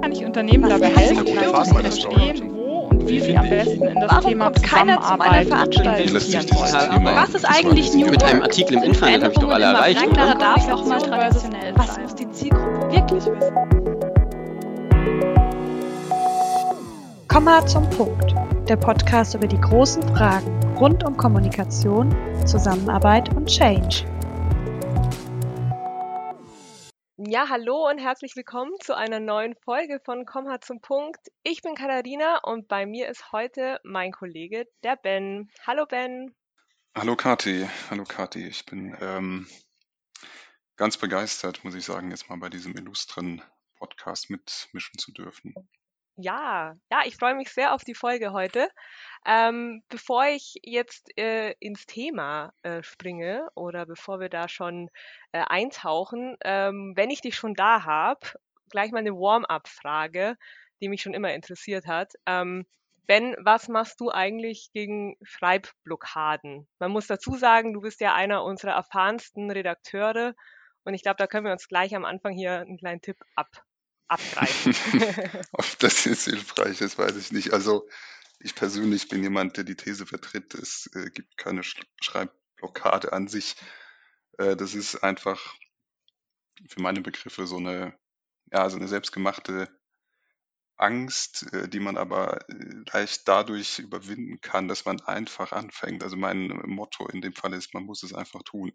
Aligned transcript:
Kann 0.00 0.12
ich 0.12 0.24
Unternehmen 0.24 0.68
dabei 0.68 0.88
helfen, 0.88 1.26
verstehen, 1.26 2.50
wo 2.54 2.88
und 2.90 3.08
wie 3.08 3.20
sie 3.20 3.36
am 3.36 3.48
besten 3.48 3.84
in 3.84 4.00
das 4.00 4.10
Warum 4.10 4.30
Thema 4.30 4.52
Zusammenarbeit 4.52 6.00
investieren 6.00 6.46
wollen? 6.50 7.16
Was 7.16 7.34
ist 7.34 7.44
eigentlich 7.44 7.94
New 7.94 8.10
Mit 8.10 8.22
einem? 8.22 8.42
Artikel 8.42 8.76
im 8.76 8.82
Internet 8.84 9.22
habe 9.22 9.32
ich 9.32 9.38
doch 9.38 9.50
alle 9.50 9.64
erreicht, 9.64 10.06
oder? 10.06 10.34
darf 10.34 10.68
auch 10.68 10.84
mal 10.86 11.00
traditionell 11.00 11.72
Was 11.76 11.98
muss 11.98 12.14
die 12.14 12.30
Zielgruppe 12.30 12.92
wirklich 12.92 13.24
wissen? 13.26 13.54
Komm 17.28 17.44
mal 17.44 17.66
zum 17.66 17.88
Punkt. 17.90 18.34
Der 18.68 18.76
Podcast 18.76 19.34
über 19.34 19.46
die 19.48 19.60
großen 19.60 20.02
Fragen 20.14 20.60
rund 20.78 21.02
um 21.04 21.16
Kommunikation, 21.16 22.14
Zusammenarbeit 22.44 23.34
und 23.34 23.46
Change. 23.46 24.04
Ja, 27.34 27.48
hallo 27.48 27.88
und 27.88 27.96
herzlich 27.96 28.36
willkommen 28.36 28.74
zu 28.80 28.94
einer 28.94 29.18
neuen 29.18 29.54
Folge 29.64 30.02
von 30.04 30.26
Komm 30.26 30.50
halt 30.50 30.66
zum 30.66 30.82
Punkt. 30.82 31.28
Ich 31.42 31.62
bin 31.62 31.74
Katharina 31.74 32.40
und 32.42 32.68
bei 32.68 32.84
mir 32.84 33.08
ist 33.08 33.32
heute 33.32 33.80
mein 33.84 34.12
Kollege, 34.12 34.66
der 34.82 34.96
Ben. 34.96 35.50
Hallo 35.66 35.86
Ben. 35.86 36.34
Hallo 36.94 37.16
Kati, 37.16 37.66
hallo 37.88 38.04
Kati. 38.04 38.46
Ich 38.46 38.66
bin 38.66 38.94
ähm, 39.00 39.48
ganz 40.76 40.98
begeistert, 40.98 41.64
muss 41.64 41.74
ich 41.74 41.86
sagen, 41.86 42.10
jetzt 42.10 42.28
mal 42.28 42.36
bei 42.36 42.50
diesem 42.50 42.76
illustren 42.76 43.40
Podcast 43.76 44.28
mitmischen 44.28 44.98
zu 44.98 45.10
dürfen. 45.12 45.54
Ja, 46.16 46.76
ja, 46.90 47.00
ich 47.06 47.16
freue 47.16 47.34
mich 47.34 47.48
sehr 47.48 47.72
auf 47.72 47.82
die 47.82 47.94
Folge 47.94 48.34
heute. 48.34 48.68
Ähm, 49.24 49.82
bevor 49.88 50.26
ich 50.26 50.54
jetzt 50.64 51.16
äh, 51.16 51.52
ins 51.60 51.86
Thema 51.86 52.52
äh, 52.62 52.82
springe 52.82 53.48
oder 53.54 53.86
bevor 53.86 54.18
wir 54.18 54.28
da 54.28 54.48
schon 54.48 54.90
äh, 55.30 55.44
eintauchen, 55.46 56.36
ähm, 56.44 56.92
wenn 56.96 57.10
ich 57.10 57.20
dich 57.20 57.36
schon 57.36 57.54
da 57.54 57.84
habe, 57.84 58.20
gleich 58.70 58.90
mal 58.90 58.98
eine 58.98 59.12
Warm-up-Frage, 59.12 60.36
die 60.80 60.88
mich 60.88 61.02
schon 61.02 61.14
immer 61.14 61.32
interessiert 61.32 61.86
hat. 61.86 62.14
Ähm, 62.26 62.66
Ben, 63.06 63.34
was 63.38 63.68
machst 63.68 64.00
du 64.00 64.10
eigentlich 64.10 64.70
gegen 64.72 65.16
Schreibblockaden? 65.22 66.68
Man 66.78 66.90
muss 66.90 67.08
dazu 67.08 67.36
sagen, 67.36 67.72
du 67.72 67.80
bist 67.80 68.00
ja 68.00 68.14
einer 68.14 68.44
unserer 68.44 68.72
erfahrensten 68.72 69.50
Redakteure 69.50 70.34
und 70.84 70.94
ich 70.94 71.02
glaube, 71.02 71.16
da 71.18 71.26
können 71.26 71.44
wir 71.44 71.52
uns 71.52 71.68
gleich 71.68 71.94
am 71.94 72.04
Anfang 72.04 72.32
hier 72.32 72.60
einen 72.60 72.78
kleinen 72.78 73.00
Tipp 73.00 73.16
ab, 73.34 73.64
abgreifen. 74.08 74.74
Ob 75.52 75.78
das 75.80 76.04
jetzt 76.04 76.24
hilfreich 76.24 76.80
ist, 76.80 76.98
weiß 76.98 77.16
ich 77.16 77.32
nicht. 77.32 77.52
Also 77.52 77.88
ich 78.42 78.54
persönlich 78.54 79.08
bin 79.08 79.22
jemand, 79.22 79.56
der 79.56 79.64
die 79.64 79.76
These 79.76 80.06
vertritt, 80.06 80.54
es 80.54 80.90
äh, 80.94 81.10
gibt 81.10 81.36
keine 81.36 81.62
Sch 81.62 81.80
Schreibblockade 82.00 83.12
an 83.12 83.28
sich. 83.28 83.56
Äh, 84.38 84.56
das 84.56 84.74
ist 84.74 84.96
einfach 84.96 85.54
für 86.68 86.82
meine 86.82 87.00
Begriffe 87.00 87.46
so 87.46 87.56
eine, 87.56 87.96
ja, 88.52 88.68
so 88.68 88.76
eine 88.76 88.88
selbstgemachte 88.88 89.68
Angst, 90.76 91.52
äh, 91.52 91.68
die 91.68 91.80
man 91.80 91.96
aber 91.96 92.48
äh, 92.48 92.82
leicht 92.92 93.28
dadurch 93.28 93.78
überwinden 93.78 94.40
kann, 94.40 94.66
dass 94.68 94.84
man 94.84 95.00
einfach 95.02 95.52
anfängt. 95.52 96.02
Also 96.02 96.16
mein 96.16 96.48
Motto 96.66 97.06
in 97.08 97.20
dem 97.20 97.34
Fall 97.34 97.52
ist, 97.54 97.74
man 97.74 97.84
muss 97.84 98.02
es 98.02 98.12
einfach 98.12 98.42
tun. 98.42 98.72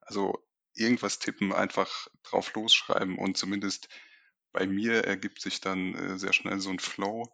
Also 0.00 0.46
irgendwas 0.74 1.18
tippen, 1.18 1.52
einfach 1.54 2.08
drauf 2.22 2.52
losschreiben 2.54 3.16
und 3.18 3.38
zumindest 3.38 3.88
bei 4.52 4.66
mir 4.66 5.04
ergibt 5.04 5.40
sich 5.40 5.60
dann 5.62 5.94
äh, 5.94 6.18
sehr 6.18 6.34
schnell 6.34 6.60
so 6.60 6.70
ein 6.70 6.78
Flow 6.78 7.24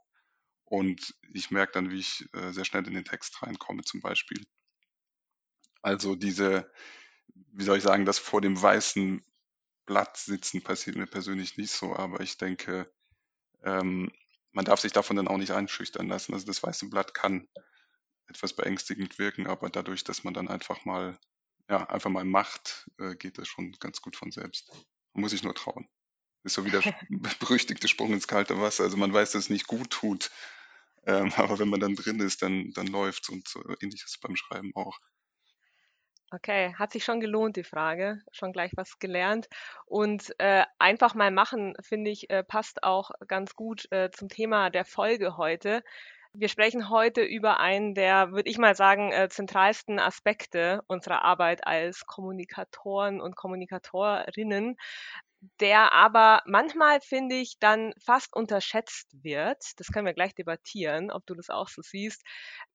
und 0.64 1.14
ich 1.32 1.50
merke 1.50 1.72
dann, 1.72 1.90
wie 1.90 1.98
ich 1.98 2.26
äh, 2.32 2.52
sehr 2.52 2.64
schnell 2.64 2.86
in 2.86 2.94
den 2.94 3.04
Text 3.04 3.42
reinkomme 3.42 3.82
zum 3.82 4.00
Beispiel. 4.00 4.44
Also 5.82 6.14
diese, 6.14 6.70
wie 7.52 7.64
soll 7.64 7.78
ich 7.78 7.84
sagen, 7.84 8.04
das 8.04 8.18
vor 8.18 8.40
dem 8.40 8.60
weißen 8.60 9.24
Blatt 9.86 10.16
sitzen 10.16 10.62
passiert 10.62 10.96
mir 10.96 11.06
persönlich 11.06 11.56
nicht 11.56 11.72
so, 11.72 11.94
aber 11.96 12.20
ich 12.20 12.38
denke, 12.38 12.92
ähm, 13.64 14.10
man 14.52 14.64
darf 14.64 14.80
sich 14.80 14.92
davon 14.92 15.16
dann 15.16 15.28
auch 15.28 15.38
nicht 15.38 15.52
einschüchtern 15.52 16.08
lassen. 16.08 16.34
Also 16.34 16.46
das 16.46 16.62
weiße 16.62 16.88
Blatt 16.88 17.14
kann 17.14 17.48
etwas 18.26 18.54
beängstigend 18.54 19.18
wirken, 19.18 19.46
aber 19.46 19.70
dadurch, 19.70 20.04
dass 20.04 20.24
man 20.24 20.34
dann 20.34 20.48
einfach 20.48 20.84
mal, 20.84 21.18
ja, 21.68 21.88
einfach 21.88 22.10
mal 22.10 22.24
macht, 22.24 22.90
äh, 22.98 23.16
geht 23.16 23.38
das 23.38 23.48
schon 23.48 23.72
ganz 23.72 24.00
gut 24.00 24.16
von 24.16 24.30
selbst. 24.30 24.70
Man 25.12 25.22
muss 25.22 25.32
sich 25.32 25.42
nur 25.42 25.54
trauen. 25.54 25.88
Ist 26.44 26.54
so 26.54 26.64
wie 26.64 26.70
der 26.70 26.82
berüchtigte 27.40 27.88
Sprung 27.88 28.12
ins 28.12 28.28
kalte 28.28 28.60
Wasser. 28.60 28.84
Also 28.84 28.96
man 28.96 29.12
weiß, 29.12 29.32
dass 29.32 29.44
es 29.44 29.50
nicht 29.50 29.66
gut 29.66 29.90
tut, 29.90 30.30
ähm, 31.06 31.32
aber 31.36 31.58
wenn 31.58 31.68
man 31.68 31.80
dann 31.80 31.94
drin 31.94 32.20
ist, 32.20 32.42
dann, 32.42 32.72
dann 32.72 32.86
läuft's 32.86 33.28
und 33.28 33.48
so 33.48 33.62
ähnlich 33.80 34.04
es 34.04 34.18
beim 34.18 34.36
Schreiben 34.36 34.72
auch. 34.74 34.98
Okay, 36.34 36.74
hat 36.78 36.92
sich 36.92 37.04
schon 37.04 37.20
gelohnt, 37.20 37.56
die 37.56 37.64
Frage. 37.64 38.22
Schon 38.32 38.54
gleich 38.54 38.72
was 38.74 38.98
gelernt. 38.98 39.48
Und 39.84 40.34
äh, 40.38 40.64
einfach 40.78 41.14
mal 41.14 41.30
machen, 41.30 41.74
finde 41.82 42.10
ich, 42.10 42.30
äh, 42.30 42.42
passt 42.42 42.84
auch 42.84 43.10
ganz 43.28 43.54
gut 43.54 43.86
äh, 43.90 44.10
zum 44.10 44.30
Thema 44.30 44.70
der 44.70 44.86
Folge 44.86 45.36
heute. 45.36 45.82
Wir 46.32 46.48
sprechen 46.48 46.88
heute 46.88 47.20
über 47.20 47.60
einen 47.60 47.92
der, 47.94 48.32
würde 48.32 48.48
ich 48.48 48.56
mal 48.56 48.74
sagen, 48.74 49.12
äh, 49.12 49.28
zentralsten 49.28 49.98
Aspekte 49.98 50.80
unserer 50.86 51.22
Arbeit 51.22 51.66
als 51.66 52.06
Kommunikatoren 52.06 53.20
und 53.20 53.36
Kommunikatorinnen, 53.36 54.78
der 55.60 55.92
aber 55.92 56.42
manchmal, 56.46 57.00
finde 57.00 57.36
ich, 57.36 57.58
dann 57.58 57.92
fast 58.04 58.34
unterschätzt 58.34 59.08
wird. 59.22 59.58
Das 59.76 59.88
können 59.88 60.06
wir 60.06 60.14
gleich 60.14 60.34
debattieren, 60.34 61.10
ob 61.10 61.26
du 61.26 61.34
das 61.34 61.50
auch 61.50 61.68
so 61.68 61.82
siehst. 61.82 62.22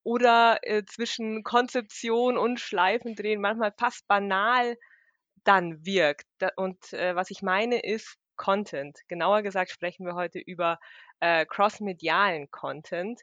Oder 0.04 0.60
äh, 0.64 0.84
zwischen 0.86 1.44
Konzeption 1.44 2.38
und 2.38 2.60
Schleifendrehen 2.60 3.42
manchmal 3.42 3.74
fast 3.78 4.08
banal 4.08 4.76
dann 5.46 5.86
wirkt. 5.86 6.28
Und 6.58 6.94
äh, 6.94 7.16
was 7.16 7.32
ich 7.32 7.42
meine 7.42 7.80
ist 7.80 8.18
Content. 8.36 9.00
Genauer 9.08 9.42
gesagt 9.44 9.72
sprechen 9.72 10.06
wir 10.06 10.16
heute 10.16 10.40
über 10.40 10.78
äh, 11.20 11.46
crossmedialen 11.46 12.52
Content. 12.52 13.22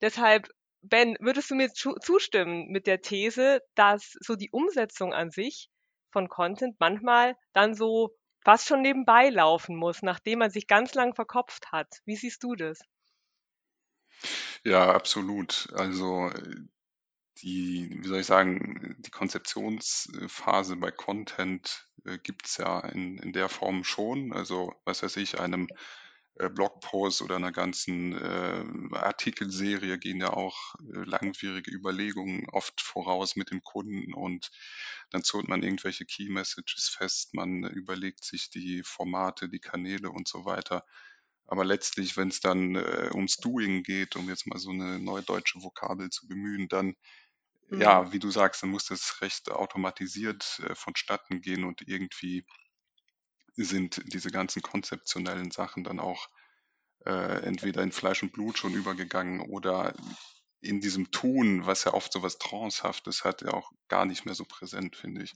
Deshalb, 0.00 0.48
Ben, 0.82 1.16
würdest 1.20 1.50
du 1.50 1.54
mir 1.54 1.70
zu 1.72 1.94
zustimmen 1.94 2.68
mit 2.68 2.86
der 2.86 3.00
These, 3.00 3.60
dass 3.74 4.16
so 4.20 4.34
die 4.34 4.50
Umsetzung 4.50 5.12
an 5.12 5.30
sich 5.30 5.68
von 6.10 6.28
Content 6.28 6.76
manchmal 6.80 7.36
dann 7.52 7.74
so 7.74 8.16
fast 8.44 8.66
schon 8.66 8.82
nebenbei 8.82 9.28
laufen 9.28 9.76
muss, 9.76 10.02
nachdem 10.02 10.40
man 10.40 10.50
sich 10.50 10.66
ganz 10.66 10.94
lang 10.94 11.14
verkopft 11.14 11.72
hat. 11.72 12.00
Wie 12.04 12.16
siehst 12.16 12.42
du 12.42 12.54
das? 12.54 12.80
Ja, 14.64 14.92
absolut. 14.92 15.68
Also 15.74 16.30
die, 17.42 17.88
wie 18.02 18.08
soll 18.08 18.20
ich 18.20 18.26
sagen, 18.26 18.96
die 18.98 19.10
Konzeptionsphase 19.10 20.76
bei 20.76 20.90
Content 20.90 21.86
äh, 22.04 22.18
gibt's 22.18 22.58
ja 22.58 22.80
in, 22.80 23.18
in 23.18 23.32
der 23.32 23.48
Form 23.48 23.84
schon. 23.84 24.32
Also, 24.32 24.74
was 24.84 25.02
weiß 25.02 25.16
ich, 25.16 25.40
einem 25.40 25.68
Blogpost 26.48 27.22
oder 27.22 27.36
einer 27.36 27.52
ganzen 27.52 28.12
äh, 28.16 28.64
Artikelserie 28.96 29.98
gehen 29.98 30.20
ja 30.20 30.32
auch 30.32 30.74
äh, 30.76 31.04
langwierige 31.04 31.70
Überlegungen 31.70 32.48
oft 32.50 32.80
voraus 32.80 33.36
mit 33.36 33.50
dem 33.50 33.62
Kunden 33.62 34.14
und 34.14 34.50
dann 35.10 35.22
zurrt 35.24 35.48
man 35.48 35.62
irgendwelche 35.62 36.06
Key 36.06 36.28
Messages 36.30 36.88
fest, 36.88 37.34
man 37.34 37.64
überlegt 37.64 38.24
sich 38.24 38.50
die 38.50 38.82
Formate, 38.84 39.48
die 39.48 39.60
Kanäle 39.60 40.10
und 40.10 40.28
so 40.28 40.44
weiter. 40.44 40.84
Aber 41.46 41.64
letztlich, 41.64 42.16
wenn 42.16 42.28
es 42.28 42.40
dann 42.40 42.76
äh, 42.76 43.10
ums 43.12 43.36
Doing 43.38 43.82
geht, 43.82 44.16
um 44.16 44.28
jetzt 44.28 44.46
mal 44.46 44.58
so 44.58 44.70
eine 44.70 44.98
neudeutsche 45.00 45.62
Vokabel 45.62 46.10
zu 46.10 46.28
bemühen, 46.28 46.68
dann, 46.68 46.94
Mhm. 47.70 47.80
ja, 47.80 48.12
wie 48.12 48.18
du 48.18 48.30
sagst, 48.30 48.62
dann 48.62 48.70
muss 48.70 48.86
das 48.86 49.20
recht 49.20 49.50
automatisiert 49.50 50.60
äh, 50.66 50.74
vonstatten 50.74 51.40
gehen 51.40 51.64
und 51.64 51.82
irgendwie 51.86 52.44
sind 53.64 54.02
diese 54.12 54.30
ganzen 54.30 54.62
konzeptionellen 54.62 55.50
Sachen 55.50 55.84
dann 55.84 56.00
auch 56.00 56.28
äh, 57.04 57.42
entweder 57.42 57.82
in 57.82 57.92
Fleisch 57.92 58.22
und 58.22 58.32
Blut 58.32 58.58
schon 58.58 58.74
übergegangen 58.74 59.40
oder 59.40 59.94
in 60.60 60.80
diesem 60.80 61.10
Tun, 61.10 61.66
was 61.66 61.84
ja 61.84 61.94
oft 61.94 62.12
so 62.12 62.22
was 62.22 62.38
Trancehaftes 62.38 63.24
hat, 63.24 63.42
ja 63.42 63.52
auch 63.54 63.72
gar 63.88 64.04
nicht 64.04 64.26
mehr 64.26 64.34
so 64.34 64.44
präsent, 64.44 64.96
finde 64.96 65.22
ich. 65.22 65.34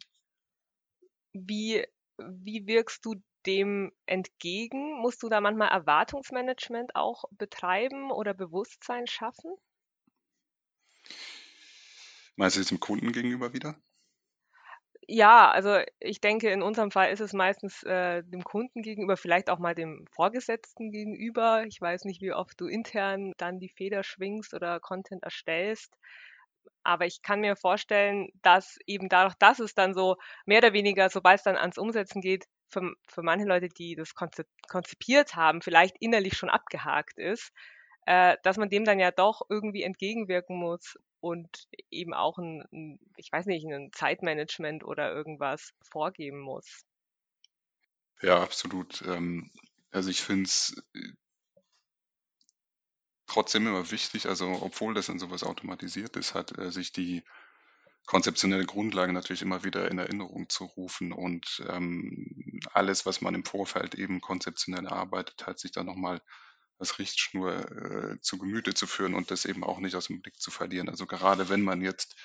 Wie, 1.32 1.84
wie 2.18 2.66
wirkst 2.66 3.04
du 3.04 3.16
dem 3.46 3.92
entgegen? 4.06 5.00
Musst 5.00 5.22
du 5.22 5.28
da 5.28 5.40
manchmal 5.40 5.68
Erwartungsmanagement 5.68 6.94
auch 6.94 7.24
betreiben 7.30 8.10
oder 8.10 8.34
Bewusstsein 8.34 9.06
schaffen? 9.06 9.54
Meinst 12.36 12.56
du 12.56 12.60
jetzt 12.60 12.70
dem 12.70 12.80
Kunden 12.80 13.12
gegenüber 13.12 13.52
wieder? 13.52 13.76
Ja, 15.08 15.50
also 15.50 15.78
ich 16.00 16.20
denke, 16.20 16.50
in 16.50 16.62
unserem 16.62 16.90
Fall 16.90 17.10
ist 17.12 17.20
es 17.20 17.32
meistens 17.34 17.82
äh, 17.82 18.22
dem 18.22 18.42
Kunden 18.44 18.80
gegenüber, 18.82 19.16
vielleicht 19.16 19.50
auch 19.50 19.58
mal 19.58 19.74
dem 19.74 20.06
Vorgesetzten 20.12 20.90
gegenüber. 20.90 21.64
Ich 21.66 21.80
weiß 21.80 22.04
nicht, 22.04 22.22
wie 22.22 22.32
oft 22.32 22.58
du 22.60 22.66
intern 22.66 23.32
dann 23.36 23.58
die 23.58 23.68
Feder 23.68 24.02
schwingst 24.02 24.54
oder 24.54 24.80
Content 24.80 25.22
erstellst. 25.22 25.94
Aber 26.84 27.06
ich 27.06 27.22
kann 27.22 27.40
mir 27.40 27.56
vorstellen, 27.56 28.28
dass 28.42 28.78
eben 28.86 29.08
dadurch, 29.08 29.34
dass 29.36 29.58
es 29.60 29.74
dann 29.74 29.94
so 29.94 30.16
mehr 30.46 30.58
oder 30.58 30.72
weniger, 30.72 31.10
sobald 31.10 31.38
es 31.38 31.44
dann 31.44 31.56
ans 31.56 31.78
Umsetzen 31.78 32.20
geht, 32.22 32.46
für, 32.70 32.92
für 33.08 33.22
manche 33.22 33.46
Leute, 33.46 33.68
die 33.68 33.94
das 33.96 34.14
konzipiert 34.68 35.36
haben, 35.36 35.62
vielleicht 35.62 35.96
innerlich 36.00 36.36
schon 36.36 36.50
abgehakt 36.50 37.18
ist, 37.18 37.52
äh, 38.06 38.36
dass 38.42 38.56
man 38.58 38.70
dem 38.70 38.84
dann 38.84 38.98
ja 39.00 39.10
doch 39.10 39.42
irgendwie 39.48 39.82
entgegenwirken 39.82 40.56
muss 40.56 40.96
und 41.24 41.66
eben 41.90 42.14
auch 42.14 42.38
ein, 42.38 42.98
ich 43.16 43.32
weiß 43.32 43.46
nicht, 43.46 43.66
ein 43.66 43.90
Zeitmanagement 43.92 44.84
oder 44.84 45.12
irgendwas 45.12 45.72
vorgeben 45.82 46.40
muss. 46.40 46.84
Ja, 48.22 48.42
absolut. 48.42 49.02
Ähm, 49.06 49.50
Also 49.92 50.10
ich 50.10 50.22
finde 50.22 50.44
es 50.48 50.74
trotzdem 53.26 53.66
immer 53.66 53.90
wichtig, 53.90 54.26
also 54.26 54.58
obwohl 54.62 54.94
das 54.94 55.06
dann 55.06 55.18
sowas 55.18 55.44
automatisiert 55.44 56.16
ist, 56.16 56.34
hat 56.34 56.56
äh, 56.58 56.70
sich 56.70 56.92
die 56.92 57.22
konzeptionelle 58.06 58.66
Grundlage 58.66 59.12
natürlich 59.12 59.42
immer 59.42 59.64
wieder 59.64 59.90
in 59.90 59.98
Erinnerung 59.98 60.48
zu 60.50 60.64
rufen 60.66 61.12
und 61.12 61.64
ähm, 61.68 62.60
alles, 62.72 63.06
was 63.06 63.20
man 63.22 63.34
im 63.34 63.44
Vorfeld 63.44 63.94
eben 63.96 64.20
konzeptionell 64.20 64.86
erarbeitet 64.86 65.46
hat, 65.46 65.58
sich 65.60 65.72
dann 65.72 65.86
nochmal 65.86 66.22
als 66.78 66.98
Richtschnur 66.98 67.70
äh, 67.70 68.20
zu 68.20 68.38
Gemüte 68.38 68.74
zu 68.74 68.86
führen 68.86 69.14
und 69.14 69.30
das 69.30 69.44
eben 69.44 69.64
auch 69.64 69.78
nicht 69.78 69.94
aus 69.96 70.06
dem 70.08 70.20
Blick 70.20 70.40
zu 70.40 70.50
verlieren. 70.50 70.88
Also 70.88 71.06
gerade 71.06 71.48
wenn 71.48 71.62
man 71.62 71.82
jetzt 71.82 72.16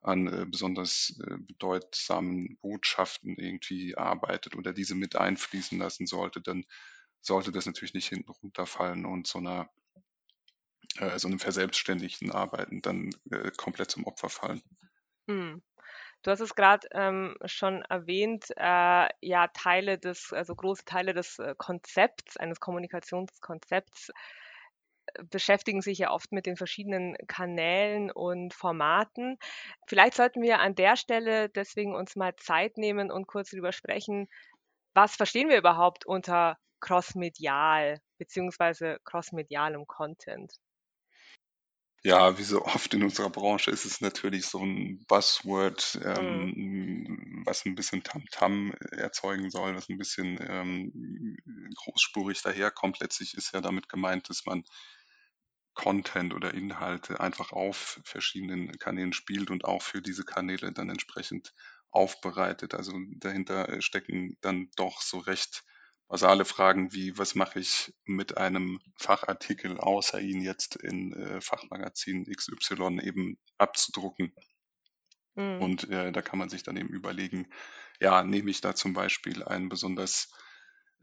an 0.00 0.26
äh, 0.26 0.46
besonders 0.46 1.18
äh, 1.26 1.38
bedeutsamen 1.38 2.58
Botschaften 2.60 3.36
irgendwie 3.36 3.96
arbeitet 3.96 4.54
oder 4.56 4.72
diese 4.72 4.94
mit 4.94 5.16
einfließen 5.16 5.78
lassen 5.78 6.06
sollte, 6.06 6.40
dann 6.40 6.64
sollte 7.20 7.52
das 7.52 7.66
natürlich 7.66 7.94
nicht 7.94 8.08
hinten 8.08 8.30
runterfallen 8.30 9.06
und 9.06 9.26
so 9.26 9.38
einer 9.38 9.70
äh, 10.96 11.18
so 11.18 11.28
einem 11.28 11.38
verselbstständigten 11.38 12.30
Arbeiten 12.30 12.82
dann 12.82 13.10
äh, 13.30 13.50
komplett 13.56 13.90
zum 13.90 14.04
Opfer 14.04 14.28
fallen. 14.28 14.62
Hm. 15.28 15.62
Du 16.24 16.30
hast 16.30 16.40
es 16.40 16.54
gerade 16.54 16.88
ähm, 16.92 17.36
schon 17.44 17.82
erwähnt, 17.82 18.46
äh, 18.56 19.08
ja, 19.20 19.48
Teile 19.48 19.98
des, 19.98 20.32
also 20.32 20.54
große 20.54 20.86
Teile 20.86 21.12
des 21.12 21.38
äh, 21.38 21.54
Konzepts, 21.58 22.38
eines 22.38 22.60
Kommunikationskonzepts, 22.60 24.08
äh, 24.08 25.24
beschäftigen 25.30 25.82
sich 25.82 25.98
ja 25.98 26.10
oft 26.10 26.32
mit 26.32 26.46
den 26.46 26.56
verschiedenen 26.56 27.16
Kanälen 27.26 28.10
und 28.10 28.54
Formaten. 28.54 29.38
Vielleicht 29.86 30.14
sollten 30.14 30.40
wir 30.42 30.60
an 30.60 30.74
der 30.74 30.96
Stelle 30.96 31.50
deswegen 31.50 31.94
uns 31.94 32.16
mal 32.16 32.34
Zeit 32.36 32.78
nehmen 32.78 33.10
und 33.10 33.26
kurz 33.26 33.50
darüber 33.50 33.72
sprechen, 33.72 34.28
was 34.94 35.16
verstehen 35.16 35.50
wir 35.50 35.58
überhaupt 35.58 36.06
unter 36.06 36.58
crossmedial 36.80 38.00
beziehungsweise 38.18 38.98
crossmedialem 39.04 39.86
Content? 39.86 40.54
Ja, 42.06 42.36
wie 42.38 42.42
so 42.42 42.62
oft 42.64 42.92
in 42.94 43.02
unserer 43.02 43.30
Branche 43.30 43.70
ist 43.70 43.84
es 43.86 44.00
natürlich 44.02 44.46
so 44.46 44.60
ein 44.62 45.04
Buzzword, 45.08 45.98
Mhm. 46.16 46.54
ähm, 46.58 47.42
was 47.46 47.64
ein 47.64 47.74
bisschen 47.74 48.02
Tamtam 48.02 48.74
erzeugen 48.90 49.50
soll, 49.50 49.74
was 49.74 49.88
ein 49.88 49.96
bisschen 49.98 50.38
ähm, 50.46 51.36
großspurig 51.76 52.42
daherkommt. 52.42 53.00
Letztlich 53.00 53.34
ist 53.34 53.52
ja 53.54 53.60
damit 53.62 53.88
gemeint, 53.88 54.28
dass 54.28 54.44
man 54.44 54.64
Content 55.74 56.34
oder 56.34 56.52
Inhalte 56.54 57.20
einfach 57.20 57.52
auf 57.52 58.00
verschiedenen 58.04 58.72
Kanälen 58.78 59.12
spielt 59.12 59.50
und 59.50 59.64
auch 59.64 59.82
für 59.82 60.02
diese 60.02 60.24
Kanäle 60.24 60.72
dann 60.72 60.88
entsprechend 60.90 61.52
aufbereitet. 61.90 62.74
Also 62.74 62.92
dahinter 63.18 63.80
stecken 63.80 64.36
dann 64.40 64.70
doch 64.76 65.00
so 65.00 65.18
recht 65.18 65.64
basale 66.08 66.44
Fragen 66.44 66.92
wie, 66.92 67.16
was 67.18 67.34
mache 67.34 67.60
ich 67.60 67.94
mit 68.04 68.36
einem 68.36 68.80
Fachartikel, 68.96 69.78
außer 69.78 70.20
ihn 70.20 70.40
jetzt 70.42 70.76
in 70.76 71.12
äh, 71.12 71.40
Fachmagazin 71.40 72.24
XY 72.24 73.00
eben 73.02 73.38
abzudrucken. 73.58 74.34
Mhm. 75.34 75.62
Und 75.62 75.90
äh, 75.90 76.12
da 76.12 76.22
kann 76.22 76.38
man 76.38 76.48
sich 76.48 76.62
dann 76.62 76.76
eben 76.76 76.88
überlegen, 76.88 77.48
ja, 78.00 78.22
nehme 78.22 78.50
ich 78.50 78.60
da 78.60 78.74
zum 78.74 78.92
Beispiel 78.92 79.42
einen 79.42 79.68
besonders 79.68 80.30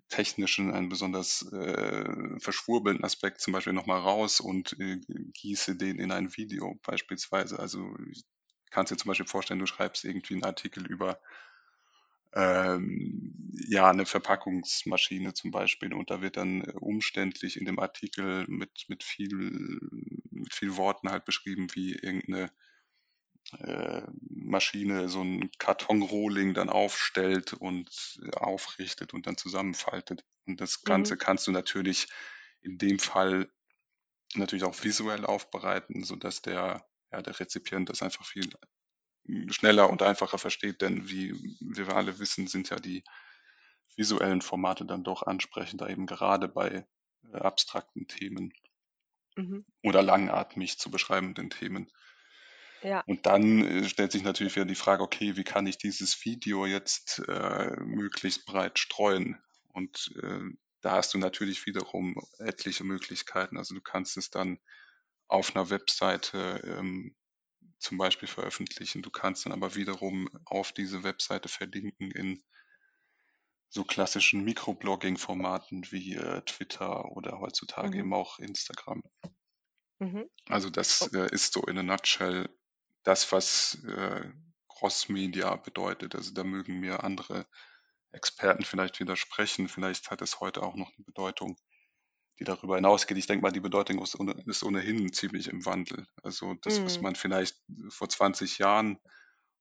technischen, 0.10 0.74
einen 0.74 0.90
besonders 0.90 1.42
äh, 1.54 2.40
verschwurbelnden 2.40 3.06
Aspekt 3.06 3.42
zum 3.42 3.54
Beispiel 3.54 3.74
nochmal 3.74 4.00
raus 4.00 4.40
und 4.40 4.78
äh, 4.80 5.00
gieße 5.34 5.78
den 5.78 6.00
in 6.00 6.12
ein 6.12 6.36
Video 6.36 6.80
beispielsweise. 6.84 7.58
Also 7.60 7.96
ich 8.10 8.24
kann 8.70 8.86
dir 8.86 8.98
zum 8.98 9.10
Beispiel 9.10 9.28
vorstellen, 9.28 9.60
du 9.60 9.66
schreibst 9.66 10.04
irgendwie 10.04 10.36
einen 10.36 10.44
Artikel 10.44 10.86
über 10.86 11.20
ähm, 12.34 13.52
ja, 13.68 13.90
eine 13.90 14.06
Verpackungsmaschine 14.06 15.34
zum 15.34 15.52
Beispiel 15.52 15.94
und 15.94 16.10
da 16.12 16.22
wird 16.22 16.38
dann 16.38 16.62
äh, 16.62 16.74
umständlich 16.80 17.58
in 17.58 17.66
dem 17.66 17.80
Artikel 17.80 18.46
mit, 18.48 18.86
mit 18.88 19.04
viel, 19.04 19.80
mit 20.32 20.54
viel 20.54 20.78
Worten 20.78 21.10
halt 21.12 21.26
beschrieben, 21.26 21.68
wie 21.74 21.94
irgendeine 21.94 22.52
äh, 23.60 24.04
Maschine 24.30 25.10
so 25.10 25.22
ein 25.24 25.50
Kartonrohling 25.58 26.54
dann 26.54 26.70
aufstellt 26.70 27.54
und 27.54 28.20
aufrichtet 28.36 29.14
und 29.14 29.28
dann 29.28 29.38
zusammenfaltet. 29.38 30.24
Und 30.46 30.62
das 30.62 30.84
Ganze 30.84 31.18
Mhm. 31.18 31.18
kannst 31.18 31.48
du 31.48 31.52
natürlich 31.52 32.08
in 32.62 32.78
dem 32.78 33.00
Fall 33.00 33.52
natürlich 34.36 34.66
auch 34.66 34.84
visuell 34.84 35.26
aufbereiten, 35.26 36.04
sodass 36.04 36.42
der, 36.44 36.88
ja, 37.12 37.22
der 37.22 37.40
Rezipient 37.40 37.90
das 37.90 38.04
einfach 38.04 38.26
viel 38.26 38.50
schneller 39.50 39.90
und 39.90 40.02
einfacher 40.02 40.38
versteht, 40.38 40.82
denn 40.82 41.10
wie, 41.10 41.34
wir 41.60 41.96
alle 41.96 42.20
wissen, 42.20 42.48
sind 42.48 42.70
ja 42.70 42.78
die 42.78 43.04
visuellen 43.96 44.42
Formate 44.42 44.86
dann 44.86 45.04
doch 45.04 45.24
ansprechender, 45.24 45.90
eben 45.90 46.06
gerade 46.06 46.48
bei 46.48 46.86
äh, 47.32 47.38
abstrakten 47.38 48.08
Themen 48.08 48.54
Mhm. 49.38 49.66
oder 49.84 50.02
langatmig 50.02 50.78
zu 50.78 50.92
beschreibenden 50.92 51.50
Themen. 51.50 51.90
Ja. 52.82 53.06
Und 53.06 53.26
dann 53.26 53.64
äh, 53.66 53.90
stellt 53.90 54.12
sich 54.12 54.24
natürlich 54.24 54.56
wieder 54.56 54.66
die 54.66 54.76
Frage, 54.76 55.04
okay, 55.04 55.36
wie 55.36 55.44
kann 55.44 55.68
ich 55.68 55.78
dieses 55.78 56.26
Video 56.26 56.66
jetzt 56.66 57.20
äh, 57.28 57.76
möglichst 57.80 58.46
breit 58.46 58.80
streuen? 58.80 59.42
Und 59.70 60.12
äh, 60.22 60.42
da 60.82 60.94
hast 60.94 61.14
du 61.14 61.18
natürlich 61.18 61.66
wiederum 61.66 62.16
etliche 62.40 62.84
Möglichkeiten. 62.84 63.58
Also 63.58 63.76
du 63.76 63.82
kannst 63.82 64.18
es 64.18 64.30
dann 64.30 64.60
auf 65.28 65.56
einer 65.56 65.70
Webseite 65.70 66.62
ähm, 66.66 67.16
zum 67.82 67.98
Beispiel 67.98 68.28
veröffentlichen. 68.28 69.02
Du 69.02 69.10
kannst 69.10 69.46
dann 69.46 69.54
aber 69.54 69.76
wiederum 69.76 70.30
auf 70.46 70.72
diese 70.72 71.04
Webseite 71.04 71.50
verlinken 71.50 72.12
in 72.12 72.44
so 73.70 73.84
klassischen 73.84 74.44
Mikroblogging-Formaten 74.44 75.92
wie 75.92 76.16
äh, 76.16 76.42
Twitter 76.42 77.06
oder 77.12 77.40
heutzutage 77.40 77.98
Mhm. 77.98 78.00
eben 78.00 78.14
auch 78.14 78.40
Instagram. 78.40 79.02
Mhm. 80.00 80.30
Also 80.50 80.70
das 80.70 81.12
äh, 81.14 81.30
ist 81.32 81.54
so 81.54 81.64
in 81.64 81.78
a 81.78 81.84
nutshell 81.84 82.50
das, 83.04 83.32
was 83.32 83.76
äh, 83.86 84.30
Cross-Media 84.68 85.56
bedeutet. 85.56 86.16
Also 86.16 86.34
da 86.34 86.44
mögen 86.44 86.80
mir 86.80 87.04
andere 87.04 87.48
Experten 88.12 88.66
vielleicht 88.66 89.00
widersprechen. 89.00 89.70
Vielleicht 89.70 90.12
hat 90.12 90.22
es 90.22 90.40
heute 90.40 90.64
auch 90.64 90.76
noch 90.76 90.92
eine 90.96 91.06
Bedeutung, 91.06 91.58
die 92.42 92.46
darüber 92.46 92.76
hinausgeht. 92.78 93.18
Ich 93.20 93.28
denke 93.28 93.44
mal, 93.44 93.52
die 93.52 93.62
Bedeutung 93.62 94.02
ist, 94.02 94.20
ohne, 94.20 94.34
ist 94.48 94.64
ohnehin 94.64 95.14
ziemlich 95.14 95.48
im 95.50 95.66
Wandel. 95.66 96.08
Also 96.24 96.56
das, 96.64 96.82
was 96.86 97.00
Mhm. 97.00 97.02
man 97.02 97.16
vielleicht 97.16 97.58
vor 97.90 98.10
20 98.10 98.58
Jahren 98.58 99.00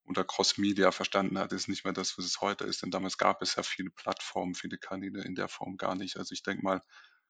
unter 0.03 0.25
Cross-Media 0.25 0.91
verstanden 0.91 1.37
hat, 1.39 1.53
ist 1.53 1.69
nicht 1.69 1.85
mehr 1.85 1.93
das, 1.93 2.17
was 2.17 2.25
es 2.25 2.41
heute 2.41 2.65
ist. 2.65 2.81
Denn 2.83 2.91
damals 2.91 3.19
gab 3.19 3.43
es 3.43 3.55
ja 3.55 3.63
viele 3.63 3.91
Plattformen, 3.91 4.55
viele 4.55 4.79
Kanäle 4.79 5.23
in 5.23 5.35
der 5.35 5.47
Form 5.47 5.77
gar 5.77 5.95
nicht. 5.95 6.17
Also 6.17 6.33
ich 6.33 6.43
denke 6.43 6.63
mal, 6.63 6.81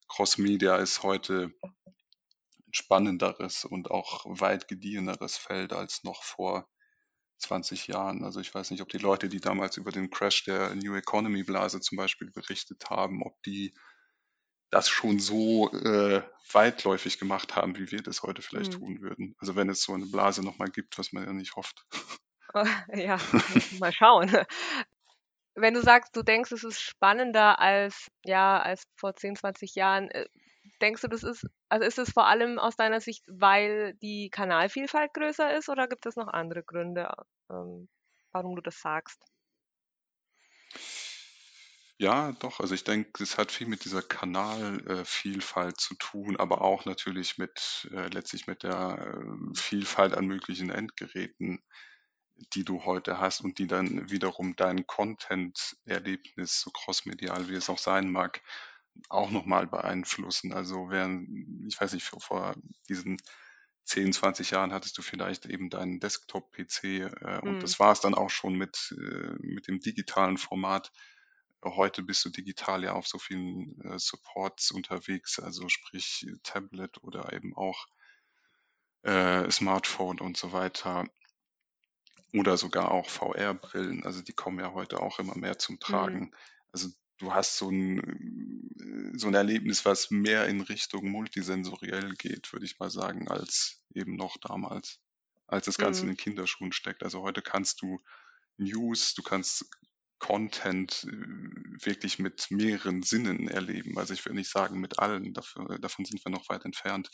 Cross-Media 0.07 0.77
ist 0.77 1.03
heute 1.03 1.51
ein 2.67 2.73
spannenderes 2.73 3.65
und 3.65 3.91
auch 3.91 4.25
weit 4.25 4.67
gedieheneres 4.67 5.37
Feld 5.37 5.73
als 5.73 6.03
noch 6.03 6.23
vor 6.23 6.69
20 7.37 7.87
Jahren. 7.87 8.23
Also 8.23 8.39
ich 8.39 8.53
weiß 8.53 8.71
nicht, 8.71 8.81
ob 8.81 8.89
die 8.89 8.97
Leute, 8.97 9.29
die 9.29 9.39
damals 9.41 9.77
über 9.77 9.91
den 9.91 10.09
Crash 10.09 10.43
der 10.45 10.75
New 10.75 10.95
Economy 10.95 11.43
Blase 11.43 11.81
zum 11.81 11.97
Beispiel 11.97 12.31
berichtet 12.31 12.89
haben, 12.89 13.23
ob 13.23 13.41
die 13.43 13.73
das 14.71 14.89
schon 14.89 15.19
so 15.19 15.71
äh, 15.73 16.23
weitläufig 16.53 17.19
gemacht 17.19 17.55
haben, 17.55 17.77
wie 17.77 17.91
wir 17.91 18.01
das 18.03 18.23
heute 18.23 18.41
vielleicht 18.41 18.73
Mhm. 18.73 18.79
tun 18.79 19.01
würden. 19.01 19.35
Also 19.39 19.55
wenn 19.55 19.69
es 19.69 19.83
so 19.83 19.93
eine 19.93 20.07
Blase 20.07 20.43
nochmal 20.43 20.69
gibt, 20.69 20.97
was 20.97 21.13
man 21.13 21.25
ja 21.25 21.33
nicht 21.33 21.55
hofft. 21.55 21.85
Ja, 22.95 23.17
mal 23.69 23.91
schauen. 23.91 24.29
Wenn 25.55 25.73
du 25.73 25.81
sagst, 25.81 26.15
du 26.15 26.23
denkst, 26.23 26.51
es 26.51 26.63
ist 26.63 26.81
spannender 26.81 27.59
als, 27.59 28.07
ja, 28.23 28.59
als 28.61 28.83
vor 28.95 29.15
10, 29.15 29.35
20 29.35 29.75
Jahren, 29.75 30.09
äh, 30.11 30.27
denkst 30.81 31.01
du, 31.01 31.07
das 31.07 31.23
ist, 31.23 31.45
also 31.69 31.85
ist 31.85 31.99
es 31.99 32.11
vor 32.11 32.25
allem 32.27 32.57
aus 32.59 32.75
deiner 32.75 33.01
Sicht, 33.01 33.25
weil 33.27 33.93
die 33.95 34.29
Kanalvielfalt 34.29 35.13
größer 35.13 35.55
ist 35.57 35.69
oder 35.69 35.87
gibt 35.87 36.05
es 36.05 36.15
noch 36.15 36.27
andere 36.27 36.63
Gründe, 36.63 37.11
ähm, 37.49 37.89
warum 38.31 38.55
du 38.55 38.61
das 38.61 38.79
sagst? 38.81 39.21
Ja, 42.01 42.31
doch. 42.33 42.59
Also 42.59 42.73
ich 42.73 42.83
denke, 42.83 43.21
es 43.23 43.37
hat 43.37 43.51
viel 43.51 43.67
mit 43.67 43.85
dieser 43.85 44.01
Kanalvielfalt 44.01 45.79
zu 45.79 45.93
tun, 45.95 46.35
aber 46.37 46.61
auch 46.61 46.85
natürlich 46.85 47.37
mit 47.37 47.87
äh, 47.91 48.07
letztlich 48.07 48.47
mit 48.47 48.63
der 48.63 48.97
äh, 49.23 49.55
Vielfalt 49.55 50.15
an 50.15 50.25
möglichen 50.25 50.71
Endgeräten, 50.71 51.61
die 52.55 52.65
du 52.65 52.85
heute 52.85 53.19
hast 53.19 53.41
und 53.41 53.59
die 53.59 53.67
dann 53.67 54.09
wiederum 54.11 54.55
dein 54.55 54.87
Content-Erlebnis, 54.87 56.61
so 56.61 56.71
crossmedial 56.71 57.49
wie 57.49 57.55
es 57.55 57.69
auch 57.69 57.77
sein 57.79 58.11
mag, 58.11 58.41
auch 59.09 59.31
nochmal 59.31 59.67
beeinflussen. 59.67 60.53
Also 60.53 60.89
während, 60.89 61.29
ich 61.67 61.79
weiß 61.79 61.93
nicht, 61.93 62.05
vor, 62.05 62.21
vor 62.21 62.55
diesen 62.89 63.17
10, 63.85 64.13
20 64.13 64.51
Jahren 64.51 64.73
hattest 64.73 64.97
du 64.97 65.01
vielleicht 65.01 65.45
eben 65.45 65.69
deinen 65.69 65.99
Desktop-PC 65.99 67.01
äh, 67.01 67.41
und 67.45 67.63
Mhm. 67.63 67.63
das 67.63 67.79
war 67.79 67.91
es 67.91 68.01
dann 68.01 68.15
auch 68.15 68.29
schon 68.29 68.55
mit, 68.55 68.93
äh, 68.97 69.35
mit 69.39 69.67
dem 69.67 69.79
digitalen 69.79 70.37
Format. 70.37 70.91
Heute 71.63 72.03
bist 72.03 72.25
du 72.25 72.29
digital 72.29 72.83
ja 72.83 72.93
auf 72.93 73.07
so 73.07 73.19
vielen 73.19 73.79
äh, 73.81 73.99
Supports 73.99 74.71
unterwegs, 74.71 75.39
also 75.39 75.69
sprich 75.69 76.25
Tablet 76.43 77.03
oder 77.03 77.33
eben 77.33 77.55
auch 77.55 77.87
äh, 79.03 79.49
Smartphone 79.51 80.19
und 80.19 80.37
so 80.37 80.51
weiter 80.53 81.05
oder 82.33 82.57
sogar 82.57 82.91
auch 82.91 83.09
VR-Brillen. 83.09 84.05
Also 84.05 84.21
die 84.21 84.33
kommen 84.33 84.59
ja 84.59 84.73
heute 84.73 84.99
auch 85.01 85.19
immer 85.19 85.35
mehr 85.37 85.57
zum 85.59 85.79
Mhm. 85.87 86.19
Tragen. 86.19 86.31
Also 86.71 86.89
du 87.17 87.33
hast 87.33 87.57
so 87.57 87.69
ein, 87.69 87.99
äh, 89.13 89.17
so 89.17 89.27
ein 89.27 89.33
Erlebnis, 89.33 89.85
was 89.85 90.11
mehr 90.11 90.47
in 90.47 90.61
Richtung 90.61 91.09
multisensoriell 91.09 92.13
geht, 92.13 92.51
würde 92.53 92.65
ich 92.65 92.79
mal 92.79 92.89
sagen, 92.89 93.27
als 93.27 93.83
eben 93.93 94.15
noch 94.15 94.37
damals, 94.37 94.99
als 95.47 95.65
das 95.65 95.77
Ganze 95.77 96.05
in 96.05 96.07
Mhm. 96.07 96.13
den 96.13 96.17
Kinderschuhen 96.17 96.71
steckt. 96.71 97.03
Also 97.03 97.21
heute 97.21 97.41
kannst 97.41 97.81
du 97.81 97.99
News, 98.57 99.15
du 99.15 99.23
kannst 99.23 99.65
Content 100.21 101.07
äh, 101.09 101.83
wirklich 101.83 102.19
mit 102.19 102.51
mehreren 102.51 103.01
Sinnen 103.01 103.47
erleben. 103.47 103.97
Also 103.97 104.13
ich 104.13 104.23
will 104.25 104.33
nicht 104.33 104.51
sagen 104.51 104.79
mit 104.79 104.99
allen, 104.99 105.33
dafür, 105.33 105.79
davon 105.79 106.05
sind 106.05 106.23
wir 106.23 106.31
noch 106.31 106.47
weit 106.47 106.63
entfernt. 106.63 107.09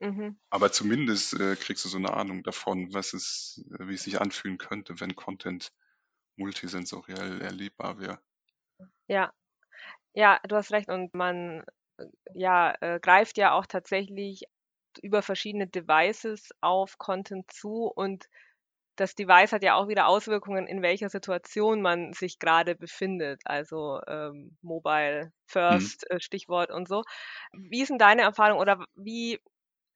Mhm. 0.00 0.38
Aber 0.50 0.72
zumindest 0.72 1.34
äh, 1.34 1.54
kriegst 1.54 1.84
du 1.84 1.88
so 1.88 1.98
eine 1.98 2.12
Ahnung 2.12 2.42
davon, 2.42 2.92
was 2.92 3.14
es, 3.14 3.64
äh, 3.78 3.86
wie 3.86 3.94
es 3.94 4.02
sich 4.02 4.20
anfühlen 4.20 4.58
könnte, 4.58 5.00
wenn 5.00 5.14
Content 5.14 5.72
multisensoriell 6.34 7.40
erlebbar 7.40 8.00
wäre. 8.00 8.20
Ja, 9.06 9.32
ja, 10.12 10.40
du 10.48 10.56
hast 10.56 10.72
recht. 10.72 10.90
Und 10.90 11.14
man 11.14 11.64
äh, 11.96 12.06
ja, 12.34 12.74
äh, 12.80 12.98
greift 12.98 13.38
ja 13.38 13.52
auch 13.52 13.66
tatsächlich 13.66 14.42
über 15.00 15.22
verschiedene 15.22 15.68
Devices 15.68 16.50
auf 16.60 16.98
Content 16.98 17.50
zu 17.52 17.84
und 17.84 18.28
das 18.96 19.14
Device 19.14 19.52
hat 19.52 19.62
ja 19.62 19.74
auch 19.74 19.88
wieder 19.88 20.08
Auswirkungen, 20.08 20.66
in 20.66 20.82
welcher 20.82 21.08
Situation 21.10 21.82
man 21.82 22.12
sich 22.12 22.38
gerade 22.38 22.74
befindet. 22.74 23.42
Also 23.44 24.00
ähm, 24.08 24.56
Mobile 24.62 25.32
Mhm. 25.70 25.86
First, 25.86 26.10
äh, 26.10 26.20
Stichwort 26.20 26.70
und 26.70 26.88
so. 26.88 27.02
Wie 27.52 27.82
ist 27.82 27.90
denn 27.90 27.98
deine 27.98 28.22
Erfahrung 28.22 28.58
oder 28.58 28.84
wie 28.96 29.40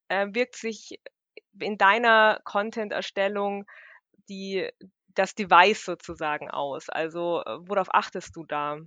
äh, 0.09 0.26
wirkt 0.33 0.57
sich 0.57 1.00
in 1.61 1.78
deiner 1.78 2.40
Content-Erstellung 2.45 3.66
die, 4.28 4.69
das 5.09 5.35
Device 5.35 5.85
sozusagen 5.85 6.50
aus? 6.50 6.88
Also 6.90 7.42
äh, 7.45 7.59
worauf 7.69 7.88
achtest 7.95 8.37
du 8.37 8.45
da? 8.45 8.78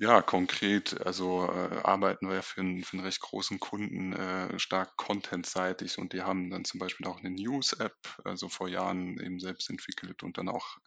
Ja, 0.00 0.22
konkret, 0.22 1.00
also 1.06 1.46
äh, 1.52 1.80
arbeiten 1.82 2.28
wir 2.30 2.42
für 2.42 2.60
einen, 2.60 2.84
für 2.84 2.94
einen 2.96 3.04
recht 3.04 3.20
großen 3.20 3.58
Kunden 3.58 4.12
äh, 4.12 4.56
stark 4.58 4.96
contentseitig 4.96 5.98
und 5.98 6.12
die 6.12 6.22
haben 6.22 6.50
dann 6.50 6.64
zum 6.64 6.78
Beispiel 6.78 7.06
auch 7.08 7.18
eine 7.18 7.30
News-App, 7.30 7.96
also 8.24 8.48
vor 8.48 8.68
Jahren 8.68 9.18
eben 9.18 9.40
selbst 9.40 9.68
entwickelt 9.70 10.22
und 10.22 10.38
dann 10.38 10.48
auch 10.48 10.78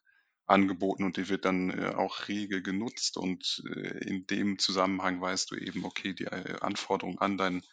angeboten 0.46 1.03
und 1.03 1.18
die 1.18 1.27
wird 1.30 1.44
dann 1.46 1.72
äh, 1.72 1.94
auch 1.96 2.27
rege 2.30 2.62
genutzt 2.62 3.18
und 3.18 3.62
äh, 3.75 3.98
in 4.08 4.27
dem 4.27 4.60
Zusammenhang 4.60 5.20
weißt 5.22 5.51
du 5.51 5.56
eben, 5.56 5.84
okay, 5.86 6.13
die 6.13 6.25
äh, 6.25 6.58
Anforderung 6.62 7.20
an 7.20 7.38
deinen 7.38 7.63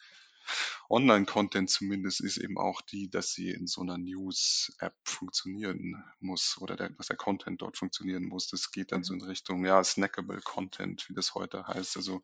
Online-Content 0.89 1.69
zumindest 1.69 2.21
ist 2.21 2.37
eben 2.37 2.57
auch 2.57 2.81
die, 2.81 3.09
dass 3.09 3.31
sie 3.31 3.49
in 3.51 3.67
so 3.67 3.81
einer 3.81 3.97
News-App 3.97 4.95
funktionieren 5.03 6.03
muss 6.19 6.57
oder 6.59 6.75
der, 6.75 6.89
dass 6.89 7.07
der 7.07 7.17
Content 7.17 7.61
dort 7.61 7.77
funktionieren 7.77 8.25
muss. 8.25 8.47
Das 8.47 8.71
geht 8.71 8.91
dann 8.91 9.03
so 9.03 9.13
Mhm. 9.13 9.19
in 9.19 9.21
Richtung, 9.21 9.65
ja, 9.65 9.83
snackable 9.83 10.41
Content, 10.41 11.07
wie 11.09 11.13
das 11.13 11.35
heute 11.35 11.67
heißt. 11.67 11.97
Also 11.97 12.23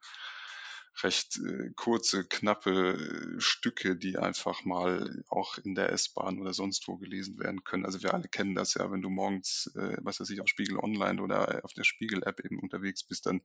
recht 1.03 1.38
äh, 1.38 1.72
kurze, 1.75 2.25
knappe 2.25 2.94
äh, 3.38 3.39
Stücke, 3.41 3.96
die 3.98 4.17
einfach 4.17 4.63
mal 4.63 5.24
auch 5.29 5.58
in 5.58 5.75
der 5.75 5.91
S-Bahn 5.91 6.39
oder 6.39 6.53
sonst 6.53 6.88
wo 6.88 6.98
gelesen 6.98 7.38
werden 7.39 7.63
können. 7.63 7.86
Also 7.86 8.01
wir 8.01 8.13
alle 8.13 8.29
kennen 8.29 8.55
das 8.55 8.75
ja, 8.75 8.89
wenn 8.91 9.01
du 9.01 9.10
morgens, 9.10 9.72
äh, 9.75 9.98
was 10.01 10.20
weiß 10.20 10.29
ich, 10.29 10.41
auf 10.41 10.48
Spiegel 10.48 10.77
Online 10.77 11.22
oder 11.22 11.63
auf 11.65 11.74
der 11.74 11.84
Spiegel-App 11.84 12.39
eben 12.39 12.60
unterwegs 12.60 13.03
bist, 13.03 13.25
dann 13.25 13.41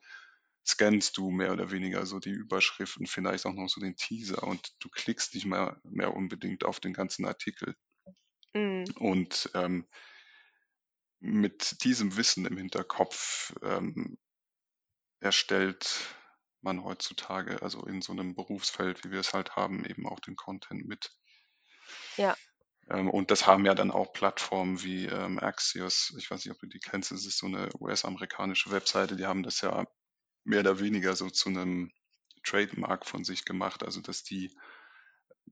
scannst 0.70 1.16
du 1.16 1.30
mehr 1.30 1.52
oder 1.52 1.70
weniger 1.70 2.06
so 2.06 2.18
die 2.18 2.30
Überschriften, 2.30 3.06
vielleicht 3.06 3.46
auch 3.46 3.52
noch 3.52 3.68
so 3.68 3.80
den 3.80 3.96
Teaser 3.96 4.42
und 4.42 4.74
du 4.80 4.88
klickst 4.88 5.34
nicht 5.34 5.46
mehr, 5.46 5.80
mehr 5.84 6.14
unbedingt 6.14 6.64
auf 6.64 6.80
den 6.80 6.92
ganzen 6.92 7.24
Artikel. 7.26 7.74
Mhm. 8.54 8.84
Und 8.98 9.50
ähm, 9.54 9.86
mit 11.20 11.84
diesem 11.84 12.16
Wissen 12.16 12.46
im 12.46 12.56
Hinterkopf 12.56 13.54
ähm, 13.62 14.18
erstellt 15.20 16.16
man 16.62 16.84
heutzutage, 16.84 17.62
also 17.62 17.84
in 17.84 18.02
so 18.02 18.12
einem 18.12 18.34
Berufsfeld, 18.34 19.04
wie 19.04 19.10
wir 19.10 19.20
es 19.20 19.32
halt 19.32 19.56
haben, 19.56 19.84
eben 19.84 20.06
auch 20.06 20.20
den 20.20 20.36
Content 20.36 20.86
mit. 20.86 21.10
Ja. 22.16 22.36
Ähm, 22.90 23.10
und 23.10 23.30
das 23.30 23.46
haben 23.46 23.64
ja 23.66 23.74
dann 23.74 23.90
auch 23.90 24.12
Plattformen 24.12 24.82
wie 24.82 25.06
ähm, 25.06 25.38
Axios, 25.38 26.14
ich 26.18 26.30
weiß 26.30 26.44
nicht, 26.44 26.54
ob 26.54 26.60
du 26.60 26.66
die 26.66 26.80
kennst, 26.80 27.12
das 27.12 27.26
ist 27.26 27.38
so 27.38 27.46
eine 27.46 27.68
US-amerikanische 27.78 28.70
Webseite, 28.70 29.16
die 29.16 29.26
haben 29.26 29.42
das 29.42 29.60
ja 29.60 29.86
mehr 30.44 30.60
oder 30.60 30.80
weniger 30.80 31.16
so 31.16 31.30
zu 31.30 31.48
einem 31.50 31.92
Trademark 32.44 33.06
von 33.06 33.24
sich 33.24 33.44
gemacht, 33.44 33.82
also 33.84 34.00
dass 34.00 34.22
die 34.22 34.50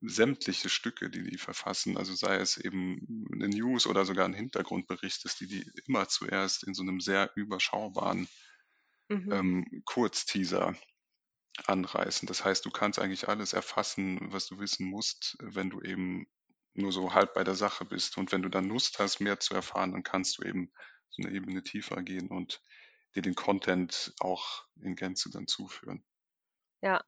sämtliche 0.01 0.69
Stücke, 0.69 1.09
die 1.11 1.23
die 1.23 1.39
verfassen, 1.39 1.97
also 1.97 2.15
sei 2.15 2.37
es 2.37 2.57
eben 2.57 3.27
eine 3.33 3.49
News 3.49 3.87
oder 3.87 4.05
sogar 4.05 4.25
ein 4.27 4.35
Hintergrundbericht, 4.35 5.25
dass 5.25 5.37
die 5.37 5.47
die 5.49 5.71
immer 5.87 6.09
zuerst 6.09 6.65
in 6.65 6.75
so 6.75 6.83
einem 6.83 7.01
sehr 7.01 7.31
überschaubaren 7.37 8.29
Mhm. 9.11 9.33
ähm, 9.33 9.83
Kurzteaser 9.85 10.75
anreißen. 11.67 12.27
Das 12.29 12.45
heißt, 12.45 12.65
du 12.67 12.71
kannst 12.71 12.99
eigentlich 12.99 13.29
alles 13.29 13.53
erfassen, 13.55 14.33
was 14.33 14.49
du 14.49 14.61
wissen 14.61 14.87
musst, 14.89 15.37
wenn 15.41 15.71
du 15.71 15.83
eben 15.83 16.27
nur 16.75 16.93
so 16.93 17.15
halb 17.15 17.35
bei 17.35 17.45
der 17.45 17.57
Sache 17.57 17.85
bist. 17.85 18.19
Und 18.19 18.33
wenn 18.33 18.43
du 18.43 18.51
dann 18.51 18.69
Lust 18.69 18.99
hast, 19.01 19.21
mehr 19.21 19.41
zu 19.41 19.55
erfahren, 19.55 19.93
dann 19.93 20.05
kannst 20.05 20.39
du 20.39 20.45
eben 20.45 20.73
so 21.11 21.23
eine 21.23 21.35
Ebene 21.35 21.63
tiefer 21.65 22.03
gehen 22.03 22.29
und 22.29 22.63
dir 23.15 23.23
den 23.23 23.35
Content 23.35 24.15
auch 24.21 24.67
in 24.81 24.97
Gänze 24.97 25.31
dann 25.31 25.47
zuführen. 25.47 26.05
Ja. 26.83 27.01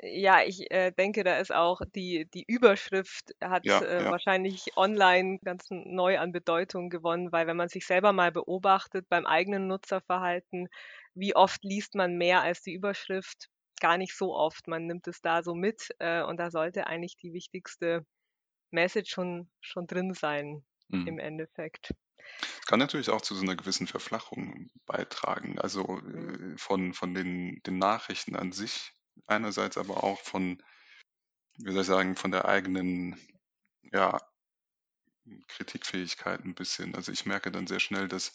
Ja, 0.00 0.42
ich 0.44 0.70
äh, 0.70 0.92
denke, 0.92 1.24
da 1.24 1.38
ist 1.38 1.52
auch 1.52 1.80
die, 1.96 2.28
die 2.32 2.44
Überschrift 2.46 3.32
hat 3.42 3.64
Ja, 3.64 3.80
äh, 3.80 4.04
ja. 4.04 4.10
wahrscheinlich 4.10 4.76
online 4.76 5.38
ganz 5.44 5.66
neu 5.70 6.18
an 6.20 6.30
Bedeutung 6.30 6.88
gewonnen, 6.88 7.32
weil 7.32 7.48
wenn 7.48 7.56
man 7.56 7.68
sich 7.68 7.84
selber 7.84 8.12
mal 8.12 8.30
beobachtet 8.30 9.08
beim 9.08 9.26
eigenen 9.26 9.66
Nutzerverhalten, 9.66 10.68
wie 11.14 11.34
oft 11.34 11.64
liest 11.64 11.96
man 11.96 12.16
mehr 12.16 12.42
als 12.42 12.62
die 12.62 12.74
Überschrift? 12.74 13.48
Gar 13.80 13.98
nicht 13.98 14.16
so 14.16 14.34
oft. 14.36 14.68
Man 14.68 14.86
nimmt 14.86 15.08
es 15.08 15.20
da 15.20 15.42
so 15.42 15.54
mit 15.54 15.88
äh, 15.98 16.22
und 16.22 16.36
da 16.38 16.50
sollte 16.52 16.86
eigentlich 16.86 17.16
die 17.16 17.32
wichtigste 17.32 18.04
Message 18.72 19.10
schon, 19.12 19.50
schon 19.60 19.86
drin 19.86 20.14
sein 20.14 20.64
Mhm. 20.90 21.06
im 21.06 21.18
Endeffekt. 21.18 21.92
Es 22.60 22.66
kann 22.66 22.78
natürlich 22.78 23.10
auch 23.10 23.20
zu 23.22 23.34
so 23.34 23.42
einer 23.42 23.56
gewissen 23.56 23.86
Verflachung 23.86 24.68
beitragen. 24.86 25.58
Also 25.58 26.00
Mhm. 26.02 26.38
äh, 26.38 26.56
von, 26.58 26.94
von 26.94 27.14
den, 27.14 27.60
den 27.66 27.78
Nachrichten 27.78 28.36
an 28.36 28.52
sich 28.52 28.92
einerseits, 29.26 29.78
aber 29.78 30.04
auch 30.04 30.20
von, 30.20 30.62
wie 31.58 31.72
soll 31.72 31.82
ich 31.82 31.86
sagen, 31.88 32.16
von 32.16 32.30
der 32.32 32.46
eigenen, 32.46 33.18
ja, 33.92 34.20
Kritikfähigkeit 35.48 36.44
ein 36.44 36.54
bisschen. 36.54 36.94
Also 36.94 37.12
ich 37.12 37.26
merke 37.26 37.50
dann 37.52 37.66
sehr 37.66 37.80
schnell, 37.80 38.08
dass 38.08 38.32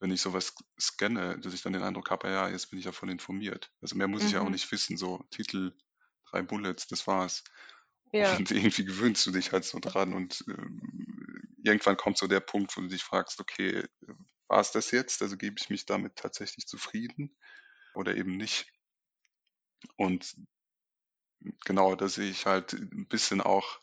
wenn 0.00 0.10
ich 0.10 0.20
sowas 0.20 0.54
scanne, 0.80 1.38
dass 1.38 1.54
ich 1.54 1.62
dann 1.62 1.72
den 1.72 1.82
Eindruck 1.84 2.10
habe, 2.10 2.28
ja, 2.28 2.48
jetzt 2.48 2.70
bin 2.70 2.78
ich 2.78 2.84
ja 2.86 2.92
voll 2.92 3.10
informiert. 3.10 3.72
Also 3.80 3.96
mehr 3.96 4.08
muss 4.08 4.24
ich 4.24 4.32
ja 4.32 4.40
auch 4.42 4.48
Mhm. 4.48 4.50
nicht 4.50 4.70
wissen, 4.72 4.96
so 4.96 5.24
Titel, 5.30 5.76
drei 6.30 6.42
Bullets, 6.42 6.88
das 6.88 7.06
war's. 7.06 7.44
Ja, 8.12 8.38
Und 8.38 8.50
irgendwie 8.50 8.84
gewöhnst 8.84 9.26
du 9.26 9.30
dich 9.32 9.52
halt 9.52 9.64
so 9.64 9.78
dran 9.80 10.12
und 10.14 10.44
ähm, 10.48 11.56
irgendwann 11.64 11.96
kommt 11.96 12.18
so 12.18 12.26
der 12.26 12.40
Punkt, 12.40 12.76
wo 12.76 12.80
du 12.80 12.88
dich 12.88 13.02
fragst, 13.04 13.40
okay, 13.40 13.84
war 14.48 14.60
es 14.60 14.72
das 14.72 14.90
jetzt? 14.90 15.22
Also 15.22 15.36
gebe 15.36 15.56
ich 15.58 15.70
mich 15.70 15.86
damit 15.86 16.16
tatsächlich 16.16 16.66
zufrieden 16.66 17.36
oder 17.94 18.16
eben 18.16 18.36
nicht? 18.36 18.66
Und 19.96 20.34
genau, 21.64 21.94
da 21.96 22.08
sehe 22.08 22.30
ich 22.30 22.46
halt 22.46 22.72
ein 22.74 23.06
bisschen 23.08 23.40
auch 23.40 23.80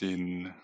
den, 0.00 0.54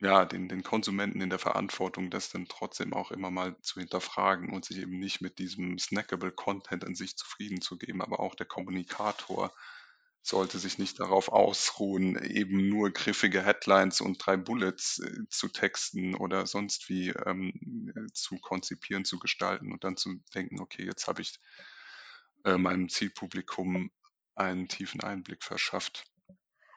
ja, 0.00 0.24
den, 0.24 0.48
den 0.48 0.62
Konsumenten 0.62 1.20
in 1.20 1.30
der 1.30 1.38
Verantwortung, 1.38 2.10
das 2.10 2.30
dann 2.30 2.46
trotzdem 2.46 2.92
auch 2.94 3.10
immer 3.12 3.30
mal 3.30 3.56
zu 3.62 3.80
hinterfragen 3.80 4.52
und 4.52 4.64
sich 4.64 4.78
eben 4.78 4.98
nicht 4.98 5.20
mit 5.20 5.38
diesem 5.38 5.78
snackable 5.78 6.32
Content 6.32 6.84
an 6.84 6.94
sich 6.94 7.16
zufrieden 7.16 7.60
zu 7.60 7.78
geben. 7.78 8.02
Aber 8.02 8.20
auch 8.20 8.34
der 8.34 8.46
Kommunikator 8.46 9.54
sollte 10.22 10.58
sich 10.58 10.78
nicht 10.78 11.00
darauf 11.00 11.28
ausruhen, 11.28 12.16
eben 12.22 12.68
nur 12.68 12.90
griffige 12.90 13.44
Headlines 13.44 14.00
und 14.00 14.24
drei 14.24 14.36
Bullets 14.36 15.00
äh, 15.00 15.28
zu 15.28 15.48
texten 15.48 16.14
oder 16.14 16.46
sonst 16.46 16.88
wie 16.88 17.10
ähm, 17.10 17.92
äh, 17.96 18.12
zu 18.12 18.38
konzipieren, 18.38 19.04
zu 19.04 19.18
gestalten 19.18 19.72
und 19.72 19.82
dann 19.82 19.96
zu 19.96 20.14
denken, 20.34 20.60
okay, 20.60 20.84
jetzt 20.84 21.08
habe 21.08 21.22
ich 21.22 21.40
äh, 22.44 22.56
meinem 22.56 22.88
Zielpublikum 22.88 23.90
einen 24.36 24.68
tiefen 24.68 25.02
Einblick 25.02 25.42
verschafft. 25.42 26.04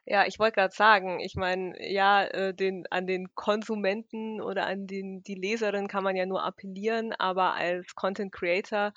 Ja, 0.07 0.25
ich 0.27 0.37
wollte 0.37 0.55
gerade 0.55 0.75
sagen, 0.75 1.19
ich 1.19 1.35
meine, 1.35 1.75
ja, 1.91 2.23
äh, 2.25 2.53
den, 2.53 2.85
an 2.91 3.07
den 3.07 3.33
Konsumenten 3.33 4.39
oder 4.39 4.67
an 4.67 4.85
den, 4.85 5.23
die 5.23 5.33
Leserin 5.35 5.87
kann 5.87 6.03
man 6.03 6.15
ja 6.15 6.27
nur 6.27 6.43
appellieren, 6.43 7.13
aber 7.13 7.53
als 7.53 7.95
Content 7.95 8.31
Creator 8.31 8.93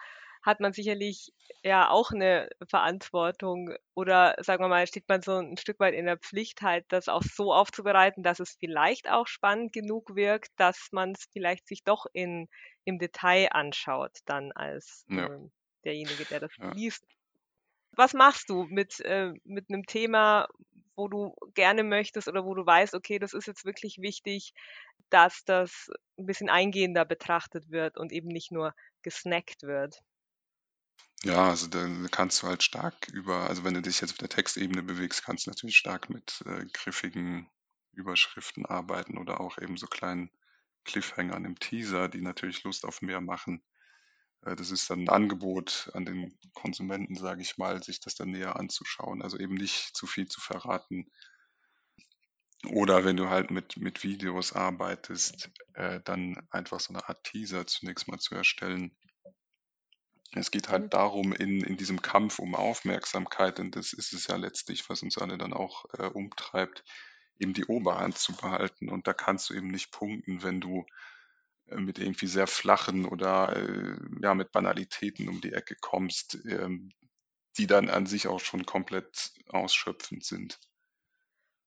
hat 0.48 0.60
man 0.60 0.72
sicherlich 0.72 1.32
ja 1.64 1.90
auch 1.90 2.10
eine 2.12 2.48
Verantwortung 2.68 3.74
oder 3.94 4.36
sagen 4.40 4.64
wir 4.64 4.68
mal, 4.68 4.86
steht 4.86 5.08
man 5.08 5.22
so 5.22 5.32
ein 5.38 5.56
Stück 5.58 5.80
weit 5.80 5.94
in 5.94 6.06
der 6.06 6.18
Pflicht, 6.18 6.62
halt 6.62 6.86
das 6.88 7.08
auch 7.08 7.22
so 7.22 7.52
aufzubereiten, 7.54 8.22
dass 8.24 8.40
es 8.40 8.56
vielleicht 8.60 9.10
auch 9.10 9.26
spannend 9.28 9.72
genug 9.72 10.16
wirkt, 10.16 10.50
dass 10.56 10.88
man 10.92 11.12
es 11.12 11.26
vielleicht 11.32 11.68
sich 11.68 11.84
doch 11.84 12.06
in, 12.12 12.48
im 12.84 12.98
Detail 12.98 13.48
anschaut, 13.52 14.18
dann 14.26 14.52
als 14.52 15.06
Ja, 15.08 15.28
ähm, 15.28 15.52
derjenige, 15.84 16.26
der 16.26 16.40
das 16.40 16.52
ja. 16.58 16.72
liest. 16.72 17.04
Was 17.92 18.14
machst 18.14 18.48
du 18.48 18.64
mit, 18.64 19.00
äh, 19.00 19.32
mit 19.44 19.66
einem 19.70 19.84
Thema, 19.84 20.48
wo 20.96 21.08
du 21.08 21.34
gerne 21.54 21.84
möchtest 21.84 22.28
oder 22.28 22.44
wo 22.46 22.54
du 22.54 22.64
weißt, 22.64 22.94
okay, 22.94 23.18
das 23.18 23.34
ist 23.34 23.46
jetzt 23.46 23.64
wirklich 23.66 23.98
wichtig, 24.00 24.52
dass 25.10 25.44
das 25.44 25.88
ein 26.18 26.26
bisschen 26.26 26.48
eingehender 26.50 27.04
betrachtet 27.04 27.70
wird 27.70 27.98
und 27.98 28.12
eben 28.12 28.28
nicht 28.28 28.52
nur 28.52 28.74
gesnackt 29.02 29.62
wird? 29.64 30.00
Ja, 31.24 31.48
also 31.48 31.66
da 31.68 31.86
kannst 32.10 32.42
du 32.42 32.46
halt 32.48 32.62
stark 32.62 33.08
über, 33.08 33.48
also 33.48 33.64
wenn 33.64 33.74
du 33.74 33.82
dich 33.82 34.00
jetzt 34.00 34.12
auf 34.12 34.18
der 34.18 34.28
Textebene 34.28 34.82
bewegst, 34.82 35.24
kannst 35.24 35.46
du 35.46 35.50
natürlich 35.50 35.76
stark 35.76 36.10
mit 36.10 36.42
äh, 36.46 36.64
griffigen 36.72 37.48
Überschriften 37.92 38.66
arbeiten 38.66 39.18
oder 39.18 39.40
auch 39.40 39.58
eben 39.58 39.76
so 39.76 39.86
kleinen 39.86 40.30
Cliffhangern 40.84 41.44
im 41.44 41.58
Teaser, 41.58 42.08
die 42.08 42.20
natürlich 42.20 42.62
Lust 42.64 42.84
auf 42.84 43.02
mehr 43.02 43.20
machen. 43.20 43.62
Äh, 44.42 44.56
das 44.56 44.70
ist 44.72 44.90
dann 44.90 45.02
ein 45.04 45.10
Angebot 45.10 45.90
an 45.94 46.06
den 46.06 46.38
Konsumenten, 46.54 47.16
sage 47.16 47.42
ich 47.42 47.58
mal, 47.58 47.82
sich 47.82 48.00
das 48.00 48.14
dann 48.16 48.30
näher 48.30 48.56
anzuschauen. 48.56 49.22
Also 49.22 49.38
eben 49.38 49.54
nicht 49.54 49.96
zu 49.96 50.06
viel 50.06 50.28
zu 50.28 50.40
verraten. 50.40 51.10
Oder 52.70 53.04
wenn 53.04 53.16
du 53.16 53.28
halt 53.28 53.50
mit, 53.50 53.76
mit 53.78 54.04
Videos 54.04 54.52
arbeitest, 54.52 55.50
äh, 55.74 56.00
dann 56.04 56.46
einfach 56.50 56.78
so 56.78 56.92
eine 56.94 57.08
Art 57.08 57.24
Teaser 57.24 57.66
zunächst 57.66 58.06
mal 58.06 58.18
zu 58.20 58.34
erstellen, 58.36 58.96
es 60.32 60.50
geht 60.50 60.68
halt 60.68 60.84
Mhm. 60.84 60.92
darum, 60.94 61.32
in, 61.32 61.62
in 61.62 61.76
diesem 61.76 62.02
Kampf 62.02 62.38
um 62.38 62.54
Aufmerksamkeit, 62.54 63.60
und 63.60 63.76
das 63.76 63.92
ist 63.92 64.12
es 64.12 64.26
ja 64.26 64.36
letztlich, 64.36 64.88
was 64.88 65.02
uns 65.02 65.18
alle 65.18 65.38
dann 65.38 65.52
auch 65.52 65.86
äh, 65.98 66.06
umtreibt, 66.06 66.84
eben 67.38 67.54
die 67.54 67.66
Oberhand 67.66 68.18
zu 68.18 68.34
behalten. 68.34 68.88
Und 68.90 69.06
da 69.06 69.14
kannst 69.14 69.50
du 69.50 69.54
eben 69.54 69.68
nicht 69.68 69.90
punkten, 69.92 70.42
wenn 70.42 70.60
du 70.60 70.84
äh, 71.66 71.76
mit 71.76 71.98
irgendwie 71.98 72.26
sehr 72.28 72.46
flachen 72.48 73.06
oder 73.06 73.56
äh, 73.56 73.96
ja 74.22 74.34
mit 74.34 74.52
Banalitäten 74.52 75.28
um 75.28 75.40
die 75.40 75.52
Ecke 75.54 75.76
kommst, 75.80 76.38
ähm, 76.46 76.92
die 77.58 77.66
dann 77.68 77.90
an 77.90 78.06
sich 78.06 78.28
auch 78.28 78.40
schon 78.40 78.66
komplett 78.66 79.32
ausschöpfend 79.48 80.24
sind. 80.24 80.60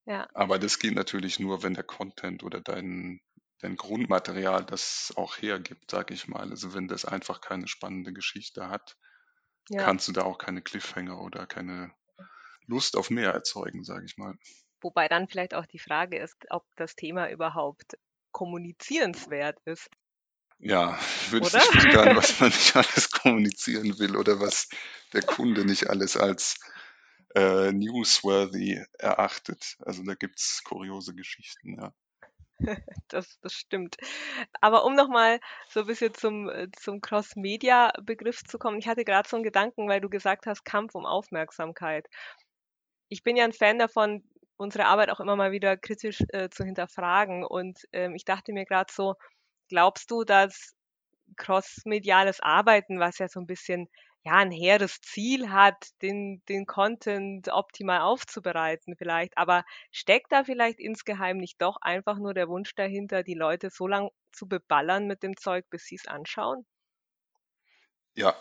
Ja, 0.06 0.32
Aber 0.34 0.60
das 0.60 0.77
geht 0.80 0.94
natürlich 0.94 1.39
nur, 1.39 1.63
wenn 1.63 1.74
der 1.74 1.84
Content 1.86 2.44
oder 2.44 2.60
dein, 2.60 3.22
dein 3.62 3.75
Grundmaterial 3.75 4.65
das 4.65 5.13
auch 5.15 5.38
hergibt, 5.38 5.91
sag 5.91 6.12
ich 6.12 6.27
mal. 6.27 6.50
Also 6.50 6.74
wenn 6.74 6.88
das 6.88 7.06
einfach 7.06 7.41
keine 7.41 7.68
spannende 7.68 8.12
Geschichte 8.12 8.70
hat, 8.70 8.98
ja. 9.70 9.84
kannst 9.84 10.08
du 10.08 10.12
da 10.12 10.24
auch 10.24 10.38
keine 10.38 10.62
Cliffhanger 10.62 11.22
oder 11.22 11.46
keine 11.46 11.94
Lust 12.65 12.98
auf 12.98 13.10
mehr 13.10 13.32
erzeugen, 13.32 13.84
sage 13.84 14.06
ich 14.06 14.18
mal. 14.18 14.36
Wobei 14.82 15.08
dann 15.08 15.27
vielleicht 15.27 15.53
auch 15.53 15.65
die 15.65 15.80
Frage 15.80 16.18
ist, 16.18 16.36
ob 16.50 16.65
das 16.75 16.96
Thema 16.96 17.30
überhaupt 17.30 17.98
kommunizierenswert 18.32 19.60
ist. 19.65 19.89
Ja, 20.58 21.00
würde 21.30 21.48
Oder? 21.48 21.60
sich 21.60 21.84
wundern, 21.84 22.15
was 22.15 22.39
man 22.39 22.50
nicht 22.50 22.75
alles 22.75 23.12
kommunizieren 23.12 24.00
will 24.00 24.15
oder 24.15 24.39
was 24.39 24.70
der 25.13 25.22
Kunde 25.22 25.65
nicht 25.65 25.89
alles 25.89 26.18
als 26.18 26.60
äh, 27.36 27.72
newsworthy 27.72 28.84
erachtet. 28.98 29.77
Also 29.82 30.03
da 30.03 30.15
gibt's 30.15 30.63
kuriose 30.63 31.13
Geschichten, 31.15 31.75
ja. 31.80 31.94
Das, 33.10 33.39
das 33.41 33.53
stimmt. 33.53 33.98
Aber 34.62 34.86
um 34.86 34.96
nochmal 34.96 35.39
so 35.70 35.82
ein 35.82 35.86
bisschen 35.88 36.13
zum, 36.13 36.50
äh, 36.50 36.68
zum 36.77 37.01
Cross-Media-Begriff 37.01 38.44
zu 38.44 38.58
kommen, 38.58 38.80
ich 38.80 38.88
hatte 38.88 39.06
gerade 39.06 39.27
so 39.27 39.36
einen 39.38 39.44
Gedanken, 39.44 39.89
weil 39.89 40.01
du 40.01 40.10
gesagt 40.10 40.46
hast, 40.46 40.63
Kampf 40.63 40.96
um 40.96 41.06
Aufmerksamkeit. 41.06 42.08
Ich 43.10 43.24
bin 43.24 43.36
ja 43.36 43.44
ein 43.44 43.53
Fan 43.53 43.77
davon, 43.80 44.24
unsere 44.58 44.86
Arbeit 44.86 45.10
auch 45.10 45.20
immer 45.20 45.36
mal 45.36 45.51
wieder 45.51 45.77
kritisch 45.77 46.24
äh, 46.30 46.50
zu 46.50 46.63
hinterfragen. 46.63 47.44
Und 47.44 47.80
ähm, 47.94 48.15
ich 48.15 48.25
dachte 48.25 48.53
mir 48.53 48.65
gerade 48.65 48.91
so, 48.94 49.15
glaubst 49.70 50.12
du, 50.12 50.24
dass 50.24 50.75
crossmediales 51.38 52.41
Arbeiten, 52.41 53.00
was 53.00 53.20
ja 53.20 53.27
so 53.30 53.39
ein 53.41 53.48
bisschen 53.48 53.89
ja 54.23 54.33
ein 54.37 54.51
hehres 54.51 55.01
Ziel 55.01 55.51
hat, 55.51 55.89
den, 56.01 56.43
den 56.49 56.65
Content 56.65 57.49
optimal 57.49 58.01
aufzubereiten 58.01 58.95
vielleicht, 58.97 59.37
aber 59.37 59.63
steckt 59.91 60.31
da 60.31 60.43
vielleicht 60.43 60.79
insgeheim 60.79 61.37
nicht 61.37 61.61
doch 61.61 61.77
einfach 61.81 62.17
nur 62.17 62.33
der 62.33 62.47
Wunsch 62.47 62.75
dahinter, 62.75 63.23
die 63.23 63.33
Leute 63.35 63.69
so 63.71 63.87
lang 63.87 64.09
zu 64.31 64.47
beballern 64.47 65.07
mit 65.07 65.23
dem 65.23 65.37
Zeug, 65.37 65.65
bis 65.69 65.85
sie 65.85 65.95
es 65.95 66.07
anschauen? 66.07 66.65
Ja, 68.13 68.39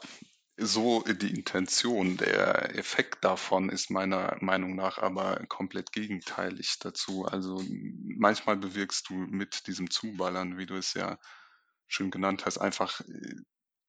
so 0.56 1.02
die 1.02 1.30
Intention, 1.30 2.16
der 2.16 2.76
Effekt 2.76 3.24
davon 3.24 3.70
ist 3.70 3.90
meiner 3.90 4.36
Meinung 4.40 4.76
nach 4.76 4.98
aber 4.98 5.44
komplett 5.48 5.92
gegenteilig 5.92 6.78
dazu. 6.80 7.24
Also 7.24 7.62
manchmal 8.18 8.56
bewirkst 8.56 9.08
du 9.08 9.14
mit 9.14 9.66
diesem 9.66 9.90
Zuballern, 9.90 10.58
wie 10.58 10.66
du 10.66 10.74
es 10.76 10.94
ja 10.94 11.18
schön 11.88 12.10
genannt 12.10 12.44
hast, 12.46 12.58
einfach, 12.58 13.00
äh, 13.00 13.36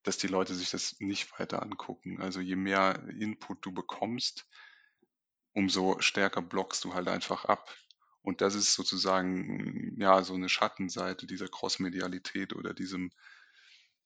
dass 0.04 0.18
die 0.18 0.28
Leute 0.28 0.56
sich 0.56 0.72
das 0.72 1.00
nicht 1.00 1.40
weiter 1.40 1.62
angucken. 1.62 2.22
Also 2.22 2.40
je 2.40 2.56
mehr 2.56 3.04
Input 3.20 3.66
du 3.66 3.72
bekommst, 3.74 4.48
umso 5.54 6.00
stärker 6.00 6.42
blockst 6.42 6.84
du 6.86 6.94
halt 6.94 7.08
einfach 7.08 7.46
ab. 7.46 7.74
Und 8.22 8.42
das 8.42 8.56
ist 8.56 8.74
sozusagen 8.76 10.00
ja 10.00 10.24
so 10.24 10.34
eine 10.36 10.50
Schattenseite 10.50 11.28
dieser 11.28 11.48
Crossmedialität 11.48 12.54
oder 12.54 12.74
diesem 12.74 13.12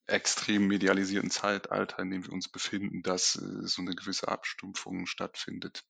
extrem 0.08 0.68
medialisierten 0.68 1.32
Zeitalter, 1.32 2.00
in 2.00 2.12
dem 2.12 2.26
wir 2.26 2.32
uns 2.34 2.48
befinden, 2.50 3.02
dass 3.04 3.36
äh, 3.36 3.68
so 3.68 3.82
eine 3.82 3.96
gewisse 3.96 4.28
Abstumpfung 4.28 5.06
stattfindet. 5.08 5.84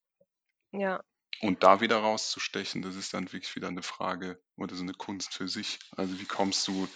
Ja, 0.72 1.02
Und 1.41 1.63
da 1.63 1.82
wieder 1.82 1.98
rauszustechen, 1.98 2.82
das 2.82 2.96
ist 2.96 3.13
dann 3.13 3.32
wirklich 3.32 3.56
wieder 3.56 3.68
eine 3.68 3.84
Frage 3.84 4.41
oder 4.56 4.76
so 4.76 4.84
eine 4.84 4.94
Kunst 4.94 5.34
für 5.34 5.48
sich. 5.48 5.80
Also 5.91 6.20
wie 6.20 6.26
kommst 6.26 6.68
du 6.68 6.88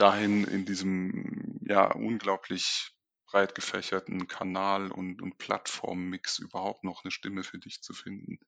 dahin 0.00 0.44
in 0.44 0.64
diesem 0.66 1.60
ja 1.62 1.92
unglaublich 1.92 2.92
breit 3.26 3.54
gefächerten 3.54 4.26
Kanal 4.26 4.90
und, 4.90 5.22
und 5.22 5.38
Plattformmix 5.38 6.38
überhaupt 6.38 6.84
noch 6.84 7.04
eine 7.04 7.10
Stimme 7.12 7.44
für 7.44 7.58
dich 7.58 7.82
zu 7.82 7.94
finden? 7.94 8.38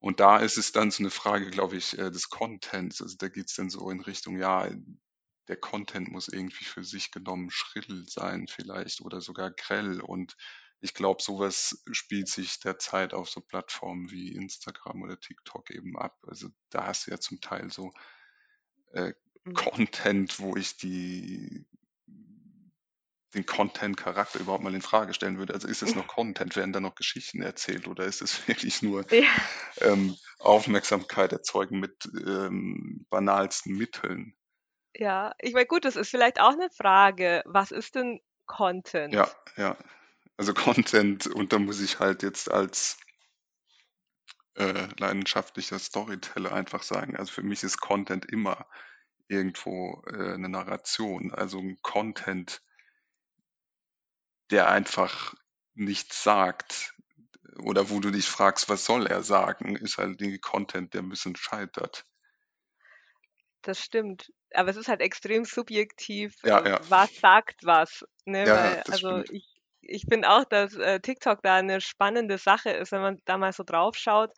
Und 0.00 0.20
da 0.20 0.38
ist 0.38 0.58
es 0.58 0.72
dann 0.72 0.90
so 0.90 1.02
eine 1.02 1.10
Frage, 1.10 1.50
glaube 1.50 1.76
ich, 1.76 1.98
äh, 1.98 2.10
des 2.10 2.28
Contents. 2.30 3.02
Also 3.02 3.16
da 3.18 3.28
geht's 3.28 3.54
dann 3.54 3.70
so 3.70 3.90
in 3.90 4.00
Richtung, 4.00 4.38
ja, 4.38 4.68
der 5.48 5.56
Content 5.56 6.10
muss 6.10 6.28
irgendwie 6.28 6.64
für 6.64 6.84
sich 6.84 7.10
genommen 7.10 7.50
schrill 7.50 8.04
sein 8.06 8.46
vielleicht 8.48 9.00
oder 9.00 9.20
sogar 9.20 9.50
grell. 9.50 10.00
Und 10.00 10.36
ich 10.80 10.94
glaube, 10.94 11.22
sowas 11.22 11.82
spielt 11.90 12.28
sich 12.28 12.60
derzeit 12.60 13.14
auf 13.14 13.28
so 13.28 13.40
Plattformen 13.40 14.10
wie 14.10 14.34
Instagram 14.34 15.02
oder 15.02 15.18
TikTok 15.18 15.70
eben 15.70 15.98
ab. 15.98 16.16
Also 16.26 16.48
da 16.70 16.86
hast 16.86 17.06
du 17.06 17.10
ja 17.12 17.18
zum 17.18 17.40
Teil 17.40 17.70
so 17.70 17.92
äh. 18.92 19.12
Content, 19.54 20.40
wo 20.40 20.56
ich 20.56 20.76
die 20.76 21.64
den 23.34 23.44
Content-Charakter 23.44 24.40
überhaupt 24.40 24.64
mal 24.64 24.74
in 24.74 24.80
Frage 24.80 25.12
stellen 25.12 25.38
würde. 25.38 25.52
Also 25.52 25.68
ist 25.68 25.82
es 25.82 25.94
noch 25.94 26.06
Content? 26.06 26.56
Werden 26.56 26.72
da 26.72 26.80
noch 26.80 26.94
Geschichten 26.94 27.42
erzählt 27.42 27.86
oder 27.86 28.04
ist 28.04 28.22
es 28.22 28.48
wirklich 28.48 28.80
nur 28.82 29.04
ja, 29.12 29.28
ähm, 29.82 30.16
Aufmerksamkeit 30.38 31.32
erzeugen 31.32 31.78
mit 31.78 32.08
ähm, 32.26 33.06
banalsten 33.10 33.76
Mitteln? 33.76 34.34
ja. 34.94 35.32
Ich 35.40 35.52
meine, 35.52 35.66
gut, 35.66 35.84
das 35.84 35.96
ist 35.96 36.10
vielleicht 36.10 36.40
auch 36.40 36.52
eine 36.52 36.70
Frage. 36.70 37.42
Was 37.46 37.70
ist 37.70 37.94
denn 37.94 38.20
Content? 38.46 39.14
Ja, 39.14 39.28
ja. 39.56 39.76
Also 40.36 40.54
Content 40.54 41.26
und 41.26 41.52
da 41.52 41.58
muss 41.58 41.80
ich 41.80 41.98
halt 41.98 42.22
jetzt 42.22 42.50
als 42.50 42.96
äh, 44.54 44.88
leidenschaftlicher 44.98 45.78
Storyteller 45.78 46.52
einfach 46.52 46.82
sagen, 46.82 47.16
also 47.16 47.32
für 47.32 47.42
mich 47.42 47.62
ist 47.62 47.80
Content 47.80 48.24
immer 48.26 48.66
irgendwo 49.28 50.02
äh, 50.06 50.34
eine 50.34 50.48
Narration, 50.48 51.32
also 51.32 51.58
ein 51.58 51.78
Content, 51.82 52.62
der 54.50 54.68
einfach 54.70 55.34
nichts 55.74 56.22
sagt 56.22 56.94
oder 57.62 57.90
wo 57.90 58.00
du 58.00 58.10
dich 58.10 58.26
fragst, 58.28 58.68
was 58.68 58.84
soll 58.84 59.06
er 59.06 59.22
sagen, 59.22 59.76
ist 59.76 59.98
halt 59.98 60.20
irgendwie 60.20 60.38
Content, 60.40 60.94
der 60.94 61.02
ein 61.02 61.08
bisschen 61.08 61.36
scheitert. 61.36 62.06
Das 63.62 63.80
stimmt. 63.80 64.32
Aber 64.54 64.70
es 64.70 64.76
ist 64.76 64.88
halt 64.88 65.00
extrem 65.00 65.44
subjektiv, 65.44 66.34
Ja, 66.44 66.60
äh, 66.64 66.70
ja. 66.70 66.80
was 66.88 67.14
sagt 67.16 67.64
was. 67.64 68.04
Ne? 68.24 68.46
Ja, 68.46 68.54
Weil, 68.54 68.82
also 68.88 69.22
stimmt. 69.22 69.30
ich, 69.30 69.44
ich 69.80 70.04
finde 70.08 70.30
auch, 70.30 70.44
dass 70.44 70.74
äh, 70.74 71.00
TikTok 71.00 71.42
da 71.42 71.56
eine 71.56 71.80
spannende 71.80 72.38
Sache 72.38 72.70
ist, 72.70 72.92
wenn 72.92 73.02
man 73.02 73.18
da 73.24 73.36
mal 73.38 73.52
so 73.52 73.64
drauf 73.64 73.96
schaut. 73.96 74.32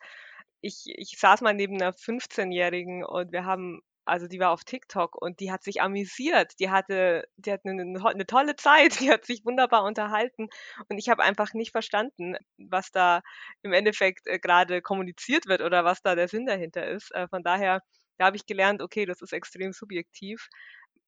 Ich, 0.61 0.83
ich 0.87 1.17
saß 1.19 1.41
mal 1.41 1.53
neben 1.53 1.75
einer 1.81 1.93
15-Jährigen 1.93 3.03
und 3.05 3.31
wir 3.31 3.45
haben, 3.45 3.81
also 4.05 4.27
die 4.27 4.39
war 4.39 4.51
auf 4.51 4.63
TikTok 4.63 5.15
und 5.21 5.39
die 5.39 5.51
hat 5.51 5.63
sich 5.63 5.81
amüsiert. 5.81 6.53
Die 6.59 6.69
hatte, 6.69 7.25
die 7.37 7.51
hat 7.51 7.61
eine, 7.65 7.83
eine 8.03 8.25
tolle 8.25 8.55
Zeit, 8.55 8.99
die 8.99 9.11
hat 9.11 9.25
sich 9.25 9.45
wunderbar 9.45 9.83
unterhalten 9.83 10.49
und 10.89 10.97
ich 10.97 11.09
habe 11.09 11.23
einfach 11.23 11.53
nicht 11.53 11.71
verstanden, 11.71 12.35
was 12.57 12.91
da 12.91 13.21
im 13.63 13.73
Endeffekt 13.73 14.27
äh, 14.27 14.39
gerade 14.39 14.81
kommuniziert 14.81 15.45
wird 15.47 15.61
oder 15.61 15.85
was 15.85 16.01
da 16.01 16.15
der 16.15 16.27
Sinn 16.27 16.45
dahinter 16.45 16.87
ist. 16.87 17.11
Äh, 17.13 17.27
von 17.27 17.43
daher, 17.43 17.81
da 18.17 18.25
habe 18.25 18.37
ich 18.37 18.45
gelernt, 18.45 18.81
okay, 18.81 19.05
das 19.05 19.21
ist 19.21 19.33
extrem 19.33 19.73
subjektiv. 19.73 20.47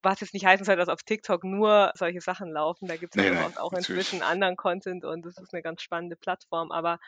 Was 0.02 0.20
jetzt 0.20 0.34
nicht 0.34 0.46
heißen 0.46 0.66
soll, 0.66 0.76
dass 0.76 0.90
auf 0.90 1.04
TikTok 1.04 1.44
nur 1.46 1.92
solche 1.96 2.20
Sachen 2.20 2.52
laufen. 2.52 2.88
Da 2.88 2.98
gibt 2.98 3.16
es 3.18 3.18
Nee, 3.18 3.30
ja 3.30 3.50
auch 3.56 3.74
inzwischen 3.74 4.22
anderen 4.22 4.58
Content 4.58 5.06
und 5.06 5.26
das 5.26 5.38
ist 5.38 5.54
eine 5.54 5.62
ganz 5.64 5.82
spannende 5.82 6.18
Plattform. 6.18 6.72
Aber 6.72 7.00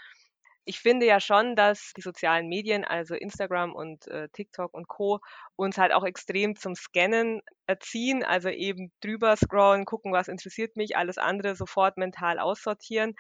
ich 0.66 0.80
finde 0.80 1.06
ja 1.06 1.20
schon, 1.20 1.56
dass 1.56 1.94
die 1.96 2.02
sozialen 2.02 2.48
Medien, 2.48 2.84
also 2.86 3.16
Instagram 3.16 3.74
und 3.76 4.08
äh, 4.08 4.30
TikTok 4.30 4.74
und 4.74 4.88
Co., 4.88 5.20
uns 5.56 5.78
halt 5.78 5.94
auch 5.94 6.04
extrem 6.04 6.56
zum 6.56 6.76
Scannen 6.76 7.42
erziehen, 7.68 8.24
also 8.24 8.50
eben 8.50 8.92
drüber 9.02 9.36
scrollen, 9.38 9.86
gucken, 9.86 10.12
was 10.12 10.28
interessiert 10.28 10.76
mich, 10.76 10.98
alles 10.98 11.18
andere 11.18 11.56
sofort 11.56 11.98
mental 11.98 12.40
aussortieren. 12.40 13.16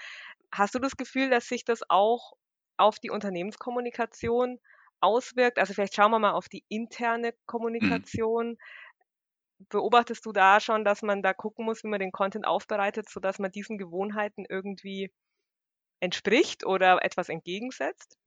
Hast 0.52 0.76
du 0.76 0.80
das 0.80 0.98
Gefühl, 0.98 1.30
dass 1.30 1.48
sich 1.48 1.66
das 1.66 1.82
auch 1.90 2.34
auf 2.78 3.00
die 3.00 3.10
Unternehmenskommunikation 3.12 4.60
auswirkt? 5.02 5.60
Also 5.60 5.74
vielleicht 5.74 5.96
schauen 5.96 6.12
wir 6.12 6.20
mal 6.20 6.32
auf 6.34 6.50
die 6.50 6.64
interne 6.70 7.34
Mhm. 7.82 8.06
Kommunikation. 8.08 8.58
beobachtest 9.70 10.26
du 10.26 10.32
da 10.32 10.60
schon, 10.60 10.84
dass 10.86 11.02
man 11.02 11.22
da 11.22 11.34
gucken 11.34 11.66
muss, 11.66 11.84
wie 11.84 11.88
man 11.88 12.00
den 12.00 12.12
Content 12.12 12.46
aufbereitet, 12.48 13.10
sodass 13.10 13.40
man 13.40 13.52
diesen 13.52 13.78
Gewohnheiten 13.78 14.46
irgendwie 14.48 15.12
entspricht 16.00 16.66
oder 16.66 17.04
etwas 17.04 17.30
entgegensetzt? 17.30 18.18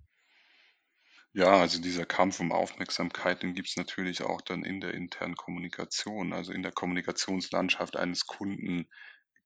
Ja, 1.35 1.61
also 1.61 1.81
dieser 1.81 2.07
Kampf 2.07 2.41
um 2.41 2.53
Aufmerksamkeit, 2.53 3.43
den 3.43 3.55
gibt 3.55 3.69
es 3.69 3.77
natürlich 3.77 4.23
auch 4.23 4.41
dann 4.41 4.65
in 4.65 4.81
der 4.81 4.95
internen 4.95 5.37
Kommunikation. 5.37 6.33
Also 6.33 6.53
in 6.53 6.63
der 6.63 6.73
Kommunikationslandschaft 6.73 7.97
eines 7.97 8.27
Kunden 8.27 8.89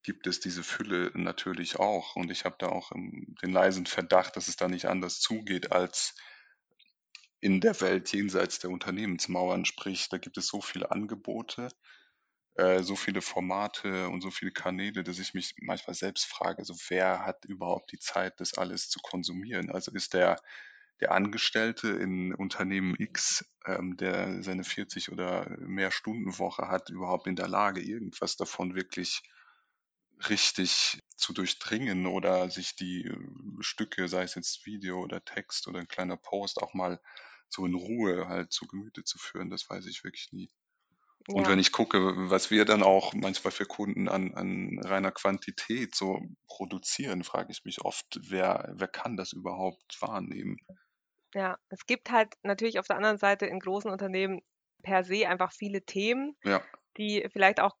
gibt 0.01 0.27
es 0.27 0.39
diese 0.39 0.63
Fülle 0.63 1.11
natürlich 1.13 1.77
auch. 1.77 2.15
Und 2.15 2.31
ich 2.31 2.45
habe 2.45 2.55
da 2.59 2.69
auch 2.69 2.91
den 2.91 3.51
leisen 3.51 3.85
Verdacht, 3.85 4.35
dass 4.37 4.47
es 4.47 4.55
da 4.55 4.67
nicht 4.67 4.85
anders 4.85 5.19
zugeht 5.19 5.71
als 5.71 6.15
in 7.41 7.59
der 7.59 7.79
Welt 7.81 8.11
jenseits 8.13 8.59
der 8.59 8.69
Unternehmensmauern. 8.69 9.65
Sprich, 9.65 10.07
da 10.09 10.17
gibt 10.17 10.37
es 10.37 10.47
so 10.47 10.61
viele 10.61 10.91
Angebote, 10.91 11.69
äh, 12.55 12.83
so 12.83 12.95
viele 12.95 13.21
Formate 13.21 14.09
und 14.09 14.21
so 14.21 14.31
viele 14.31 14.51
Kanäle, 14.51 15.03
dass 15.03 15.19
ich 15.19 15.33
mich 15.33 15.55
manchmal 15.59 15.95
selbst 15.95 16.25
frage, 16.25 16.63
so 16.65 16.75
wer 16.89 17.25
hat 17.25 17.45
überhaupt 17.45 17.91
die 17.91 17.99
Zeit, 17.99 18.39
das 18.39 18.53
alles 18.55 18.89
zu 18.89 18.99
konsumieren? 19.01 19.71
Also 19.71 19.91
ist 19.91 20.13
der 20.13 20.37
der 20.99 21.11
Angestellte 21.11 21.89
in 21.89 22.33
Unternehmen 22.33 22.95
X, 22.97 23.45
ähm, 23.65 23.97
der 23.97 24.41
seine 24.43 24.63
40 24.63 25.11
oder 25.11 25.49
mehr 25.59 25.91
Stunden 25.91 26.37
Woche 26.39 26.67
hat, 26.69 26.89
überhaupt 26.89 27.27
in 27.27 27.35
der 27.35 27.47
Lage, 27.47 27.81
irgendwas 27.81 28.37
davon 28.37 28.75
wirklich 28.75 29.21
richtig 30.29 30.99
zu 31.17 31.33
durchdringen 31.33 32.07
oder 32.07 32.49
sich 32.49 32.75
die 32.75 33.05
äh, 33.05 33.17
Stücke, 33.61 34.07
sei 34.07 34.23
es 34.23 34.35
jetzt 34.35 34.65
Video 34.65 35.01
oder 35.01 35.23
Text 35.23 35.67
oder 35.67 35.79
ein 35.79 35.87
kleiner 35.87 36.17
Post, 36.17 36.57
auch 36.61 36.73
mal 36.73 36.99
so 37.49 37.65
in 37.65 37.75
Ruhe 37.75 38.27
halt 38.27 38.51
zu 38.51 38.65
Gemüte 38.67 39.03
zu 39.03 39.17
führen, 39.17 39.49
das 39.49 39.69
weiß 39.69 39.85
ich 39.85 40.03
wirklich 40.03 40.31
nie. 40.31 40.49
Und 41.27 41.47
wenn 41.47 41.59
ich 41.59 41.71
gucke, 41.71 41.99
was 42.29 42.51
wir 42.51 42.65
dann 42.65 42.83
auch 42.83 43.13
manchmal 43.13 43.51
für 43.51 43.65
Kunden 43.65 44.09
an, 44.09 44.33
an 44.33 44.79
reiner 44.83 45.11
Quantität 45.11 45.95
so 45.95 46.19
produzieren, 46.47 47.23
frage 47.23 47.51
ich 47.51 47.63
mich 47.65 47.81
oft, 47.81 48.19
wer, 48.29 48.73
wer 48.75 48.87
kann 48.87 49.15
das 49.15 49.31
überhaupt 49.33 50.01
wahrnehmen? 50.01 50.57
Ja, 51.35 51.57
es 51.69 51.85
gibt 51.85 52.11
halt 52.11 52.35
natürlich 52.43 52.79
auf 52.79 52.87
der 52.87 52.97
anderen 52.97 53.17
Seite 53.17 53.45
in 53.45 53.59
großen 53.59 53.89
Unternehmen 53.91 54.41
per 54.83 55.03
se 55.03 55.27
einfach 55.27 55.51
viele 55.51 55.83
Themen, 55.83 56.35
Ja, 56.43 56.63
die 56.97 57.27
vielleicht 57.31 57.59
auch 57.59 57.75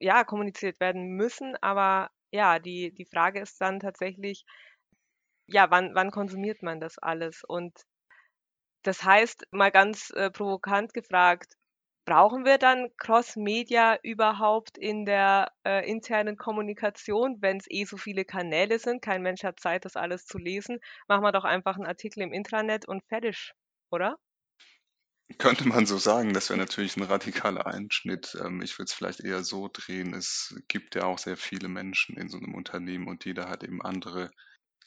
ja 0.00 0.24
kommuniziert 0.24 0.80
werden 0.80 1.16
müssen, 1.16 1.56
aber 1.62 2.10
ja, 2.32 2.58
die, 2.58 2.92
die 2.94 3.06
Frage 3.06 3.40
ist 3.40 3.60
dann 3.60 3.80
tatsächlich, 3.80 4.44
ja, 5.46 5.70
wann, 5.70 5.94
wann 5.94 6.10
konsumiert 6.10 6.62
man 6.64 6.80
das 6.80 6.98
alles? 6.98 7.44
Und 7.44 7.84
das 8.82 9.02
heißt, 9.04 9.46
mal 9.50 9.70
ganz 9.72 10.10
äh, 10.10 10.30
provokant 10.30 10.94
gefragt, 10.94 11.54
brauchen 12.04 12.44
wir 12.44 12.58
dann 12.58 12.88
Cross-Media 12.96 13.98
überhaupt 14.02 14.78
in 14.78 15.04
der 15.04 15.52
äh, 15.64 15.88
internen 15.88 16.36
Kommunikation, 16.36 17.40
wenn 17.40 17.58
es 17.58 17.66
eh 17.68 17.84
so 17.84 17.96
viele 17.96 18.24
Kanäle 18.24 18.78
sind? 18.78 19.02
Kein 19.02 19.22
Mensch 19.22 19.44
hat 19.44 19.60
Zeit, 19.60 19.84
das 19.84 19.96
alles 19.96 20.26
zu 20.26 20.38
lesen. 20.38 20.80
Machen 21.08 21.22
wir 21.22 21.32
doch 21.32 21.44
einfach 21.44 21.76
einen 21.76 21.86
Artikel 21.86 22.22
im 22.22 22.32
Intranet 22.32 22.86
und 22.86 23.04
fertig, 23.08 23.52
oder? 23.90 24.18
könnte 25.38 25.66
man 25.66 25.86
so 25.86 25.98
sagen, 25.98 26.32
das 26.32 26.50
wäre 26.50 26.58
natürlich 26.58 26.96
ein 26.96 27.02
radikaler 27.04 27.66
Einschnitt. 27.66 28.36
Ähm, 28.42 28.62
ich 28.62 28.78
würde 28.78 28.88
es 28.88 28.92
vielleicht 28.92 29.20
eher 29.20 29.42
so 29.42 29.68
drehen. 29.72 30.14
Es 30.14 30.54
gibt 30.68 30.94
ja 30.94 31.04
auch 31.04 31.18
sehr 31.18 31.36
viele 31.36 31.68
Menschen 31.68 32.16
in 32.16 32.28
so 32.28 32.38
einem 32.38 32.54
Unternehmen 32.54 33.08
und 33.08 33.24
jeder 33.24 33.48
hat 33.48 33.64
eben 33.64 33.82
andere 33.82 34.30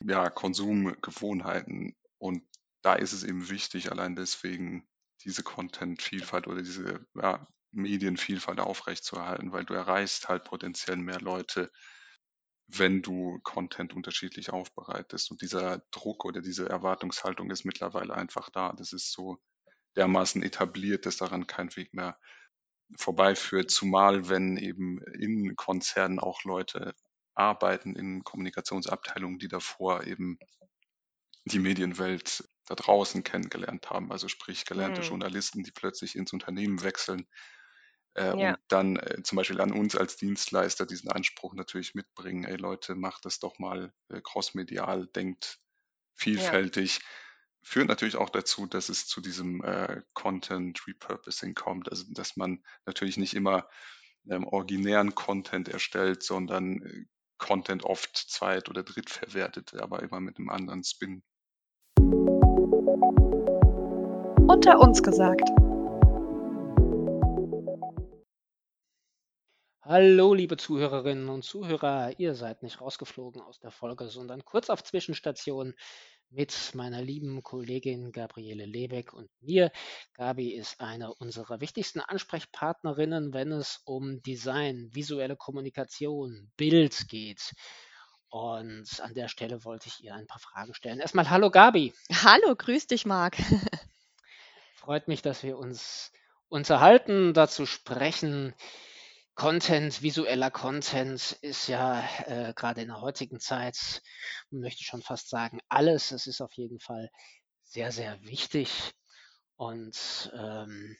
ja, 0.01 0.29
Konsumgewohnheiten. 0.29 1.95
Und 2.17 2.43
da 2.81 2.93
ist 2.93 3.13
es 3.13 3.23
eben 3.23 3.49
wichtig, 3.49 3.91
allein 3.91 4.15
deswegen 4.15 4.87
diese 5.23 5.43
Content-Vielfalt 5.43 6.47
oder 6.47 6.61
diese 6.61 7.05
ja, 7.15 7.47
Medienvielfalt 7.71 8.59
aufrechtzuerhalten, 8.59 9.51
weil 9.51 9.65
du 9.65 9.73
erreichst 9.73 10.29
halt 10.29 10.43
potenziell 10.43 10.97
mehr 10.97 11.19
Leute, 11.19 11.71
wenn 12.67 13.01
du 13.01 13.39
Content 13.43 13.93
unterschiedlich 13.93 14.49
aufbereitest. 14.51 15.31
Und 15.31 15.41
dieser 15.41 15.83
Druck 15.91 16.25
oder 16.25 16.41
diese 16.41 16.67
Erwartungshaltung 16.67 17.51
ist 17.51 17.65
mittlerweile 17.65 18.13
einfach 18.13 18.49
da. 18.49 18.73
Das 18.73 18.91
ist 18.91 19.11
so 19.11 19.37
dermaßen 19.95 20.41
etabliert, 20.43 21.05
dass 21.05 21.17
daran 21.17 21.47
kein 21.47 21.75
Weg 21.75 21.93
mehr 21.93 22.17
vorbeiführt, 22.97 23.71
zumal 23.71 24.29
wenn 24.29 24.57
eben 24.57 25.01
in 25.19 25.55
Konzernen 25.55 26.19
auch 26.19 26.43
Leute 26.43 26.95
arbeiten 27.33 27.95
in 27.95 28.23
Kommunikationsabteilungen, 28.23 29.39
die 29.39 29.47
davor 29.47 30.05
eben 30.05 30.39
die 31.45 31.59
Medienwelt 31.59 32.47
da 32.65 32.75
draußen 32.75 33.23
kennengelernt 33.23 33.89
haben, 33.89 34.11
also 34.11 34.27
sprich 34.27 34.65
gelernte 34.65 35.01
Hm. 35.01 35.03
Journalisten, 35.03 35.63
die 35.63 35.71
plötzlich 35.71 36.15
ins 36.15 36.33
Unternehmen 36.33 36.83
wechseln 36.83 37.27
äh, 38.13 38.31
Ja. 38.31 38.55
und 38.55 38.59
dann 38.67 38.97
äh, 38.97 39.21
zum 39.23 39.35
Beispiel 39.37 39.61
an 39.61 39.71
uns 39.71 39.95
als 39.95 40.17
Dienstleister 40.17 40.85
diesen 40.85 41.11
Anspruch 41.11 41.53
natürlich 41.53 41.95
mitbringen, 41.95 42.45
ey 42.45 42.55
Leute, 42.57 42.95
macht 42.95 43.25
das 43.25 43.39
doch 43.39 43.59
mal 43.59 43.93
äh, 44.09 44.21
crossmedial, 44.21 45.07
denkt 45.07 45.59
vielfältig, 46.15 47.01
führt 47.63 47.87
natürlich 47.87 48.15
auch 48.17 48.29
dazu, 48.29 48.67
dass 48.67 48.89
es 48.89 49.07
zu 49.07 49.21
diesem 49.21 49.63
äh, 49.63 50.01
Content 50.13 50.87
Repurposing 50.87 51.55
kommt, 51.55 51.89
also 51.89 52.05
dass 52.13 52.37
man 52.37 52.63
natürlich 52.85 53.17
nicht 53.17 53.33
immer 53.35 53.69
ähm, 54.29 54.45
originären 54.47 55.15
Content 55.15 55.69
erstellt, 55.69 56.23
sondern 56.23 56.81
äh, 56.83 57.05
Content 57.37 57.83
oft 57.83 58.15
zweit- 58.17 58.69
oder 58.69 58.83
drittverwertet, 58.83 59.73
aber 59.75 60.03
immer 60.03 60.19
mit 60.21 60.37
einem 60.37 60.49
anderen 60.49 60.83
Spin. 60.83 61.23
Unter 64.47 64.79
uns 64.79 65.01
gesagt. 65.01 65.49
Hallo, 69.81 70.35
liebe 70.35 70.55
Zuhörerinnen 70.55 71.29
und 71.29 71.43
Zuhörer, 71.43 72.19
ihr 72.19 72.35
seid 72.35 72.61
nicht 72.61 72.79
rausgeflogen 72.79 73.41
aus 73.41 73.59
der 73.59 73.71
Folge, 73.71 74.07
sondern 74.07 74.45
kurz 74.45 74.69
auf 74.69 74.83
Zwischenstation 74.83 75.73
mit 76.29 76.75
meiner 76.75 77.01
lieben 77.01 77.41
Kollegin 77.41 78.11
Gabriele 78.11 78.65
Lebeck 78.65 79.13
und 79.13 79.29
mir. 79.41 79.71
Gabi 80.13 80.53
ist 80.53 80.79
eine 80.79 81.11
unserer 81.15 81.59
wichtigsten 81.59 81.99
Ansprechpartnerinnen, 81.99 83.33
wenn 83.33 83.51
es 83.51 83.81
um 83.83 84.21
Design, 84.21 84.89
visuelle 84.93 85.35
Kommunikation, 85.35 86.51
Bild 86.55 87.07
geht. 87.09 87.53
Und 88.29 88.99
an 89.01 89.13
der 89.15 89.27
Stelle 89.27 89.63
wollte 89.65 89.87
ich 89.87 90.03
ihr 90.03 90.13
ein 90.13 90.27
paar 90.27 90.39
Fragen 90.39 90.75
stellen. 90.75 90.99
Erstmal 90.99 91.31
hallo 91.31 91.49
Gabi. 91.49 91.93
Hallo, 92.11 92.55
grüß 92.55 92.85
dich, 92.85 93.07
Marc. 93.07 93.37
Freut 94.85 95.07
mich, 95.07 95.23
dass 95.23 95.41
wir 95.41 95.57
uns 95.57 96.11
unterhalten, 96.47 97.33
dazu 97.33 97.65
sprechen. 97.65 98.53
Content, 99.33 100.03
visueller 100.03 100.51
Content 100.51 101.31
ist 101.41 101.67
ja 101.67 102.07
äh, 102.27 102.53
gerade 102.53 102.81
in 102.81 102.89
der 102.89 103.01
heutigen 103.01 103.39
Zeit, 103.39 104.03
möchte 104.51 104.81
ich 104.81 104.85
schon 104.85 105.01
fast 105.01 105.27
sagen, 105.27 105.59
alles. 105.69 106.11
Es 106.11 106.27
ist 106.27 106.39
auf 106.39 106.53
jeden 106.53 106.79
Fall 106.79 107.09
sehr, 107.63 107.91
sehr 107.91 108.21
wichtig. 108.25 108.93
Und 109.55 110.31
ähm, 110.37 110.95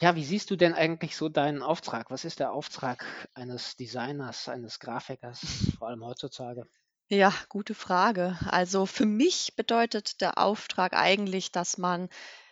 ja, 0.00 0.14
wie 0.14 0.24
siehst 0.24 0.48
du 0.52 0.54
denn 0.54 0.74
eigentlich 0.74 1.16
so 1.16 1.28
deinen 1.28 1.62
Auftrag? 1.62 2.12
Was 2.12 2.24
ist 2.24 2.38
der 2.38 2.52
Auftrag 2.52 3.04
eines 3.34 3.74
Designers, 3.74 4.48
eines 4.48 4.78
Grafikers, 4.78 5.40
vor 5.76 5.88
allem 5.88 6.04
heutzutage? 6.04 6.68
Ja, 7.08 7.34
gute 7.48 7.74
Frage. 7.74 8.38
Also 8.46 8.86
für 8.86 9.06
mich 9.06 9.56
bedeutet 9.56 10.20
der 10.20 10.38
Auftrag 10.38 10.92
eigentlich, 10.92 11.50
dass 11.50 11.76
man 11.76 12.08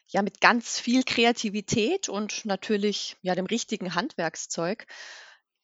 ja 0.08 0.22
mit 0.22 0.40
ganz 0.40 0.80
viel 0.80 1.02
Kreativität 1.04 2.08
und 2.08 2.44
natürlich 2.44 3.16
ja 3.22 3.34
dem 3.34 3.46
richtigen 3.46 3.94
Handwerkszeug 3.94 4.86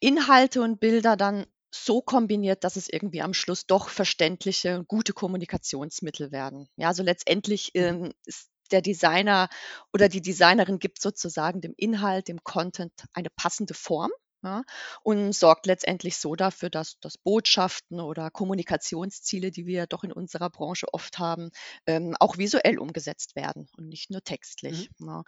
Inhalte 0.00 0.60
und 0.62 0.80
Bilder 0.80 1.16
dann 1.16 1.46
so 1.74 2.00
kombiniert, 2.02 2.62
dass 2.62 2.76
es 2.76 2.88
irgendwie 2.88 3.22
am 3.22 3.34
Schluss 3.34 3.66
doch 3.66 3.88
verständliche 3.88 4.78
und 4.78 4.88
gute 4.88 5.12
Kommunikationsmittel 5.12 6.30
werden. 6.30 6.68
Ja, 6.76 6.88
also 6.88 7.02
letztendlich 7.02 7.72
ähm, 7.74 8.12
ist 8.26 8.48
der 8.70 8.80
Designer 8.80 9.48
oder 9.92 10.08
die 10.08 10.20
Designerin 10.20 10.78
gibt 10.78 11.00
sozusagen 11.00 11.60
dem 11.60 11.74
Inhalt, 11.76 12.28
dem 12.28 12.42
Content 12.44 12.92
eine 13.12 13.28
passende 13.30 13.74
Form 13.74 14.10
ja, 14.44 14.62
und 15.02 15.32
sorgt 15.34 15.66
letztendlich 15.66 16.18
so 16.18 16.36
dafür, 16.36 16.70
dass, 16.70 17.00
dass 17.00 17.16
Botschaften 17.16 18.00
oder 18.00 18.30
Kommunikationsziele, 18.30 19.50
die 19.50 19.66
wir 19.66 19.86
doch 19.86 20.04
in 20.04 20.12
unserer 20.12 20.50
Branche 20.50 20.86
oft 20.92 21.18
haben, 21.18 21.50
ähm, 21.86 22.14
auch 22.20 22.36
visuell 22.36 22.78
umgesetzt 22.78 23.36
werden 23.36 23.68
und 23.76 23.88
nicht 23.88 24.10
nur 24.10 24.22
textlich. 24.22 24.90
Ja. 25.00 25.24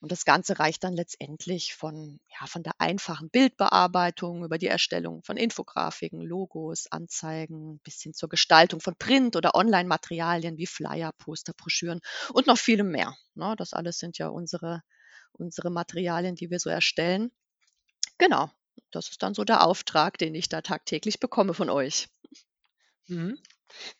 Und 0.00 0.12
das 0.12 0.24
Ganze 0.24 0.58
reicht 0.58 0.84
dann 0.84 0.94
letztendlich 0.94 1.74
von, 1.74 2.20
ja, 2.28 2.46
von 2.46 2.62
der 2.62 2.74
einfachen 2.78 3.30
Bildbearbeitung 3.30 4.44
über 4.44 4.58
die 4.58 4.66
Erstellung 4.66 5.22
von 5.24 5.36
Infografiken, 5.38 6.20
Logos, 6.20 6.86
Anzeigen 6.90 7.80
bis 7.80 8.02
hin 8.02 8.14
zur 8.14 8.28
Gestaltung 8.28 8.80
von 8.80 8.96
Print- 8.96 9.36
oder 9.36 9.54
Online-Materialien 9.54 10.58
wie 10.58 10.66
Flyer, 10.66 11.12
Poster, 11.18 11.54
Broschüren 11.54 12.00
und 12.32 12.46
noch 12.46 12.58
vielem 12.58 12.90
mehr. 12.90 13.16
Ne? 13.34 13.54
Das 13.56 13.72
alles 13.72 13.98
sind 13.98 14.18
ja 14.18 14.28
unsere, 14.28 14.82
unsere 15.32 15.70
Materialien, 15.70 16.34
die 16.34 16.50
wir 16.50 16.58
so 16.60 16.70
erstellen. 16.70 17.32
Genau, 18.18 18.50
das 18.90 19.08
ist 19.10 19.22
dann 19.22 19.34
so 19.34 19.44
der 19.44 19.64
Auftrag, 19.66 20.18
den 20.18 20.34
ich 20.34 20.48
da 20.48 20.60
tagtäglich 20.60 21.20
bekomme 21.20 21.54
von 21.54 21.70
euch. 21.70 22.08
Mhm. 23.08 23.38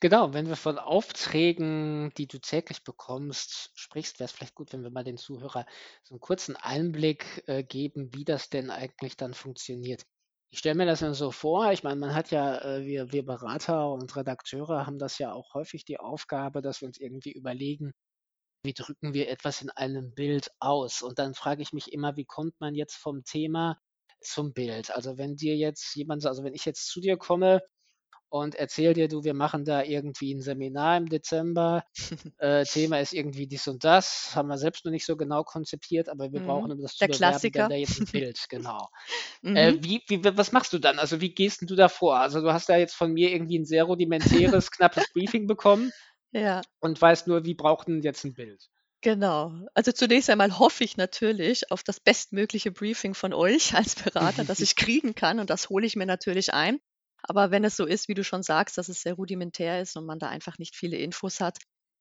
Genau, 0.01 0.33
wenn 0.33 0.49
wir 0.49 0.57
von 0.57 0.79
Aufträgen, 0.79 2.13
die 2.17 2.27
du 2.27 2.39
täglich 2.39 2.85
bekommst, 2.85 3.71
sprichst, 3.75 4.19
wäre 4.19 4.27
es 4.27 4.33
vielleicht 4.33 4.55
gut, 4.55 4.73
wenn 4.73 4.83
wir 4.83 4.91
mal 4.91 5.05
den 5.05 5.19
Zuhörer 5.19 5.67
so 6.03 6.15
einen 6.15 6.21
kurzen 6.21 6.57
Einblick 6.57 7.45
äh, 7.47 7.63
geben, 7.63 8.15
wie 8.15 8.25
das 8.25 8.49
denn 8.49 8.71
eigentlich 8.71 9.17
dann 9.17 9.35
funktioniert. 9.35 10.05
Ich 10.51 10.61
stelle 10.61 10.77
mir 10.77 10.87
das 10.87 11.01
dann 11.01 11.13
so 11.15 11.31
vor, 11.31 11.71
ich 11.73 11.83
meine, 11.83 11.97
man 12.01 12.15
hat 12.15 12.31
ja, 12.31 12.59
äh, 12.63 12.87
wir, 12.87 13.13
wir 13.13 13.25
Berater 13.25 13.91
und 13.91 14.17
Redakteure 14.17 14.87
haben 14.87 14.99
das 14.99 15.19
ja 15.19 15.33
auch 15.33 15.53
häufig 15.55 15.85
die 15.85 16.01
Aufgabe, 16.01 16.63
dass 16.63 16.81
wir 16.81 16.89
uns 16.89 16.99
irgendwie 16.99 17.33
überlegen, 17.33 17.93
wie 18.65 18.75
drücken 18.75 19.15
wir 19.15 19.29
etwas 19.29 19.63
in 19.63 19.71
einem 19.71 20.15
Bild 20.15 20.51
aus? 20.61 21.03
Und 21.03 21.19
dann 21.19 21.35
frage 21.35 21.63
ich 21.63 21.73
mich 21.73 21.93
immer, 21.93 22.17
wie 22.17 22.25
kommt 22.25 22.61
man 22.61 22.75
jetzt 22.75 22.97
vom 22.97 23.25
Thema 23.25 23.79
zum 24.21 24.53
Bild? 24.53 24.91
Also 24.95 25.19
wenn 25.19 25.37
dir 25.37 25.57
jetzt 25.57 25.95
jemand, 25.97 26.27
also 26.27 26.45
wenn 26.45 26.55
ich 26.55 26.65
jetzt 26.65 26.89
zu 26.89 27.01
dir 27.01 27.17
komme 27.17 27.61
und 28.31 28.55
erzähl 28.55 28.95
dir, 28.95 29.09
du, 29.09 29.25
wir 29.25 29.35
machen 29.35 29.65
da 29.65 29.83
irgendwie 29.83 30.35
ein 30.35 30.41
Seminar 30.43 30.99
im 30.99 31.07
Dezember. 31.09 31.85
Äh, 32.39 32.67
Thema 32.67 33.01
ist 33.01 33.15
irgendwie 33.15 33.49
dies 33.49 33.67
und 33.69 33.85
das. 33.85 34.33
Haben 34.37 34.49
wir 34.49 34.59
selbst 34.59 34.85
noch 34.85 34.93
nicht 34.93 35.07
so 35.07 35.17
genau 35.17 35.45
konzipiert, 35.45 36.09
aber 36.09 36.33
wir 36.33 36.41
Mhm. 36.41 36.43
brauchen, 36.43 36.73
um 36.73 36.81
das 36.81 36.95
zu 36.97 37.07
Der 37.07 37.09
bewerben, 37.09 37.51
Klassiker. 37.51 37.69
da 37.69 37.75
jetzt 37.75 38.01
ein 38.01 38.09
Bild, 38.09 38.47
genau. 38.49 38.89
Mhm. 39.43 39.55
Äh, 39.55 39.75
wie, 39.81 40.03
wie, 40.09 40.25
was 40.25 40.53
machst 40.53 40.73
du 40.73 40.79
dann? 40.79 40.99
Also 40.99 41.21
wie 41.21 41.35
gehst 41.35 41.63
du 41.69 41.75
da 41.77 41.89
vor? 41.89 42.19
Also 42.19 42.41
du 42.43 42.53
hast 42.53 42.69
da 42.69 42.77
jetzt 42.77 42.95
von 42.95 43.13
mir 43.13 43.31
irgendwie 43.33 43.59
ein 43.59 43.65
sehr 43.67 43.85
rudimentäres, 43.85 44.71
knappes 44.73 45.09
Briefing 45.09 45.47
bekommen 45.47 45.93
Ja. 46.33 46.67
und 46.81 47.01
weißt 47.01 47.29
nur, 47.29 47.45
wie 47.45 47.55
braucht 47.55 47.89
denn 47.89 48.03
jetzt 48.03 48.25
ein 48.25 48.35
Bild? 48.35 48.69
Genau. 49.01 49.53
Also 49.75 49.93
zunächst 49.93 50.29
einmal 50.29 50.59
hoffe 50.59 50.83
ich 50.83 50.97
natürlich 50.97 51.71
auf 51.71 51.83
das 51.85 52.01
bestmögliche 52.01 52.73
Briefing 52.73 53.15
von 53.15 53.33
euch 53.33 53.75
als 53.75 53.95
Berater, 53.95 54.45
das 54.45 54.61
ich 54.61 54.75
kriegen 54.77 55.15
kann 55.15 55.39
und 55.41 55.51
das 55.51 55.69
hole 55.69 55.87
ich 55.87 55.97
mir 55.97 56.07
natürlich 56.07 56.53
ein. 56.53 56.81
Aber 57.23 57.51
wenn 57.51 57.65
es 57.65 57.77
so 57.77 57.85
ist, 57.87 58.09
wie 58.09 58.15
du 58.15 58.25
schon 58.25 58.43
sagst, 58.43 58.79
dass 58.79 58.89
es 58.89 59.03
sehr 59.03 59.15
rudimentär 59.15 59.81
ist 59.81 59.97
und 59.97 60.07
man 60.07 60.19
da 60.19 60.29
einfach 60.29 60.59
nicht 60.59 60.77
viele 60.77 60.97
Infos 60.97 61.41
hat, 61.41 61.59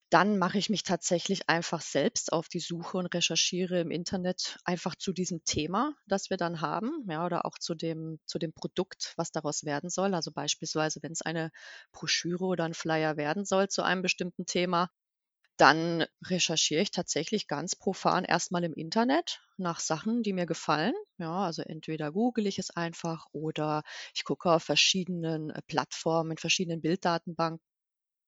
dann 0.10 0.38
mache 0.38 0.58
ich 0.58 0.70
mich 0.70 0.84
tatsächlich 0.84 1.50
einfach 1.50 1.82
selbst 1.82 2.32
auf 2.32 2.48
die 2.48 2.60
Suche 2.62 2.98
und 2.98 3.08
recherchiere 3.08 3.82
im 3.82 3.92
Internet 3.92 4.58
einfach 4.64 4.96
zu 4.96 5.12
diesem 5.12 5.44
Thema, 5.44 5.94
das 6.08 6.30
wir 6.30 6.38
dann 6.38 6.62
haben, 6.62 7.06
ja, 7.10 7.26
oder 7.26 7.46
auch 7.46 7.58
zu 7.60 7.76
dem, 7.76 8.20
zu 8.26 8.40
dem 8.40 8.54
Produkt, 8.54 9.14
was 9.18 9.32
daraus 9.32 9.66
werden 9.66 9.90
soll. 9.90 10.14
Also 10.14 10.32
beispielsweise, 10.32 11.02
wenn 11.04 11.12
es 11.12 11.22
eine 11.24 11.52
Broschüre 11.92 12.46
oder 12.46 12.64
ein 12.64 12.74
Flyer 12.74 13.18
werden 13.18 13.44
soll 13.44 13.68
zu 13.68 13.82
einem 13.84 14.02
bestimmten 14.02 14.46
Thema, 14.46 14.90
dann 15.58 16.06
recherchiere 16.24 16.82
ich 16.82 16.92
tatsächlich 16.92 17.48
ganz 17.48 17.76
profan 17.76 18.24
erstmal 18.26 18.64
im 18.64 18.74
Internet 18.74 19.42
nach 19.58 19.80
Sachen, 19.80 20.24
die 20.24 20.34
mir 20.34 20.46
gefallen. 20.46 20.94
Ja, 21.18 21.46
also 21.46 21.62
entweder 21.64 22.12
google 22.12 22.48
ich 22.48 22.60
es 22.60 22.72
einfach 22.72 23.26
oder 23.32 23.84
ich 24.16 24.24
gucke 24.24 24.52
auf 24.52 24.64
verschiedenen 24.64 25.50
äh, 25.50 25.62
Plattformen, 25.68 26.32
in 26.32 26.38
verschiedenen 26.38 26.82
Bilddatenbanken. 26.82 27.64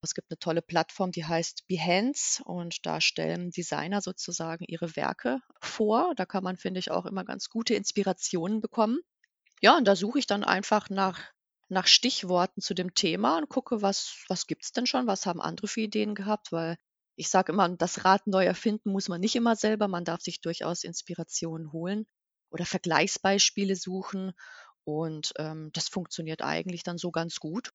Es 0.02 0.14
gibt 0.14 0.32
eine 0.32 0.40
tolle 0.40 0.62
Plattform, 0.62 1.12
die 1.12 1.26
heißt 1.26 1.68
Behance 1.68 2.44
und 2.44 2.86
da 2.86 3.02
stellen 3.02 3.52
Designer 3.52 4.02
sozusagen 4.02 4.66
ihre 4.66 4.96
Werke 4.98 5.40
vor. 5.62 6.14
Da 6.16 6.26
kann 6.26 6.44
man, 6.44 6.58
finde 6.58 6.80
ich, 6.80 6.92
auch 6.92 7.06
immer 7.06 7.26
ganz 7.26 7.50
gute 7.50 7.76
Inspirationen 7.76 8.62
bekommen. 8.62 9.00
Ja, 9.62 9.78
und 9.78 9.86
da 9.88 9.96
suche 9.96 10.20
ich 10.20 10.28
dann 10.28 10.44
einfach 10.44 10.90
nach, 10.90 11.20
nach 11.70 11.88
Stichworten 11.88 12.62
zu 12.62 12.74
dem 12.74 12.94
Thema 12.94 13.38
und 13.38 13.50
gucke, 13.50 13.82
was, 13.82 14.24
was 14.28 14.48
gibt's 14.48 14.72
denn 14.74 14.86
schon, 14.86 15.08
was 15.08 15.26
haben 15.26 15.42
andere 15.42 15.68
für 15.68 15.82
Ideen 15.82 16.16
gehabt, 16.16 16.52
weil 16.52 16.78
ich 17.20 17.30
sage 17.30 17.52
immer, 17.54 17.70
das 17.70 18.06
Rad 18.06 18.28
neu 18.28 18.46
erfinden 18.46 18.92
muss 18.92 19.10
man 19.10 19.22
nicht 19.22 19.36
immer 19.36 19.56
selber, 19.56 19.88
man 19.88 20.06
darf 20.06 20.22
sich 20.22 20.42
durchaus 20.42 20.84
Inspirationen 20.84 21.72
holen 21.74 22.08
oder 22.52 22.66
Vergleichsbeispiele 22.66 23.76
suchen 23.76 24.34
und 24.86 25.34
ähm, 25.38 25.70
das 25.74 25.90
funktioniert 25.90 26.42
eigentlich 26.42 26.84
dann 26.84 26.98
so 26.98 27.12
ganz 27.12 27.40
gut. 27.40 27.72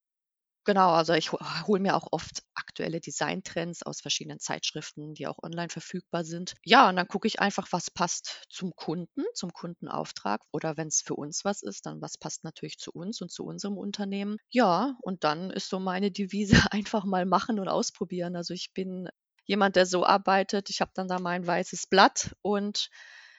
Genau, 0.67 0.89
also 0.93 1.13
ich 1.13 1.31
hole 1.31 1.79
mir 1.79 1.95
auch 1.95 2.07
oft 2.11 2.41
aktuelle 2.55 2.99
Designtrends 2.99 3.83
aus 3.83 4.01
verschiedenen 4.01 4.39
Zeitschriften, 4.39 5.13
die 5.13 5.27
auch 5.27 5.37
online 5.43 5.69
verfügbar 5.69 6.23
sind. 6.25 6.55
Ja, 6.63 6.89
und 6.89 6.95
dann 6.95 7.07
gucke 7.07 7.27
ich 7.27 7.39
einfach, 7.39 7.67
was 7.71 7.91
passt 7.91 8.43
zum 8.49 8.75
Kunden, 8.75 9.23
zum 9.35 9.53
Kundenauftrag 9.53 10.41
oder 10.51 10.75
wenn 10.75 10.87
es 10.87 11.01
für 11.01 11.13
uns 11.15 11.45
was 11.45 11.61
ist, 11.61 11.85
dann 11.85 12.01
was 12.01 12.17
passt 12.17 12.43
natürlich 12.43 12.79
zu 12.79 12.91
uns 12.91 13.21
und 13.21 13.31
zu 13.31 13.45
unserem 13.45 13.77
Unternehmen. 13.77 14.37
Ja, 14.49 14.95
und 15.01 15.23
dann 15.23 15.51
ist 15.51 15.69
so 15.69 15.79
meine 15.79 16.09
Devise 16.11 16.55
einfach 16.71 17.05
mal 17.05 17.25
machen 17.27 17.59
und 17.59 17.67
ausprobieren. 17.67 18.35
Also 18.35 18.53
ich 18.55 18.73
bin 18.73 19.07
jemand, 19.45 19.75
der 19.75 19.85
so 19.85 20.05
arbeitet. 20.05 20.69
Ich 20.69 20.81
habe 20.81 20.91
dann 20.93 21.07
da 21.07 21.19
mein 21.19 21.45
weißes 21.47 21.87
Blatt 21.87 22.35
und 22.41 22.89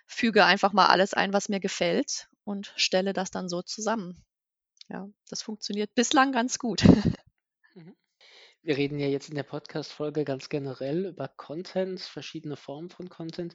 füge 0.07 0.45
einfach 0.45 0.73
mal 0.73 0.87
alles 0.87 1.15
ein, 1.15 1.33
was 1.33 1.49
mir 1.49 1.61
gefällt 1.61 2.29
und 2.45 2.73
stelle 2.77 3.13
das 3.13 3.31
dann 3.31 3.49
so 3.49 3.63
zusammen. 3.63 4.25
Ja, 4.89 5.09
das 5.31 5.43
funktioniert 5.43 5.95
bislang 5.95 6.33
ganz 6.33 6.59
gut. 6.59 6.83
Wir 8.61 8.77
reden 8.77 8.99
ja 8.99 9.07
jetzt 9.07 9.31
in 9.31 9.35
der 9.35 9.45
Podcast-Folge 9.45 10.25
ganz 10.27 10.49
generell 10.51 11.07
über 11.07 11.27
Content, 11.29 12.01
verschiedene 12.03 12.57
Formen 12.57 12.91
von 12.91 13.09
Content. 13.09 13.55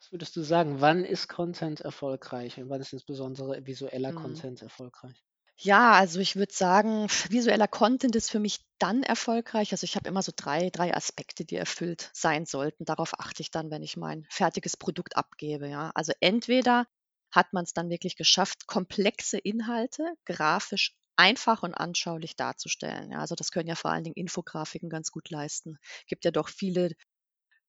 Was 0.00 0.10
würdest 0.12 0.34
du 0.36 0.42
sagen? 0.42 0.80
Wann 0.80 1.04
ist 1.04 1.28
Content 1.28 1.80
erfolgreich 1.80 2.58
und 2.58 2.68
wann 2.68 2.80
ist 2.80 2.92
insbesondere 2.92 3.64
visueller 3.66 4.12
Hm. 4.12 4.14
Content 4.14 4.62
erfolgreich? 4.62 5.22
Ja, 5.58 5.92
also 5.92 6.20
ich 6.20 6.36
würde 6.36 6.52
sagen, 6.52 7.06
visueller 7.30 7.68
Content 7.68 8.14
ist 8.14 8.30
für 8.30 8.38
mich 8.38 8.60
dann 8.78 9.02
erfolgreich. 9.02 9.72
Also 9.72 9.84
ich 9.84 9.96
habe 9.96 10.08
immer 10.08 10.22
so 10.22 10.32
drei, 10.34 10.68
drei 10.70 10.94
Aspekte, 10.94 11.44
die 11.46 11.56
erfüllt 11.56 12.10
sein 12.12 12.44
sollten. 12.44 12.84
Darauf 12.84 13.18
achte 13.18 13.40
ich 13.42 13.50
dann, 13.50 13.70
wenn 13.70 13.82
ich 13.82 13.96
mein 13.96 14.26
fertiges 14.28 14.76
Produkt 14.76 15.16
abgebe. 15.16 15.68
Ja, 15.68 15.90
also 15.94 16.12
entweder 16.20 16.86
hat 17.30 17.52
man 17.52 17.64
es 17.64 17.72
dann 17.72 17.88
wirklich 17.90 18.16
geschafft, 18.16 18.66
komplexe 18.66 19.38
Inhalte 19.38 20.04
grafisch 20.26 20.94
einfach 21.16 21.62
und 21.62 21.74
anschaulich 21.74 22.36
darzustellen. 22.36 23.12
Ja, 23.12 23.20
also 23.20 23.34
das 23.34 23.50
können 23.50 23.68
ja 23.68 23.74
vor 23.74 23.90
allen 23.90 24.04
Dingen 24.04 24.16
Infografiken 24.16 24.90
ganz 24.90 25.10
gut 25.10 25.30
leisten. 25.30 25.78
Gibt 26.06 26.26
ja 26.26 26.30
doch 26.30 26.50
viele 26.50 26.92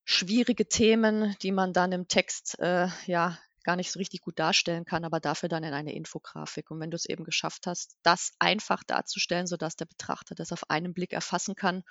schwierige 0.05 0.67
Themen, 0.67 1.35
die 1.41 1.51
man 1.51 1.73
dann 1.73 1.91
im 1.91 2.07
Text 2.07 2.59
äh, 2.59 2.87
ja 3.05 3.37
gar 3.67 3.75
nicht 3.75 3.91
so 3.91 3.99
richtig 3.99 4.21
gut 4.21 4.39
darstellen 4.39 4.85
kann, 4.85 5.03
aber 5.03 5.19
dafür 5.19 5.49
dann 5.49 5.65
in 5.65 5.73
eine 5.73 5.93
Infografik. 5.93 6.71
Und 6.71 6.79
wenn 6.79 6.89
du 6.89 6.95
es 6.95 7.05
eben 7.05 7.25
geschafft 7.25 7.67
hast, 7.67 7.97
das 8.01 8.31
einfach 8.39 8.81
darzustellen, 8.85 9.45
sodass 9.45 9.75
der 9.75 9.85
Betrachter 9.85 10.35
das 10.35 10.53
auf 10.53 10.69
einen 10.69 10.93
Blick 10.93 11.11
erfassen 11.11 11.53
kann, 11.53 11.83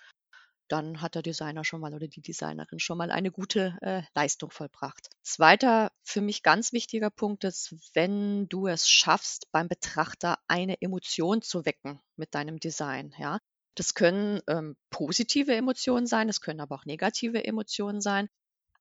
dann 0.68 1.02
hat 1.02 1.14
der 1.14 1.22
Designer 1.22 1.64
schon 1.64 1.82
mal 1.82 1.92
oder 1.92 2.08
die 2.08 2.22
Designerin 2.22 2.78
schon 2.78 2.96
mal 2.96 3.10
eine 3.10 3.30
gute 3.30 3.76
äh, 3.82 4.02
Leistung 4.14 4.50
vollbracht. 4.50 5.10
Zweiter 5.22 5.92
für 6.02 6.22
mich 6.22 6.42
ganz 6.42 6.72
wichtiger 6.72 7.10
Punkt 7.10 7.44
ist, 7.44 7.74
wenn 7.92 8.48
du 8.48 8.68
es 8.68 8.88
schaffst, 8.88 9.52
beim 9.52 9.68
Betrachter 9.68 10.38
eine 10.48 10.80
Emotion 10.80 11.42
zu 11.42 11.66
wecken 11.66 12.00
mit 12.16 12.34
deinem 12.34 12.58
Design. 12.58 13.14
Ja, 13.18 13.38
das 13.74 13.92
können 13.92 14.40
ähm, 14.48 14.76
positive 14.88 15.54
Emotionen 15.54 16.06
sein, 16.06 16.30
es 16.30 16.40
können 16.40 16.60
aber 16.60 16.74
auch 16.74 16.86
negative 16.86 17.44
Emotionen 17.44 18.00
sein. 18.00 18.30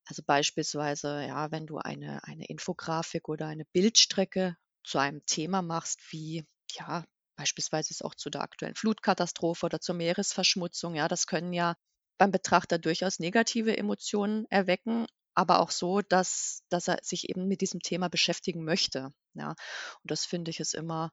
Also 0.06 0.22
beispielsweise, 0.26 1.26
ja, 1.28 1.52
wenn 1.52 1.66
du 1.68 1.78
eine, 1.78 2.24
eine 2.24 2.46
Infografik 2.46 3.28
oder 3.30 3.48
eine 3.48 3.66
Bildstrecke 3.66 4.56
zu 4.84 5.00
einem 5.00 5.26
Thema 5.26 5.62
machst, 5.62 6.00
wie, 6.12 6.46
ja, 6.72 7.04
beispielsweise 7.38 7.92
ist 7.92 8.04
auch 8.04 8.16
zu 8.16 8.30
der 8.30 8.42
aktuellen 8.42 8.76
Flutkatastrophe 8.76 9.66
oder 9.66 9.80
zur 9.82 9.96
Meeresverschmutzung, 9.96 10.96
ja, 10.96 11.08
das 11.08 11.28
können 11.28 11.54
ja 11.54 11.76
beim 12.18 12.32
Betrachter 12.32 12.78
durchaus 12.80 13.20
negative 13.20 13.76
Emotionen 13.78 14.46
erwecken, 14.50 15.08
aber 15.34 15.60
auch 15.60 15.72
so, 15.72 16.02
dass, 16.02 16.64
dass 16.70 16.88
er 16.88 17.00
sich 17.02 17.30
eben 17.30 17.48
mit 17.48 17.62
diesem 17.62 17.82
Thema 17.82 18.08
beschäftigen 18.10 18.64
möchte. 18.64 19.12
Ja, 19.34 19.50
und 19.50 20.12
das 20.12 20.26
finde 20.26 20.52
ich 20.52 20.60
ist 20.60 20.76
immer 20.76 21.12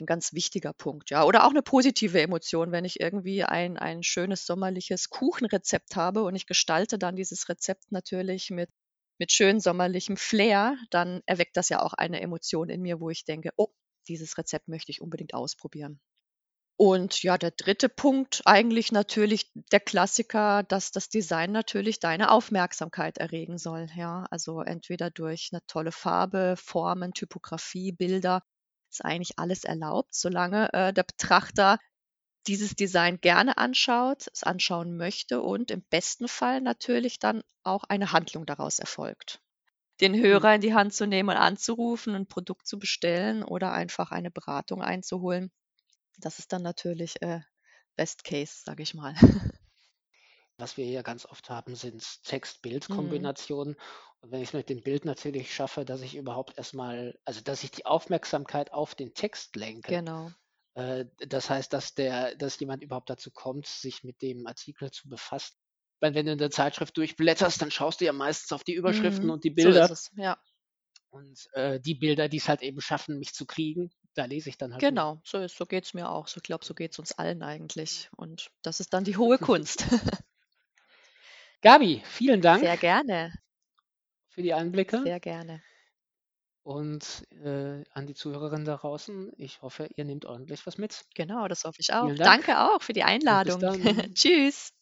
ein 0.00 0.06
ganz 0.06 0.32
wichtiger 0.32 0.72
Punkt, 0.72 1.10
ja. 1.10 1.24
Oder 1.24 1.44
auch 1.44 1.50
eine 1.50 1.62
positive 1.62 2.20
Emotion, 2.20 2.72
wenn 2.72 2.84
ich 2.84 3.00
irgendwie 3.00 3.44
ein, 3.44 3.78
ein 3.78 4.02
schönes 4.02 4.46
sommerliches 4.46 5.10
Kuchenrezept 5.10 5.96
habe 5.96 6.24
und 6.24 6.34
ich 6.34 6.46
gestalte 6.46 6.98
dann 6.98 7.16
dieses 7.16 7.48
Rezept 7.48 7.92
natürlich 7.92 8.50
mit, 8.50 8.70
mit 9.18 9.32
schön 9.32 9.60
sommerlichem 9.60 10.16
Flair, 10.16 10.76
dann 10.90 11.22
erweckt 11.26 11.56
das 11.56 11.68
ja 11.68 11.82
auch 11.82 11.94
eine 11.94 12.20
Emotion 12.20 12.68
in 12.70 12.82
mir, 12.82 13.00
wo 13.00 13.10
ich 13.10 13.24
denke, 13.24 13.50
oh, 13.56 13.68
dieses 14.08 14.36
Rezept 14.38 14.68
möchte 14.68 14.90
ich 14.92 15.00
unbedingt 15.00 15.34
ausprobieren. 15.34 16.00
Und 16.76 17.22
ja, 17.22 17.38
der 17.38 17.52
dritte 17.52 17.88
Punkt 17.88 18.42
eigentlich 18.46 18.90
natürlich 18.90 19.50
der 19.72 19.78
Klassiker, 19.80 20.64
dass 20.64 20.90
das 20.90 21.08
Design 21.08 21.52
natürlich 21.52 22.00
deine 22.00 22.32
Aufmerksamkeit 22.32 23.18
erregen 23.18 23.58
soll. 23.58 23.86
Ja, 23.96 24.26
also 24.30 24.60
entweder 24.60 25.10
durch 25.10 25.50
eine 25.52 25.60
tolle 25.68 25.92
Farbe, 25.92 26.56
Formen, 26.56 27.12
Typografie, 27.12 27.92
Bilder 27.92 28.42
ist 28.94 29.04
eigentlich 29.04 29.38
alles 29.38 29.64
erlaubt, 29.64 30.14
solange 30.14 30.72
äh, 30.72 30.92
der 30.92 31.02
Betrachter 31.02 31.78
dieses 32.46 32.76
Design 32.76 33.20
gerne 33.20 33.58
anschaut, 33.58 34.28
es 34.32 34.42
anschauen 34.42 34.96
möchte 34.96 35.40
und 35.40 35.70
im 35.70 35.82
besten 35.82 36.28
Fall 36.28 36.60
natürlich 36.60 37.18
dann 37.18 37.42
auch 37.62 37.84
eine 37.84 38.12
Handlung 38.12 38.46
daraus 38.46 38.78
erfolgt. 38.78 39.40
Den 40.00 40.14
Hörer 40.14 40.56
in 40.56 40.60
die 40.60 40.74
Hand 40.74 40.92
zu 40.92 41.06
nehmen 41.06 41.30
und 41.30 41.36
anzurufen, 41.36 42.14
ein 42.14 42.26
Produkt 42.26 42.66
zu 42.66 42.78
bestellen 42.78 43.42
oder 43.42 43.72
einfach 43.72 44.10
eine 44.10 44.30
Beratung 44.30 44.82
einzuholen. 44.82 45.50
Das 46.18 46.38
ist 46.38 46.52
dann 46.52 46.62
natürlich 46.62 47.22
äh, 47.22 47.40
Best 47.96 48.24
Case, 48.24 48.62
sage 48.64 48.82
ich 48.82 48.94
mal. 48.94 49.14
Was 50.56 50.76
wir 50.76 50.86
ja 50.86 51.02
ganz 51.02 51.26
oft 51.26 51.50
haben, 51.50 51.74
sind 51.74 51.94
Mhm. 51.94 52.24
Text-Bild-Kombinationen. 52.24 53.76
Und 54.20 54.30
wenn 54.32 54.40
ich 54.42 54.48
es 54.50 54.54
mit 54.54 54.68
dem 54.70 54.82
Bild 54.82 55.04
natürlich 55.04 55.52
schaffe, 55.54 55.84
dass 55.84 56.00
ich 56.02 56.14
überhaupt 56.16 56.56
erstmal, 56.58 57.18
also 57.24 57.40
dass 57.40 57.64
ich 57.64 57.70
die 57.72 57.86
Aufmerksamkeit 57.86 58.72
auf 58.72 58.94
den 58.94 59.14
Text 59.14 59.56
lenke, 59.56 60.00
Genau. 60.00 60.34
Äh, 60.74 61.06
das 61.18 61.50
heißt, 61.50 61.72
dass 61.72 61.94
der, 61.94 62.36
dass 62.36 62.58
jemand 62.60 62.82
überhaupt 62.82 63.10
dazu 63.10 63.30
kommt, 63.32 63.66
sich 63.66 64.04
mit 64.04 64.22
dem 64.22 64.46
Artikel 64.46 64.90
zu 64.90 65.08
befassen. 65.08 65.56
Weil 66.00 66.14
wenn 66.14 66.26
du 66.26 66.32
in 66.32 66.38
der 66.38 66.50
Zeitschrift 66.50 66.96
durchblätterst, 66.96 67.62
dann 67.62 67.70
schaust 67.70 68.00
du 68.00 68.04
ja 68.06 68.12
meistens 68.12 68.52
auf 68.52 68.64
die 68.64 68.74
Überschriften 68.74 69.28
Mhm. 69.28 69.34
und 69.34 69.44
die 69.44 69.50
So 69.50 69.56
Bilder. 69.56 69.84
ist 69.84 69.90
es, 69.90 70.10
ja. 70.16 70.38
Und 71.10 71.48
äh, 71.52 71.80
die 71.80 71.94
Bilder, 71.94 72.28
die 72.28 72.36
es 72.38 72.48
halt 72.48 72.60
eben 72.62 72.80
schaffen, 72.80 73.18
mich 73.18 73.32
zu 73.32 73.46
kriegen, 73.46 73.90
da 74.14 74.24
lese 74.26 74.50
ich 74.50 74.58
dann 74.58 74.74
halt. 74.74 74.82
Genau, 74.82 75.20
so 75.24 75.38
ist, 75.38 75.56
so 75.56 75.64
geht's 75.66 75.94
mir 75.94 76.10
auch. 76.10 76.26
So 76.28 76.40
glaube, 76.42 76.64
so 76.64 76.74
geht's 76.74 76.98
uns 76.98 77.12
allen 77.12 77.42
eigentlich. 77.42 78.10
Und 78.16 78.50
das 78.62 78.80
ist 78.80 78.92
dann 78.92 79.04
die 79.04 79.16
hohe 79.16 79.38
Kunst. 79.38 79.84
Gabi, 81.64 82.02
vielen 82.04 82.42
Dank 82.42 82.60
Sehr 82.60 82.76
gerne, 82.76 83.32
für 84.28 84.42
die 84.42 84.52
Einblicke. 84.52 85.02
sehr 85.02 85.18
gerne. 85.18 85.62
Und 86.62 87.24
äh, 87.42 87.82
an 87.90 88.06
die 88.06 88.12
Zuhörerinnen 88.12 88.66
da 88.66 88.76
draußen, 88.76 89.32
ich 89.38 89.62
hoffe, 89.62 89.88
ihr 89.96 90.04
nehmt 90.04 90.26
ordentlich 90.26 90.66
was 90.66 90.76
mit. 90.76 91.06
Genau, 91.14 91.48
das 91.48 91.64
hoffe 91.64 91.78
ich 91.80 91.94
auch. 91.94 92.06
Dank. 92.08 92.18
Danke 92.18 92.60
auch 92.60 92.82
für 92.82 92.92
die 92.92 93.02
Einladung. 93.02 93.60
dann. 93.60 93.80
Tschüss. 94.14 94.74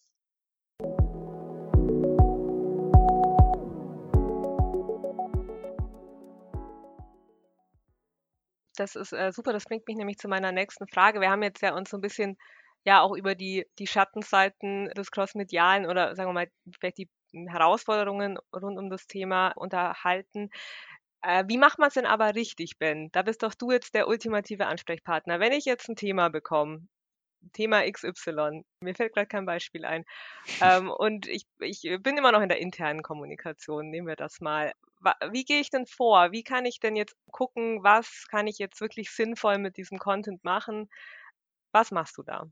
Das 8.76 8.96
ist 8.96 9.12
äh, 9.12 9.30
super, 9.30 9.52
das 9.52 9.66
bringt 9.66 9.86
mich 9.86 9.96
nämlich 9.96 10.18
zu 10.18 10.26
meiner 10.26 10.50
nächsten 10.50 10.88
Frage. 10.88 11.20
Wir 11.20 11.30
haben 11.30 11.44
jetzt 11.44 11.62
ja 11.62 11.76
uns 11.76 11.90
so 11.90 11.98
ein 11.98 12.00
bisschen 12.00 12.36
ja 12.84 13.00
auch 13.02 13.14
über 13.14 13.34
die, 13.34 13.66
die 13.78 13.86
Schattenseiten 13.86 14.88
des 14.90 15.10
Crossmedialen 15.10 15.86
oder 15.86 16.16
sagen 16.16 16.30
wir 16.30 16.34
mal 16.34 16.48
vielleicht 16.78 16.98
die 16.98 17.08
Herausforderungen 17.48 18.38
rund 18.54 18.78
um 18.78 18.90
das 18.90 19.06
Thema 19.06 19.48
unterhalten. 19.52 20.50
Äh, 21.22 21.44
wie 21.48 21.58
macht 21.58 21.78
man 21.78 21.88
es 21.88 21.94
denn 21.94 22.06
aber 22.06 22.34
richtig, 22.34 22.78
Ben? 22.78 23.10
Da 23.12 23.22
bist 23.22 23.42
doch 23.42 23.54
du 23.54 23.70
jetzt 23.70 23.94
der 23.94 24.08
ultimative 24.08 24.66
Ansprechpartner. 24.66 25.40
Wenn 25.40 25.52
ich 25.52 25.64
jetzt 25.64 25.88
ein 25.88 25.96
Thema 25.96 26.28
bekomme, 26.28 26.88
Thema 27.52 27.82
XY, 27.90 28.64
mir 28.80 28.94
fällt 28.94 29.14
gerade 29.14 29.26
kein 29.26 29.46
Beispiel 29.46 29.84
ein, 29.84 30.04
ähm, 30.60 30.90
und 30.90 31.28
ich, 31.28 31.46
ich 31.60 31.82
bin 32.00 32.16
immer 32.16 32.32
noch 32.32 32.42
in 32.42 32.48
der 32.48 32.60
internen 32.60 33.02
Kommunikation, 33.02 33.90
nehmen 33.90 34.08
wir 34.08 34.16
das 34.16 34.40
mal. 34.40 34.72
Wie 35.30 35.44
gehe 35.44 35.60
ich 35.60 35.70
denn 35.70 35.86
vor? 35.86 36.32
Wie 36.32 36.44
kann 36.44 36.64
ich 36.64 36.78
denn 36.78 36.96
jetzt 36.96 37.16
gucken, 37.32 37.82
was 37.82 38.26
kann 38.30 38.46
ich 38.46 38.58
jetzt 38.58 38.80
wirklich 38.80 39.10
sinnvoll 39.10 39.58
mit 39.58 39.76
diesem 39.76 39.98
Content 39.98 40.44
machen? 40.44 40.88
Was 41.72 41.90
machst 41.90 42.18
du 42.18 42.22
da? 42.22 42.46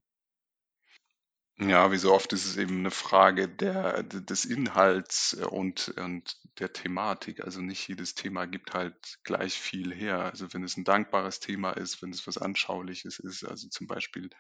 Ja, 1.61 1.93
wie 1.93 1.99
so 1.99 2.13
oft 2.15 2.33
ist 2.33 2.47
es 2.47 2.57
eben 2.57 2.79
eine 2.79 2.91
Frage 2.91 3.47
der, 3.49 4.03
de- 4.03 4.21
des 4.25 4.45
Inhalts 4.47 5.35
äh, 5.35 5.45
und, 5.45 5.89
und 5.99 6.37
der 6.59 6.73
Thematik. 6.73 7.45
Also 7.45 7.61
nicht 7.61 7.87
jedes 7.87 8.15
Thema 8.15 8.47
gibt 8.47 8.73
halt 8.75 9.19
gleich 9.25 9.55
viel 9.61 9.93
her. 9.95 10.25
Also 10.25 10.53
wenn 10.55 10.65
es 10.65 10.77
ein 10.77 10.85
dankbares 10.85 11.39
Thema 11.41 11.73
ist, 11.73 12.03
wenn 12.03 12.11
es 12.11 12.27
was 12.27 12.39
Anschauliches 12.39 13.19
ist, 13.19 13.45
also 13.45 13.69
zum 13.69 13.87
Beispiel, 13.87 14.31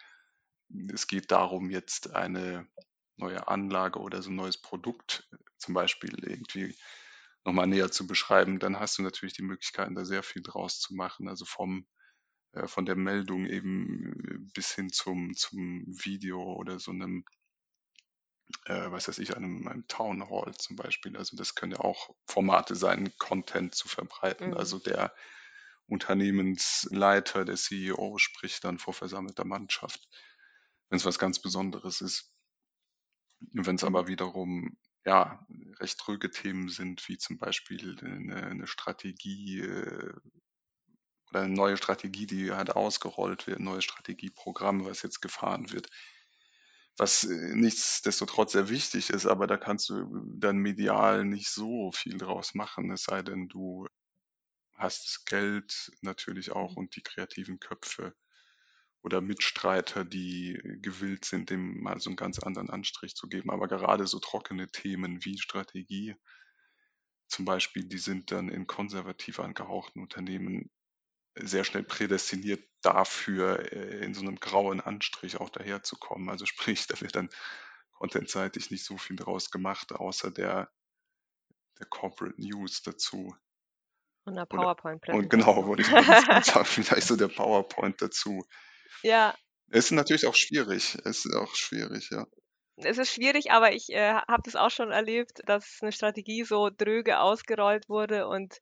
es 0.92 1.06
geht 1.06 1.30
darum, 1.30 1.70
jetzt 1.70 2.14
eine 2.14 2.66
neue 3.16 3.48
Anlage 3.48 3.98
oder 4.00 4.22
so 4.22 4.30
ein 4.30 4.36
neues 4.36 4.60
Produkt 4.60 5.28
zum 5.58 5.74
Beispiel 5.74 6.14
irgendwie 6.24 6.74
nochmal 7.44 7.66
näher 7.66 7.90
zu 7.90 8.06
beschreiben, 8.06 8.58
dann 8.58 8.80
hast 8.80 8.98
du 8.98 9.02
natürlich 9.02 9.34
die 9.34 9.42
Möglichkeiten, 9.42 9.94
da 9.94 10.04
sehr 10.04 10.22
viel 10.22 10.42
draus 10.42 10.80
zu 10.80 10.94
machen. 10.94 11.28
Also 11.28 11.44
vom 11.44 11.86
von 12.66 12.86
der 12.86 12.96
Meldung 12.96 13.46
eben 13.46 14.12
äh, 14.12 14.38
bis 14.54 14.74
hin 14.74 14.90
zum, 14.90 15.34
zum 15.34 15.84
Video 15.86 16.42
oder 16.54 16.78
so 16.78 16.90
einem, 16.90 17.24
äh, 18.64 18.90
was 18.90 19.08
weiß 19.08 19.18
ich, 19.18 19.36
einem, 19.36 19.66
einem 19.68 19.86
Town 19.86 20.28
Hall 20.28 20.54
zum 20.56 20.76
Beispiel. 20.76 21.16
Also 21.16 21.36
das 21.36 21.54
können 21.54 21.72
ja 21.72 21.80
auch 21.80 22.10
Formate 22.26 22.74
sein, 22.74 23.12
Content 23.18 23.74
zu 23.74 23.88
verbreiten. 23.88 24.48
Mhm. 24.48 24.54
Also 24.54 24.78
der 24.78 25.14
Unternehmensleiter, 25.86 27.44
der 27.44 27.56
CEO 27.56 28.18
spricht 28.18 28.64
dann 28.64 28.78
vor 28.78 28.94
versammelter 28.94 29.44
Mannschaft, 29.44 30.08
wenn 30.88 30.98
es 30.98 31.04
was 31.04 31.18
ganz 31.18 31.40
Besonderes 31.40 32.00
ist. 32.00 32.32
Wenn 33.52 33.76
es 33.76 33.82
Mhm. 33.82 33.88
aber 33.88 34.06
wiederum 34.08 34.76
ja, 35.04 35.46
recht 35.78 36.06
ruhige 36.06 36.30
Themen 36.30 36.68
sind, 36.68 37.08
wie 37.08 37.16
zum 37.16 37.38
Beispiel 37.38 37.98
eine, 38.00 38.42
eine 38.46 38.66
Strategie 38.66 39.60
äh, 39.60 40.12
oder 41.30 41.42
eine 41.42 41.54
neue 41.54 41.76
Strategie, 41.76 42.26
die 42.26 42.52
halt 42.52 42.70
ausgerollt 42.70 43.46
wird, 43.46 43.58
ein 43.58 43.64
neues 43.64 43.84
Strategieprogramm, 43.84 44.84
was 44.84 45.02
jetzt 45.02 45.20
gefahren 45.20 45.70
wird, 45.72 45.88
was 46.96 47.24
äh, 47.24 47.54
nichtsdestotrotz 47.54 48.52
sehr 48.52 48.68
wichtig 48.68 49.10
ist, 49.10 49.26
aber 49.26 49.46
da 49.46 49.56
kannst 49.56 49.88
du 49.88 50.06
dann 50.36 50.58
medial 50.58 51.24
nicht 51.24 51.48
so 51.48 51.92
viel 51.92 52.18
draus 52.18 52.54
machen, 52.54 52.90
es 52.90 53.04
sei 53.04 53.22
denn, 53.22 53.48
du 53.48 53.86
hast 54.74 55.06
das 55.06 55.24
Geld 55.24 55.92
natürlich 56.00 56.52
auch 56.52 56.76
und 56.76 56.96
die 56.96 57.02
kreativen 57.02 57.60
Köpfe 57.60 58.14
oder 59.02 59.20
Mitstreiter, 59.20 60.04
die 60.04 60.60
gewillt 60.82 61.24
sind, 61.24 61.50
dem 61.50 61.82
mal 61.82 62.00
so 62.00 62.10
einen 62.10 62.16
ganz 62.16 62.38
anderen 62.38 62.70
Anstrich 62.70 63.14
zu 63.14 63.28
geben. 63.28 63.50
Aber 63.50 63.66
gerade 63.66 64.06
so 64.06 64.18
trockene 64.18 64.68
Themen 64.68 65.24
wie 65.24 65.38
Strategie 65.38 66.16
zum 67.28 67.44
Beispiel, 67.44 67.84
die 67.84 67.98
sind 67.98 68.32
dann 68.32 68.48
in 68.48 68.66
konservativ 68.66 69.38
angehauchten 69.38 70.02
Unternehmen 70.02 70.70
sehr 71.34 71.64
schnell 71.64 71.84
prädestiniert 71.84 72.62
dafür, 72.82 73.72
äh, 73.72 74.04
in 74.04 74.14
so 74.14 74.22
einem 74.22 74.36
grauen 74.36 74.80
Anstrich 74.80 75.38
auch 75.38 75.50
daherzukommen. 75.50 76.28
Also 76.28 76.46
sprich, 76.74 76.86
da 76.86 77.00
wird 77.00 77.16
dann 77.16 77.30
contentseitig 77.92 78.70
nicht 78.70 78.84
so 78.84 78.96
viel 78.96 79.16
draus 79.16 79.50
gemacht, 79.50 79.92
außer 79.92 80.30
der, 80.30 80.70
der 81.78 81.86
Corporate 81.86 82.40
News 82.40 82.82
dazu. 82.82 83.34
Und 84.24 84.32
eine 84.34 84.42
Oder, 84.42 84.42
und 84.42 84.48
PowerPoint-Präsentation 84.48 85.28
genau, 85.28 85.66
wollte 85.66 85.82
ich 85.82 85.88
sagen, 85.88 86.64
vielleicht 86.64 87.06
so 87.06 87.16
der 87.16 87.28
PowerPoint 87.28 88.00
dazu. 88.00 88.44
Ja, 89.02 89.34
Es 89.70 89.86
ist 89.86 89.90
natürlich 89.92 90.26
auch 90.26 90.34
schwierig. 90.34 90.98
Es 91.04 91.24
ist 91.24 91.34
auch 91.34 91.54
schwierig, 91.54 92.10
ja. 92.10 92.26
es 92.76 92.98
ist 92.98 93.12
schwierig, 93.12 93.50
aber 93.50 93.72
ich 93.72 93.90
äh, 93.90 94.14
habe 94.14 94.42
das 94.44 94.56
auch 94.56 94.70
schon 94.70 94.90
erlebt, 94.90 95.42
dass 95.46 95.78
eine 95.80 95.92
Strategie 95.92 96.44
so 96.44 96.70
dröge 96.70 97.20
ausgerollt 97.20 97.88
wurde 97.88 98.28
und 98.28 98.58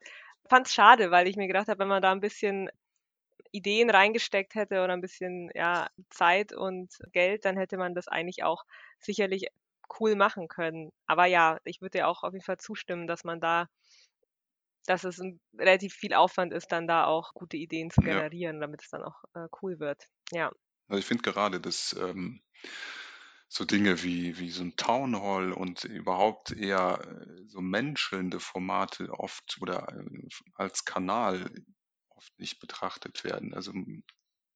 fand 0.49 0.67
es 0.67 0.73
schade, 0.73 1.11
weil 1.11 1.27
ich 1.27 1.37
mir 1.37 1.47
gedacht 1.47 1.67
habe, 1.67 1.79
wenn 1.79 1.87
man 1.87 2.01
da 2.01 2.11
ein 2.11 2.19
bisschen 2.21 2.69
Ideen 3.51 3.89
reingesteckt 3.89 4.55
hätte 4.55 4.83
oder 4.83 4.93
ein 4.93 5.01
bisschen 5.01 5.51
ja, 5.55 5.89
Zeit 6.09 6.53
und 6.53 6.93
Geld, 7.11 7.45
dann 7.45 7.57
hätte 7.57 7.77
man 7.77 7.95
das 7.95 8.07
eigentlich 8.07 8.43
auch 8.43 8.65
sicherlich 8.99 9.47
cool 9.99 10.15
machen 10.15 10.47
können. 10.47 10.91
Aber 11.07 11.25
ja, 11.25 11.59
ich 11.65 11.81
würde 11.81 11.99
dir 11.99 12.07
auch 12.07 12.23
auf 12.23 12.33
jeden 12.33 12.45
Fall 12.45 12.57
zustimmen, 12.57 13.07
dass 13.07 13.23
man 13.23 13.39
da, 13.41 13.67
dass 14.85 15.03
es 15.05 15.19
ein, 15.19 15.39
relativ 15.57 15.93
viel 15.93 16.13
Aufwand 16.13 16.51
ist, 16.53 16.71
dann 16.71 16.87
da 16.87 17.05
auch 17.05 17.33
gute 17.33 17.55
Ideen 17.57 17.91
zu 17.91 18.01
Ja. 18.01 18.03
generieren, 18.03 18.59
damit 18.59 18.81
es 18.83 18.89
dann 18.89 19.03
auch 19.03 19.23
äh, 19.35 19.47
cool 19.61 19.79
wird. 19.79 20.07
Ja. 20.31 20.51
Also 20.87 20.99
ich 20.99 21.05
finde 21.05 21.23
gerade, 21.23 21.61
dass 21.61 21.93
ähm, 21.93 22.41
so 23.49 23.65
Dinge 23.65 24.03
wie, 24.03 24.37
wie 24.39 24.51
so 24.51 24.63
ein 24.63 24.77
Town 24.77 25.19
Hall 25.21 25.51
und 25.51 25.83
überhaupt 25.85 26.51
eher 26.51 27.01
äh, 27.05 27.47
so 27.47 27.61
menschelnde 27.61 28.39
Formate 28.39 29.11
oft 29.11 29.57
oder 29.61 29.89
äh, 29.97 30.29
als 30.55 30.85
Kanal 30.85 31.51
oft 32.09 32.39
nicht 32.39 32.59
betrachtet 32.59 33.23
werden. 33.25 33.53
Also 33.53 33.71
m- 33.71 34.03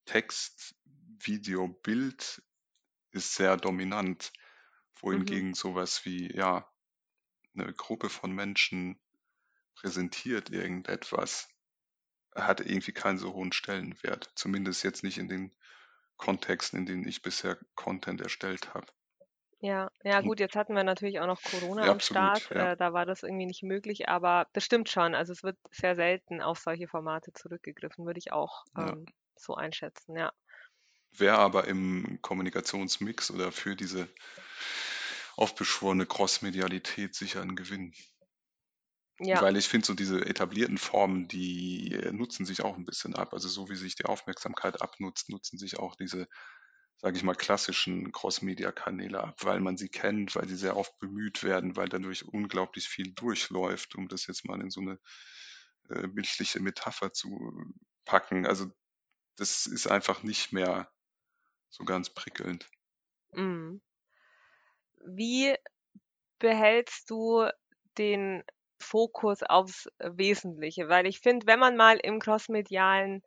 Text, 0.06 0.76
Video, 1.18 1.68
Bild 1.68 2.42
ist 3.12 3.34
sehr 3.34 3.56
dominant, 3.56 4.32
Mhm. 5.10 5.40
wohingegen 5.40 5.54
sowas 5.54 6.04
wie, 6.04 6.34
ja, 6.34 6.70
eine 7.54 7.72
Gruppe 7.72 8.10
von 8.10 8.32
Menschen 8.32 9.00
präsentiert 9.76 10.50
irgendetwas, 10.50 11.48
hat 12.34 12.60
irgendwie 12.60 12.92
keinen 12.92 13.18
so 13.18 13.32
hohen 13.34 13.52
Stellenwert. 13.52 14.30
Zumindest 14.36 14.84
jetzt 14.84 15.02
nicht 15.04 15.18
in 15.18 15.28
den 15.28 15.54
Kontexten, 16.16 16.80
in 16.80 16.86
denen 16.86 17.08
ich 17.08 17.22
bisher 17.22 17.58
Content 17.74 18.20
erstellt 18.20 18.74
habe. 18.74 18.86
Ja, 19.60 19.90
ja 20.04 20.20
Und 20.20 20.20
gut, 20.20 20.38
jetzt 20.40 20.54
hatten 20.56 20.74
wir 20.74 20.84
natürlich 20.84 21.18
auch 21.20 21.26
noch 21.26 21.42
Corona 21.42 21.86
ja, 21.86 21.90
am 21.90 21.98
absolut, 21.98 22.00
Start. 22.00 22.50
ja. 22.50 22.68
Äh, 22.72 22.76
da 22.76 22.92
war 22.92 23.06
das 23.06 23.22
irgendwie 23.22 23.46
nicht 23.46 23.62
möglich, 23.62 24.08
aber 24.08 24.46
das 24.52 24.64
stimmt 24.64 24.88
schon. 24.90 25.14
Also 25.14 25.32
es 25.32 25.42
wird 25.42 25.56
sehr 25.70 25.96
selten 25.96 26.40
auf 26.42 26.58
solche 26.58 26.86
Formate 26.88 27.32
zurückgegriffen, 27.32 28.04
würde 28.06 28.18
ich 28.18 28.32
auch 28.32 28.64
Ja. 28.76 28.92
ähm, 28.92 29.06
so 29.36 29.54
einschätzen, 29.54 30.16
ja. 30.16 30.32
Wäre 31.12 31.38
aber 31.38 31.66
im 31.66 32.18
Kommunikationsmix 32.20 33.30
oder 33.30 33.52
für 33.52 33.74
diese 33.74 34.08
aufbeschworene 35.36 36.06
Crossmedialität 36.06 37.14
sicher 37.14 37.40
ein 37.42 37.54
Gewinn. 37.54 37.94
Ja, 39.18 39.40
Weil 39.40 39.56
ich 39.56 39.68
finde, 39.68 39.86
so 39.86 39.94
diese 39.94 40.24
etablierten 40.26 40.78
Formen, 40.78 41.28
die 41.28 41.92
äh, 41.92 42.12
nutzen 42.12 42.46
sich 42.46 42.62
auch 42.62 42.76
ein 42.76 42.84
bisschen 42.84 43.14
ab. 43.14 43.32
Also 43.32 43.48
so 43.48 43.68
wie 43.68 43.76
sich 43.76 43.96
die 43.96 44.04
Aufmerksamkeit 44.06 44.80
abnutzt, 44.82 45.28
nutzen 45.30 45.58
sich 45.58 45.78
auch 45.78 45.96
diese, 45.96 46.28
sage 46.98 47.16
ich 47.16 47.22
mal, 47.24 47.34
klassischen 47.34 48.12
Cross-Media-Kanäle 48.12 49.22
ab, 49.22 49.36
weil 49.44 49.60
man 49.60 49.76
sie 49.76 49.88
kennt, 49.88 50.36
weil 50.36 50.48
sie 50.48 50.56
sehr 50.56 50.76
oft 50.76 50.98
bemüht 51.00 51.42
werden, 51.42 51.76
weil 51.76 51.88
dadurch 51.88 52.24
unglaublich 52.26 52.88
viel 52.88 53.12
durchläuft, 53.12 53.96
um 53.96 54.08
das 54.08 54.26
jetzt 54.26 54.44
mal 54.46 54.60
in 54.60 54.70
so 54.70 54.80
eine 54.80 54.98
äh, 55.90 56.06
bildliche 56.08 56.60
Metapher 56.60 57.12
zu 57.12 57.52
packen. 58.04 58.46
Also 58.46 58.70
das 59.36 59.66
ist 59.66 59.86
einfach 59.88 60.22
nicht 60.24 60.52
mehr 60.52 60.92
so 61.70 61.84
ganz 61.84 62.10
prickelnd. 62.10 62.68
mhm. 63.32 63.80
Wie 65.06 65.54
behältst 66.40 67.10
du 67.10 67.48
den 67.98 68.44
Fokus 68.84 69.42
aufs 69.42 69.88
Wesentliche? 69.98 70.88
Weil 70.88 71.06
ich 71.06 71.20
finde, 71.20 71.46
wenn 71.46 71.58
man 71.58 71.76
mal 71.76 71.98
im 72.02 72.20
crossmedialen 72.20 73.22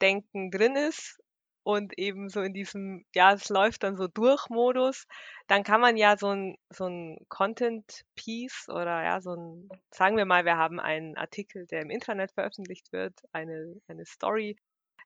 Denken 0.00 0.50
drin 0.50 0.76
ist 0.76 1.18
und 1.62 1.98
eben 1.98 2.28
so 2.28 2.42
in 2.42 2.54
diesem, 2.54 3.04
ja, 3.14 3.32
es 3.32 3.48
läuft 3.48 3.82
dann 3.82 3.96
so 3.96 4.08
durch 4.08 4.48
Modus, 4.50 5.06
dann 5.48 5.64
kann 5.64 5.80
man 5.80 5.96
ja 5.96 6.16
so 6.16 6.28
ein, 6.28 6.56
so 6.70 6.86
ein 6.86 7.18
Content-Piece 7.28 8.68
oder 8.68 9.02
ja, 9.02 9.20
so 9.20 9.34
ein, 9.34 9.68
sagen 9.90 10.16
wir 10.16 10.26
mal, 10.26 10.44
wir 10.44 10.56
haben 10.56 10.78
einen 10.80 11.16
Artikel, 11.16 11.66
der 11.66 11.82
im 11.82 11.90
Internet 11.90 12.32
veröffentlicht 12.32 12.92
wird, 12.92 13.14
eine, 13.32 13.74
eine 13.88 14.04
Story. 14.06 14.56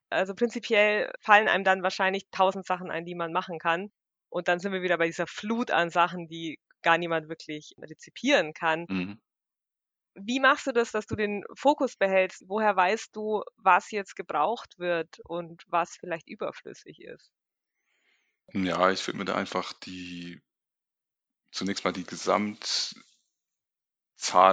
Also 0.09 0.35
prinzipiell 0.35 1.11
fallen 1.21 1.47
einem 1.47 1.63
dann 1.63 1.83
wahrscheinlich 1.83 2.29
tausend 2.31 2.65
Sachen 2.65 2.91
ein, 2.91 3.05
die 3.05 3.15
man 3.15 3.31
machen 3.31 3.57
kann. 3.59 3.91
Und 4.29 4.47
dann 4.47 4.59
sind 4.59 4.71
wir 4.71 4.81
wieder 4.81 4.97
bei 4.97 5.07
dieser 5.07 5.27
Flut 5.27 5.71
an 5.71 5.89
Sachen, 5.89 6.27
die 6.27 6.59
gar 6.83 6.97
niemand 6.97 7.29
wirklich 7.29 7.73
rezipieren 7.79 8.53
kann. 8.53 8.85
Mhm. 8.87 9.21
Wie 10.15 10.39
machst 10.39 10.67
du 10.67 10.71
das, 10.71 10.91
dass 10.91 11.05
du 11.07 11.15
den 11.15 11.43
Fokus 11.53 11.95
behältst? 11.95 12.43
Woher 12.47 12.75
weißt 12.75 13.15
du, 13.15 13.43
was 13.55 13.91
jetzt 13.91 14.15
gebraucht 14.15 14.77
wird 14.77 15.19
und 15.23 15.63
was 15.67 15.95
vielleicht 15.97 16.29
überflüssig 16.29 17.01
ist? 17.01 17.31
Ja, 18.53 18.91
ich 18.91 19.05
würde 19.07 19.19
mir 19.19 19.25
da 19.25 19.35
einfach 19.35 19.71
die 19.73 20.41
zunächst 21.51 21.83
mal 21.83 21.91
die 21.91 22.05
Gesamtzahl 22.05 22.99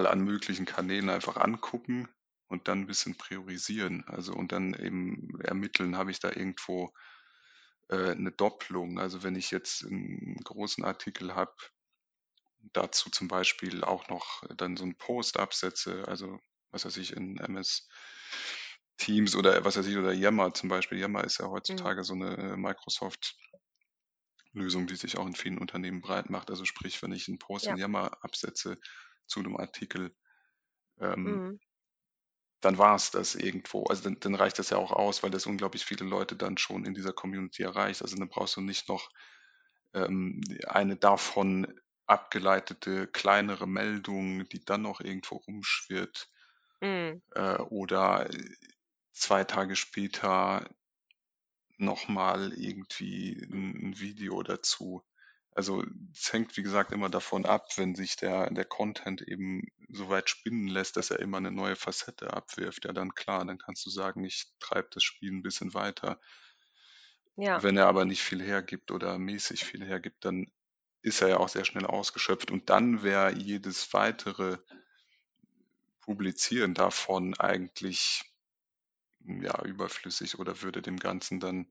an 0.07 0.21
möglichen 0.21 0.67
Kanälen 0.67 1.11
einfach 1.11 1.37
angucken 1.37 2.09
und 2.49 2.69
dann 2.69 2.81
ein 2.81 2.87
bisschen 2.87 3.17
priorisieren. 3.17 4.05
Also 4.07 4.35
und 4.35 4.53
dann 4.53 4.75
eben 4.75 5.41
ermitteln, 5.41 5.97
habe 5.97 6.11
ich 6.11 6.21
da 6.21 6.29
irgendwo 6.29 6.93
äh, 7.89 8.13
eine 8.13 8.33
Doppelung. 8.33 8.99
Also 8.99 9.23
wenn 9.23 9.37
ich 9.37 9.51
jetzt 9.51 9.85
einen 9.85 10.37
großen 10.45 10.85
Artikel 10.85 11.35
habe, 11.35 11.55
dazu 12.73 13.11
zum 13.11 13.29
Beispiel 13.29 13.85
auch 13.85 14.09
noch 14.09 14.43
dann 14.57 14.77
so 14.77 14.85
einen 14.85 14.97
Post 14.99 15.39
absetze, 15.39 16.07
also 16.09 16.39
was 16.71 16.85
weiß 16.85 16.97
ich, 16.99 17.13
in 17.15 17.39
MS 17.39 17.89
Teams 18.99 19.35
oder 19.37 19.65
was 19.65 19.77
weiß 19.77 19.87
ich, 19.87 19.97
oder 19.97 20.13
Yammer 20.13 20.53
zum 20.55 20.69
Beispiel. 20.69 20.99
Yammer 20.99 21.25
ist 21.25 21.39
ja 21.39 21.47
Mhm. 21.49 21.49
heutzutage 21.49 22.05
so 22.05 22.15
eine 22.15 22.37
äh, 22.37 22.57
Microsoft-Lösung, 22.57 23.39
die 24.55 24.97
sich 24.97 25.17
auch 25.19 25.27
in 25.27 25.35
vielen 25.35 25.59
Unternehmen 25.59 26.01
breit 26.03 26.29
macht. 26.31 26.51
Also 26.51 26.65
sprich, 26.65 27.03
wenn 27.03 27.13
ich 27.13 27.29
einen 27.29 27.39
Post 27.39 27.67
Ja. 27.67 27.71
in 27.71 27.77
Yammer 27.77 28.23
absetze 28.25 28.79
zu 29.27 29.41
einem 29.41 29.57
Artikel, 29.57 30.15
ähm, 31.01 31.25
Mhm. 31.25 31.59
dann 32.61 32.79
war 32.79 32.97
es 32.97 33.11
das 33.11 33.35
irgendwo. 33.35 33.85
Also 33.85 34.03
dann, 34.05 34.19
dann 34.21 34.35
reicht 34.35 34.59
das 34.59 34.71
ja 34.71 34.79
auch 34.79 34.93
aus, 34.93 35.23
weil 35.23 35.31
das 35.31 35.47
unglaublich 35.47 35.85
viele 35.85 36.05
Leute 36.05 36.37
dann 36.37 36.59
schon 36.59 36.85
in 36.85 36.95
dieser 36.95 37.13
Community 37.13 37.63
erreicht. 37.63 38.03
Also 38.03 38.17
dann 38.17 38.29
brauchst 38.29 38.57
du 38.57 38.61
nicht 38.61 38.89
noch 38.89 39.11
ähm, 39.95 40.41
eine 40.67 40.97
davon 40.97 41.79
abgeleitete 42.09 43.07
kleinere 43.07 43.69
Meldung, 43.69 44.49
die 44.49 44.65
dann 44.65 44.83
noch 44.83 45.01
irgendwo 45.01 45.37
rumschwirrt 45.37 46.31
Mhm. 46.81 47.23
äh, 47.35 47.57
oder 47.57 48.31
äh, 48.31 48.55
zwei 49.13 49.45
Tage 49.45 49.77
später 49.77 50.69
nochmal 51.77 52.53
irgendwie 52.55 53.33
ein, 53.51 53.91
ein 53.91 53.99
Video 54.01 54.43
dazu. 54.43 55.03
Also 55.53 55.85
es 56.13 56.33
hängt, 56.33 56.57
wie 56.57 56.63
gesagt, 56.63 56.93
immer 56.93 57.09
davon 57.09 57.45
ab, 57.45 57.67
wenn 57.77 57.97
sich 57.97 58.17
der, 58.17 58.51
der 58.51 58.65
Content 58.65 59.23
eben 59.23 59.63
so 59.89 60.09
weit 60.09 60.31
spinnen 60.31 60.69
lässt, 60.69 60.97
dass 60.97 61.11
er 61.11 61.19
immer 61.19 61.39
eine 61.39 61.51
neue 61.51 61.75
Facette 61.75 62.33
abwirft. 62.33 62.85
Ja, 62.85 62.93
dann 62.93 63.15
klar, 63.15 63.45
dann 63.45 63.59
kannst 63.59 63.85
du 63.85 63.91
sagen, 63.91 64.25
ich 64.25 64.53
treibe 64.61 64.89
das 64.93 65.03
Spiel 65.03 65.33
ein 65.33 65.43
bisschen 65.43 65.75
weiter. 65.75 66.21
Ja. 67.35 67.63
Wenn 67.63 67.77
er 67.77 67.87
aber 67.87 68.05
nicht 68.05 68.23
viel 68.23 68.43
hergibt 68.43 68.91
oder 68.91 69.19
mäßig 69.19 69.65
viel 69.65 69.85
hergibt, 69.85 70.25
dann 70.25 70.47
ist 71.03 71.23
er 71.23 71.29
ja 71.29 71.37
auch 71.39 71.49
sehr 71.49 71.65
schnell 71.65 71.87
ausgeschöpft. 71.87 72.51
Und 72.51 72.71
dann 72.71 73.03
wäre 73.03 73.33
jedes 73.33 73.93
weitere 73.93 74.59
Publizieren 76.01 76.75
davon 76.75 77.35
eigentlich 77.39 78.25
ja 79.21 79.63
überflüssig 79.65 80.39
oder 80.39 80.63
würde 80.63 80.83
dem 80.83 80.99
Ganzen 80.99 81.41
dann 81.41 81.71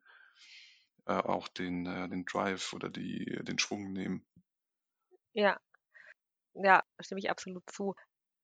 äh, 1.05 1.13
auch 1.13 1.47
den, 1.47 1.85
äh, 1.85 2.07
den 2.09 2.25
Drive 2.25 2.73
oder 2.73 2.89
die, 2.89 3.25
den 3.43 3.57
Schwung 3.57 3.93
nehmen. 3.93 4.25
Ja. 5.33 5.59
Ja, 6.53 6.83
stimme 6.99 7.19
ich 7.19 7.29
absolut 7.29 7.63
zu. 7.69 7.95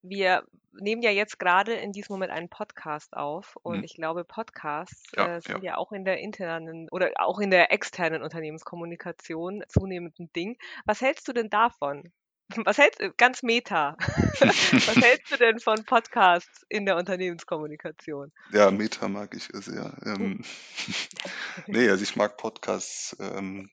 Wir 0.04 0.43
nehmen 0.74 1.01
ja 1.01 1.12
jetzt 1.12 1.39
gerade 1.39 1.74
in 1.74 1.91
diesem 1.91 2.14
Moment 2.14 2.32
einen 2.32 2.49
Podcast 2.49 3.14
auf 3.16 3.56
und 3.64 3.80
Mhm. 3.80 3.84
ich 3.84 3.93
glaube, 3.95 4.24
Podcasts 4.26 5.12
Ja, 5.16 5.26
äh, 5.28 5.34
ja. 5.36 5.41
sind 5.41 5.64
ja 5.64 5.78
auch 5.78 5.91
in 5.91 6.04
der 6.04 6.20
internen 6.20 6.89
oder 6.91 7.12
auch 7.18 7.39
in 7.39 7.51
der 7.51 7.72
externen 7.72 8.22
Unternehmenskommunikation 8.22 9.64
zunehmend 9.70 10.20
ein 10.20 10.30
Ding. 10.36 10.58
Was 10.86 11.01
hältst 11.01 11.28
du 11.28 11.34
denn 11.34 11.49
davon? 11.49 12.12
Was 12.68 12.78
hältst 12.78 12.99
du, 13.01 13.12
ganz 13.14 13.41
meta, 13.41 13.95
was 14.39 14.97
hältst 14.97 15.32
du 15.32 15.38
denn 15.38 15.60
von 15.60 15.86
Podcasts 15.86 16.66
in 16.70 16.86
der 16.86 16.97
Unternehmenskommunikation? 16.97 18.32
Ja, 18.51 18.70
Meta 18.70 19.08
mag 19.08 19.34
ich 19.36 19.47
sehr. 19.54 19.95
Hm. 20.04 20.22
Ähm, 20.22 20.43
nee, 21.68 21.89
also 21.89 22.04
ich 22.04 22.16
mag 22.16 22.38
Podcasts 22.38 23.16
ähm, 23.20 23.72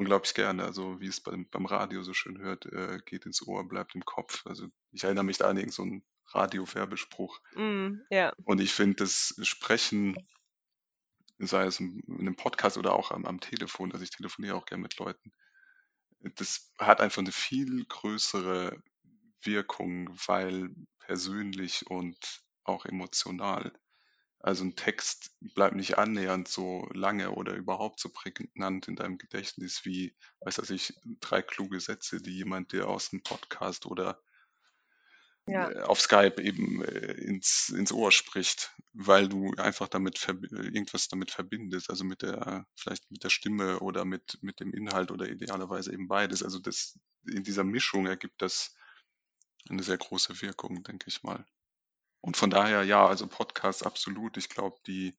unglaublich 0.00 0.32
gerne. 0.32 0.64
Also 0.64 0.98
wie 0.98 1.08
es 1.08 1.20
beim, 1.20 1.46
beim 1.50 1.66
Radio 1.66 2.02
so 2.02 2.14
schön 2.14 2.38
hört, 2.38 2.64
äh, 2.64 2.98
geht 3.04 3.26
ins 3.26 3.46
Ohr, 3.46 3.68
bleibt 3.68 3.94
im 3.94 4.04
Kopf. 4.04 4.46
Also 4.46 4.66
ich 4.92 5.04
erinnere 5.04 5.24
mich 5.24 5.36
da 5.36 5.44
an 5.44 5.58
irgendeinen 5.58 5.72
so 5.72 5.82
einen 5.82 6.04
Radio-Werbespruch. 6.32 7.38
Mm, 7.54 7.98
ja, 8.08 8.32
Und 8.44 8.62
ich 8.62 8.72
finde 8.72 8.96
das 8.96 9.34
Sprechen, 9.42 10.16
sei 11.38 11.66
es 11.66 11.80
in 11.80 12.00
in 12.08 12.20
einem 12.20 12.36
Podcast 12.36 12.78
oder 12.78 12.94
auch 12.94 13.10
am, 13.10 13.26
am 13.26 13.40
Telefon, 13.40 13.92
also 13.92 14.02
ich 14.02 14.10
telefoniere 14.10 14.56
auch 14.56 14.64
gerne 14.64 14.82
mit 14.82 14.96
Leuten, 14.98 15.32
das 16.36 16.72
hat 16.78 17.02
einfach 17.02 17.20
eine 17.20 17.32
viel 17.32 17.84
größere 17.84 18.82
Wirkung, 19.42 20.08
weil 20.26 20.74
persönlich 20.98 21.86
und 21.90 22.42
auch 22.64 22.86
emotional. 22.86 23.72
Also 24.42 24.64
ein 24.64 24.74
Text 24.74 25.32
bleibt 25.40 25.76
nicht 25.76 25.98
annähernd 25.98 26.48
so 26.48 26.88
lange 26.94 27.32
oder 27.32 27.54
überhaupt 27.54 28.00
so 28.00 28.08
prägnant 28.08 28.88
in 28.88 28.96
deinem 28.96 29.18
Gedächtnis 29.18 29.84
wie, 29.84 30.16
weiß 30.40 30.58
was 30.58 30.70
ich, 30.70 30.94
drei 31.20 31.42
kluge 31.42 31.78
Sätze, 31.78 32.22
die 32.22 32.32
jemand 32.32 32.72
dir 32.72 32.88
aus 32.88 33.12
einem 33.12 33.22
Podcast 33.22 33.84
oder 33.84 34.22
ja, 35.46 35.70
äh, 35.70 35.82
auf 35.82 36.00
Skype 36.00 36.40
eben 36.42 36.82
äh, 36.82 37.12
ins, 37.12 37.68
ins 37.68 37.92
Ohr 37.92 38.12
spricht, 38.12 38.74
weil 38.92 39.28
du 39.28 39.52
einfach 39.56 39.88
damit 39.88 40.26
irgendwas 40.26 41.08
damit 41.08 41.30
verbindest, 41.30 41.90
also 41.90 42.04
mit 42.04 42.22
der, 42.22 42.66
vielleicht 42.76 43.10
mit 43.10 43.24
der 43.24 43.30
Stimme 43.30 43.80
oder 43.80 44.04
mit, 44.04 44.38
mit 44.42 44.60
dem 44.60 44.72
Inhalt 44.72 45.10
oder 45.10 45.28
idealerweise 45.28 45.92
eben 45.92 46.08
beides. 46.08 46.42
Also 46.42 46.58
das, 46.58 46.98
in 47.26 47.44
dieser 47.44 47.64
Mischung 47.64 48.06
ergibt 48.06 48.40
das 48.40 48.74
eine 49.68 49.82
sehr 49.82 49.98
große 49.98 50.40
Wirkung, 50.40 50.82
denke 50.82 51.06
ich 51.08 51.22
mal. 51.22 51.44
Und 52.20 52.36
von 52.36 52.50
daher, 52.50 52.84
ja, 52.84 53.06
also 53.06 53.26
Podcasts 53.26 53.82
absolut. 53.82 54.36
Ich 54.36 54.48
glaube, 54.48 54.76
die 54.86 55.16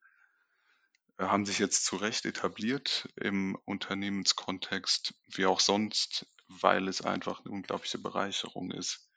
äh, 1.17 1.25
haben 1.25 1.45
sich 1.45 1.59
jetzt 1.59 1.85
zu 1.85 1.95
Recht 1.95 2.25
etabliert 2.25 3.09
im 3.15 3.57
Unternehmenskontext, 3.65 5.13
wie 5.27 5.45
auch 5.45 5.59
sonst, 5.59 6.27
weil 6.47 6.87
es 6.87 7.01
einfach 7.01 7.39
eine 7.43 7.53
unglaubliche 7.53 7.97
Bereicherung 7.97 8.71
ist. 8.71 9.07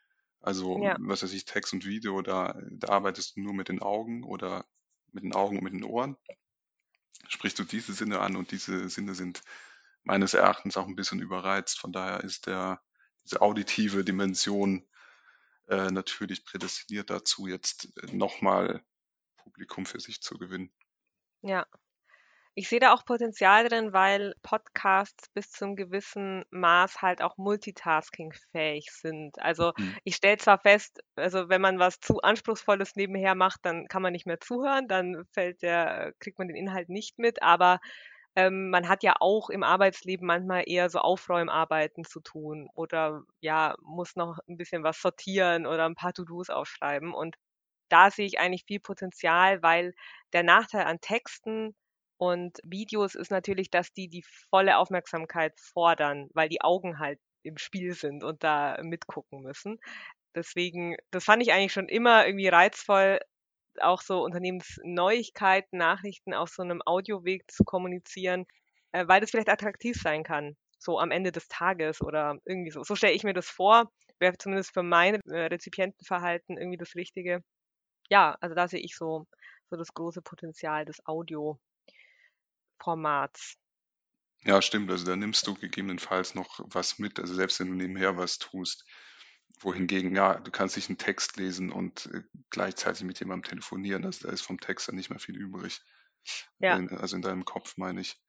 Also, 0.41 0.83
ja, 0.83 0.97
was 1.01 1.23
weiß 1.23 1.33
ich, 1.33 1.47
Text 1.47 1.73
und 1.73 1.87
Video, 1.87 2.21
da, 2.21 2.59
da 2.71 2.89
arbeitest 2.89 3.37
du 3.37 3.41
nur 3.41 3.55
mit 3.55 3.69
den 3.69 3.81
Augen 3.81 4.25
oder 4.25 4.67
mit 5.13 5.25
den 5.25 5.35
Augen 5.35 5.59
und 5.59 5.65
mit 5.65 5.73
den 5.73 5.85
Ohren. 5.85 6.17
Sprichst 7.29 7.59
du 7.59 7.65
diese 7.65 7.95
Sinne 7.95 8.21
an 8.21 8.37
und 8.37 8.51
diese 8.51 8.89
Sinne 8.91 9.15
sind 9.15 9.43
meines 10.03 10.35
Erachtens 10.35 10.77
auch 10.77 10.87
ein 10.87 10.97
bisschen 10.97 11.21
überreizt. 11.21 11.79
Von 11.79 11.93
daher 11.93 12.23
ist 12.23 12.47
der, 12.47 12.83
diese 13.25 13.41
auditive 13.41 14.05
Dimension 14.05 14.87
äh, 15.69 15.91
natürlich 15.91 16.45
prädestiniert 16.45 17.11
dazu, 17.11 17.47
jetzt 17.47 17.97
äh, 18.03 18.15
nochmal 18.17 18.85
Publikum 19.39 19.87
für 19.87 20.01
sich 20.01 20.23
zu 20.23 20.39
gewinnen. 20.39 20.73
ja. 21.43 21.67
Ich 22.57 22.69
sehe 22.69 22.81
da 22.81 22.95
auch 22.95 23.05
Potenzial 23.07 23.69
drin, 23.69 23.93
weil 23.95 24.35
Podcasts 24.43 25.29
bis 25.31 25.51
zu 25.53 25.65
einem 25.67 25.77
gewissen 25.77 26.45
Maß 26.51 27.03
halt 27.03 27.23
auch 27.23 27.37
multitaskingfähig 27.39 28.91
sind. 28.93 29.39
Also 29.41 29.73
Hm. 29.79 29.95
ich 30.05 30.17
stelle 30.17 30.39
zwar 30.39 30.61
fest, 30.61 31.01
also 31.17 31.49
wenn 31.49 31.63
man 31.63 31.79
was 31.81 32.01
zu 32.01 32.21
Anspruchsvolles 32.23 32.97
nebenher 32.97 33.35
macht, 33.37 33.61
dann 33.65 33.89
kann 33.89 34.03
man 34.03 34.13
nicht 34.13 34.27
mehr 34.27 34.41
zuhören, 34.41 34.89
dann 34.89 35.25
fällt 35.33 35.63
der, 35.63 36.15
kriegt 36.21 36.39
man 36.39 36.49
den 36.49 36.57
Inhalt 36.57 36.91
nicht 36.91 37.19
mit, 37.19 37.43
aber 37.43 37.81
ähm, 38.37 38.71
man 38.71 38.89
hat 38.89 39.03
ja 39.03 39.15
auch 39.21 39.51
im 39.51 39.63
Arbeitsleben 39.63 40.27
manchmal 40.27 40.65
eher 40.67 40.91
so 40.91 40.99
Aufräumarbeiten 41.01 42.05
zu 42.05 42.21
tun 42.21 42.69
oder 42.75 43.23
ja, 43.41 43.75
muss 43.83 44.17
noch 44.17 44.39
ein 44.49 44.57
bisschen 44.57 44.83
was 44.85 45.01
sortieren 45.01 45.67
oder 45.67 45.87
ein 45.87 45.95
paar 45.95 46.13
To-Dos 46.13 46.51
aufschreiben. 46.51 47.15
Und 47.15 47.37
da 47.91 48.11
sehe 48.11 48.27
ich 48.27 48.39
eigentlich 48.41 48.65
viel 48.67 48.81
Potenzial, 48.81 49.63
weil 49.63 49.95
der 50.33 50.43
Nachteil 50.43 50.85
an 50.87 51.01
Texten 51.01 51.75
und 52.19 52.59
Videos 52.65 53.15
ist 53.15 53.31
natürlich, 53.31 53.71
dass 53.71 53.93
die 53.93 54.09
die 54.09 54.25
volle 54.51 54.79
Aufmerksamkeit 54.79 55.53
fordern, 55.61 56.29
weil 56.35 56.49
die 56.49 56.63
Augen 56.63 56.99
halt 56.99 57.21
im 57.43 57.59
Spiel 57.59 57.95
sind 57.95 58.25
und 58.25 58.43
da 58.45 58.79
mitgucken 58.83 59.43
müssen. 59.43 59.79
Deswegen, 60.35 60.97
das 61.11 61.25
fand 61.25 61.43
ich 61.43 61.53
eigentlich 61.53 61.73
schon 61.73 61.89
immer 61.89 62.27
irgendwie 62.27 62.49
reizvoll, 62.49 63.21
auch 63.83 64.03
so 64.03 64.23
Unternehmensneuigkeiten, 64.25 65.79
Nachrichten 65.79 66.35
auf 66.35 66.51
so 66.51 66.63
einem 66.63 66.83
Audioweg 66.85 67.51
zu 67.51 67.65
kommunizieren, 67.65 68.47
äh, 68.93 69.07
weil 69.09 69.21
das 69.21 69.31
vielleicht 69.31 69.49
attraktiv 69.49 69.97
sein 70.01 70.23
kann, 70.25 70.57
so 70.79 70.99
am 70.99 71.11
Ende 71.11 71.33
des 71.33 71.49
Tages 71.49 72.01
oder 72.03 72.39
irgendwie 72.45 72.71
so. 72.71 72.83
So 72.85 72.97
stelle 72.97 73.15
ich 73.15 73.25
mir 73.25 73.35
das 73.35 73.49
vor, 73.49 73.91
wäre 74.19 74.37
zumindest 74.39 74.73
für 74.73 74.83
mein 74.83 75.21
äh, 75.29 75.47
Rezipientenverhalten 75.47 76.59
irgendwie 76.59 76.79
das 76.79 76.95
Richtige. 76.95 77.43
Ja, 78.11 78.37
also 78.41 78.55
da 78.55 78.69
sehe 78.69 78.81
ich 78.81 78.97
so, 78.97 79.27
so 79.71 79.77
das 79.77 79.95
große 79.95 80.23
Potenzial 80.23 80.85
des 80.87 81.05
Audio-Formats. 81.07 81.61
Formats. 82.79 83.57
Ja, 84.45 84.61
stimmt. 84.63 84.91
Also 84.91 85.07
da 85.07 85.17
nimmst 85.17 85.47
du 85.47 85.55
gegebenenfalls 85.55 86.35
noch 86.35 86.61
was 86.65 86.99
mit, 86.99 87.19
also 87.19 87.35
selbst 87.35 87.61
wenn 87.61 87.69
du 87.69 87.75
nebenher 87.75 88.17
was 88.17 88.39
tust. 88.39 88.85
Wohingegen, 89.61 90.15
ja, 90.15 90.39
du 90.41 90.51
kannst 90.51 90.77
nicht 90.77 90.89
einen 90.89 90.99
Text 90.99 91.37
lesen 91.37 91.71
und 91.73 92.07
äh, 92.13 92.23
gleichzeitig 92.51 93.05
mit 93.05 93.19
jemandem 93.21 93.49
telefonieren. 93.51 94.05
Also 94.05 94.27
da 94.27 94.33
ist 94.33 94.43
vom 94.43 94.61
Text 94.61 94.89
dann 94.89 94.97
nicht 94.97 95.11
mehr 95.11 95.19
viel 95.19 95.37
übrig. 95.37 95.81
Ja, 96.59 96.77
In, 96.79 96.89
also 96.91 97.17
in 97.17 97.23
deinem 97.23 97.45
Kopf 97.45 97.77
meine 97.77 98.01
ich. 98.01 98.21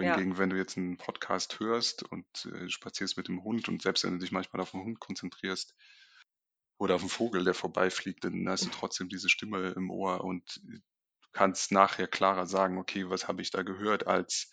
ja, 0.00 0.16
Wohingegen, 0.16 0.38
wenn 0.38 0.50
du 0.50 0.56
jetzt 0.56 0.76
einen 0.76 0.96
Podcast 0.96 1.58
hörst 1.60 2.04
und 2.04 2.26
äh, 2.46 2.68
spazierst 2.68 3.16
mit 3.16 3.28
dem 3.28 3.42
Hund 3.42 3.68
und 3.68 3.82
selbst 3.82 4.04
wenn 4.04 4.12
du 4.14 4.18
dich 4.18 4.32
manchmal 4.32 4.62
auf 4.62 4.70
den 4.72 4.82
Hund 4.82 5.00
konzentrierst 5.00 5.74
oder 6.78 6.94
auf 6.96 7.02
einen 7.02 7.10
Vogel, 7.10 7.44
der 7.44 7.54
vorbeifliegt, 7.54 8.24
dann 8.24 8.48
hast 8.48 8.66
du 8.66 8.70
trotzdem 8.70 9.08
diese 9.08 9.28
Stimme 9.28 9.70
im 9.76 9.90
Ohr 9.90 10.24
und 10.24 10.60
äh, 10.68 10.78
du 10.78 11.28
kannst 11.32 11.72
nachher 11.72 12.06
klarer 12.08 12.46
sagen, 12.46 12.78
okay, 12.78 13.08
was 13.08 13.28
habe 13.28 13.42
ich 13.42 13.50
da 13.50 13.62
gehört, 13.62 14.06
als 14.06 14.50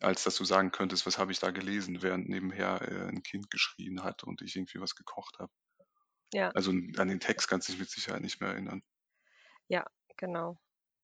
als 0.00 0.24
dass 0.24 0.36
du 0.36 0.44
sagen 0.44 0.70
könntest, 0.72 1.06
was 1.06 1.18
habe 1.18 1.32
ich 1.32 1.40
da 1.40 1.50
gelesen, 1.50 2.02
während 2.02 2.28
nebenher 2.28 2.82
äh, 2.82 3.08
ein 3.08 3.22
Kind 3.22 3.50
geschrien 3.50 4.02
hat 4.04 4.24
und 4.24 4.42
ich 4.42 4.56
irgendwie 4.56 4.80
was 4.80 4.94
gekocht 4.94 5.38
habe. 5.38 5.52
ja, 6.32 6.54
Also 6.54 6.70
an 6.70 7.08
den 7.08 7.20
Text 7.20 7.48
kannst 7.48 7.68
du 7.68 7.72
dich 7.72 7.80
mit 7.80 7.90
Sicherheit 7.90 8.22
nicht 8.22 8.40
mehr 8.40 8.48
erinnern. 8.50 8.82
ja, 9.68 9.84
genau. 10.16 10.58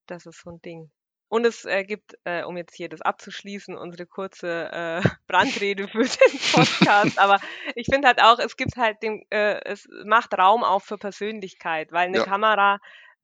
Das 0.07 0.27
ist 0.27 0.43
so 0.43 0.51
ein 0.51 0.63
Ding. 0.63 0.91
Und 1.29 1.47
es 1.47 1.65
äh, 1.65 1.85
gibt, 1.85 2.17
äh, 2.25 2.45
um 2.45 2.57
jetzt 2.57 2.75
hier 2.75 2.89
das 2.89 3.03
abzuschließen, 3.03 3.77
unsere 3.79 4.07
kurze 4.07 4.71
äh, 4.73 5.03
Brandrede 5.29 5.89
für 5.89 6.05
den 6.05 6.41
Podcast. 6.53 7.19
Aber 7.19 7.41
ich 7.77 7.89
finde 7.91 8.09
halt 8.09 8.23
auch, 8.23 8.39
es 8.41 8.57
gibt 8.57 8.77
halt 8.77 9.03
den, 9.03 9.25
äh, 9.31 9.61
es 9.65 9.89
macht 10.05 10.35
Raum 10.37 10.65
auch 10.65 10.83
für 10.83 10.99
Persönlichkeit, 10.99 11.93
weil 11.93 12.09
eine 12.09 12.21
Ja, 12.21 12.23
Kamera, 12.23 12.81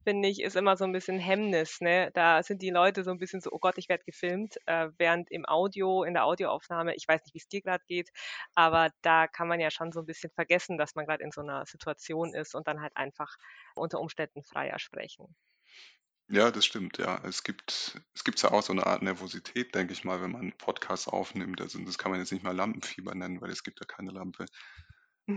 finde 0.07 0.29
ich, 0.29 0.41
ist 0.41 0.55
immer 0.55 0.77
so 0.77 0.85
ein 0.85 0.93
bisschen 0.93 1.19
Hemmnis. 1.19 1.81
Ne? 1.81 2.11
Da 2.13 2.41
sind 2.41 2.61
die 2.61 2.69
Leute 2.69 3.03
so 3.03 3.11
ein 3.11 3.17
bisschen 3.17 3.41
so, 3.41 3.51
oh 3.51 3.59
Gott, 3.59 3.77
ich 3.77 3.89
werde 3.89 4.05
gefilmt, 4.05 4.55
äh, 4.65 4.87
während 4.97 5.29
im 5.29 5.45
Audio, 5.45 6.03
in 6.05 6.13
der 6.13 6.23
Audioaufnahme, 6.23 6.95
ich 6.95 7.05
weiß 7.09 7.25
nicht, 7.25 7.33
wie 7.33 7.39
es 7.39 7.49
dir 7.49 7.61
gerade 7.61 7.83
geht, 7.87 8.09
aber 8.55 8.89
da 9.01 9.27
kann 9.27 9.49
man 9.49 9.59
ja 9.59 9.69
schon 9.69 9.91
so 9.91 9.99
ein 9.99 10.05
bisschen 10.05 10.31
vergessen, 10.31 10.77
dass 10.77 10.95
man 10.95 11.05
gerade 11.05 11.25
in 11.25 11.31
so 11.31 11.41
einer 11.41 11.65
Situation 11.65 12.33
ist 12.33 12.55
und 12.55 12.69
dann 12.69 12.79
halt 12.79 12.95
einfach 12.95 13.35
unter 13.75 13.99
Umständen 13.99 14.43
freier 14.43 14.79
sprechen. 14.79 15.35
ja, 16.29 16.51
das 16.51 16.65
stimmt, 16.65 16.99
ja. 16.99 17.19
Es 17.25 17.43
gibt, 17.43 18.01
es 18.13 18.23
gibt 18.23 18.41
ja 18.41 18.51
auch 18.51 18.63
so 18.63 18.71
eine 18.71 18.85
Art 18.87 19.01
Nervosität, 19.01 19.75
denke 19.75 19.91
ich 19.91 20.05
mal, 20.05 20.21
wenn 20.21 20.31
man 20.31 20.41
einen 20.41 20.57
Podcast 20.57 21.09
aufnimmt. 21.09 21.59
Also 21.59 21.79
das 21.79 21.97
kann 21.97 22.11
man 22.11 22.21
jetzt 22.21 22.31
nicht 22.31 22.43
mal 22.43 22.55
Lampenfieber 22.55 23.13
nennen, 23.13 23.41
weil 23.41 23.51
es 23.51 23.63
gibt 23.63 23.81
ja 23.81 23.85
keine 23.85 24.11
Lampe. 24.11 24.45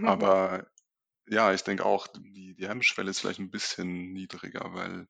Aber 0.05 0.69
ja, 1.31 1.53
ich 1.53 1.63
denke 1.63 1.85
auch, 1.85 2.09
die, 2.09 2.55
die 2.55 2.69
Hemmschwelle 2.69 3.11
ist 3.11 3.21
vielleicht 3.21 3.39
ein 3.39 3.51
bisschen 3.51 4.13
niedriger, 4.13 4.75
weil 4.75 5.07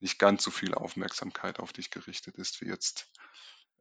nicht 0.00 0.18
ganz 0.18 0.42
so 0.42 0.50
viel 0.50 0.74
Aufmerksamkeit 0.74 1.60
auf 1.60 1.72
dich 1.72 1.90
gerichtet 1.90 2.36
ist, 2.36 2.60
wie 2.60 2.66
jetzt 2.66 3.10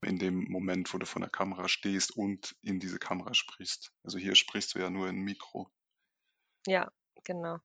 in 0.02 0.20
dem 0.20 0.46
Moment, 0.50 0.94
wo 0.94 1.00
du 1.00 1.08
vor 1.08 1.20
der 1.20 1.32
Kamera 1.32 1.68
stehst 1.68 2.16
und 2.16 2.56
in 2.62 2.80
diese 2.80 3.00
Kamera 3.00 3.34
sprichst. 3.34 3.92
Also 4.04 4.20
hier 4.20 4.36
sprichst 4.36 4.76
du 4.76 4.80
ja 4.80 4.92
nur 4.92 5.10
in 5.10 5.18
Mikro. 5.18 5.72
Ja, 6.68 6.92
genau. 7.24 7.58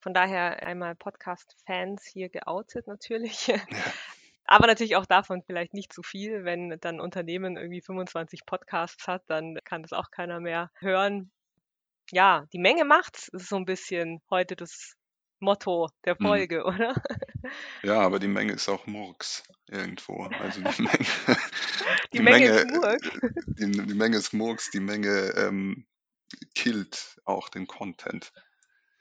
Von 0.00 0.12
daher 0.12 0.62
einmal 0.62 0.94
Podcast-Fans 0.94 2.04
hier 2.04 2.28
geoutet 2.28 2.86
natürlich. 2.86 3.46
Ja, 3.46 3.56
Aber 4.44 4.66
natürlich 4.66 4.96
auch 4.96 5.06
davon 5.06 5.42
vielleicht 5.42 5.72
nicht 5.72 5.92
zu 5.92 6.02
viel. 6.02 6.44
Wenn 6.44 6.76
dann 6.80 7.00
Unternehmen 7.00 7.56
irgendwie 7.56 7.80
25 7.80 8.44
Podcasts 8.44 9.06
hat, 9.06 9.22
dann 9.28 9.58
kann 9.64 9.82
das 9.82 9.92
auch 9.92 10.10
keiner 10.10 10.40
mehr 10.40 10.70
hören. 10.74 11.30
Ja, 12.12 12.46
die 12.52 12.58
Menge 12.58 12.84
macht's, 12.84 13.28
ist 13.28 13.48
so 13.48 13.56
ein 13.56 13.64
bisschen 13.64 14.20
heute 14.30 14.56
das 14.56 14.94
Motto 15.40 15.88
der 16.04 16.18
hm. 16.18 16.20
Folge, 16.20 16.64
oder? 16.64 16.94
ja, 17.82 18.00
aber 18.00 18.18
die 18.18 18.28
Menge 18.28 18.52
ist 18.52 18.68
auch 18.68 18.86
Murks 18.86 19.42
irgendwo. 19.68 20.24
Also 20.38 20.60
die 20.62 20.82
Menge, 20.82 21.06
Die 22.12 22.18
die 22.18 22.22
Menge 22.22 22.46
ist 22.46 22.66
Menge, 22.66 22.66
Murks. 22.66 23.08
die, 23.58 23.70
die 23.70 23.94
Menge 23.94 24.16
ist 24.16 24.32
Murks, 24.32 24.70
die 24.70 24.80
Menge 24.80 25.30
ähm, 25.36 25.86
killt 26.54 27.20
auch 27.24 27.48
den 27.48 27.66
Content. 27.66 28.32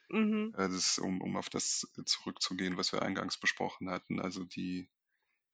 Mhm. 0.09 0.53
Äh, 0.53 0.67
Das 0.67 0.73
ist, 0.73 0.99
um, 0.99 1.21
um 1.21 1.35
auf 1.37 1.49
das 1.49 1.87
zurückzugehen, 2.05 2.77
was 2.77 2.91
wir 2.93 3.01
eingangs 3.01 3.39
besprochen 3.39 3.89
hatten. 3.89 4.19
Also 4.19 4.43
die, 4.43 4.89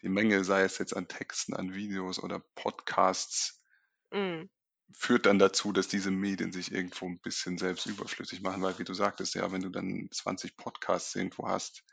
die 0.01 0.09
Menge, 0.09 0.43
sei 0.43 0.63
es 0.63 0.77
jetzt 0.79 0.95
an 0.95 1.07
Texten, 1.07 1.55
an 1.55 1.73
Videos 1.73 2.19
oder 2.19 2.39
Podcasts, 2.55 3.61
Mm. 4.11 4.47
Führt 4.93 5.25
dann 5.25 5.39
dazu, 5.39 5.71
dass 5.71 5.87
diese 5.87 6.11
Medien 6.11 6.51
sich 6.51 6.71
irgendwo 6.71 7.05
ein 7.07 7.19
bisschen 7.19 7.57
selbst 7.57 7.85
überflüssig 7.85 8.41
machen, 8.41 8.61
weil 8.63 8.79
wie 8.79 8.83
du 8.83 8.93
sagtest, 8.93 9.35
ja, 9.35 9.51
wenn 9.51 9.61
du 9.61 9.69
dann 9.69 10.09
20 10.11 10.57
Podcasts 10.57 11.15
irgendwo 11.15 11.47
hast, 11.47 11.83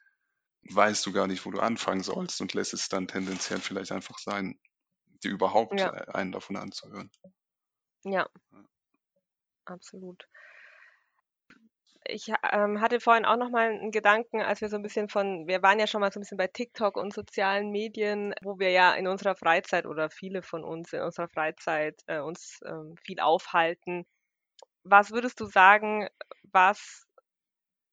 weißt 0.70 1.06
du 1.06 1.12
gar 1.12 1.26
nicht, 1.28 1.46
wo 1.46 1.50
du 1.52 1.60
anfangen 1.60 2.02
sollst 2.02 2.40
und 2.40 2.54
lässt 2.54 2.74
es 2.74 2.88
dann 2.88 3.08
tendenziell 3.08 3.60
vielleicht 3.60 3.92
einfach 3.92 4.18
sein, 4.18 4.60
dir 5.06 5.30
überhaupt 5.32 5.84
Ja, 5.84 5.92
einen 6.08 6.32
davon 6.32 6.56
anzuhören. 6.56 7.10
ja, 8.04 8.26
absolut. 9.66 10.28
Ich 12.04 12.32
ähm, 12.52 12.80
hatte 12.80 13.00
vorhin 13.00 13.24
auch 13.24 13.36
noch 13.36 13.50
mal 13.50 13.68
einen 13.70 13.90
Gedanken, 13.92 14.40
als 14.42 14.60
wir 14.60 14.68
so 14.68 14.76
ein 14.76 14.82
bisschen 14.82 15.08
von, 15.08 15.46
wir 15.46 15.62
waren 15.62 15.78
ja 15.78 15.86
schon 15.86 16.00
mal 16.00 16.10
so 16.12 16.18
ein 16.18 16.22
bisschen 16.22 16.38
bei 16.38 16.48
TikTok 16.48 16.96
und 16.96 17.12
sozialen 17.14 17.70
Medien, 17.70 18.34
wo 18.42 18.58
wir 18.58 18.70
ja 18.70 18.94
in 18.94 19.06
unserer 19.06 19.36
Freizeit 19.36 19.86
oder 19.86 20.10
viele 20.10 20.42
von 20.42 20.64
uns 20.64 20.92
in 20.92 21.00
unserer 21.00 21.28
Freizeit 21.28 22.00
äh, 22.06 22.18
uns 22.18 22.60
ähm, 22.66 22.96
viel 23.04 23.20
aufhalten. 23.20 24.04
Was 24.84 25.12
würdest 25.12 25.40
du 25.40 25.46
sagen, 25.46 26.08
was 26.52 27.06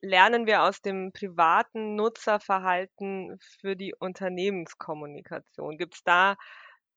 lernen 0.01 0.47
wir 0.47 0.63
aus 0.63 0.81
dem 0.81 1.11
privaten 1.13 1.95
Nutzerverhalten 1.95 3.37
für 3.61 3.75
die 3.75 3.93
Unternehmenskommunikation? 3.99 5.77
Gibt 5.77 5.95
es 5.95 6.03
da 6.03 6.37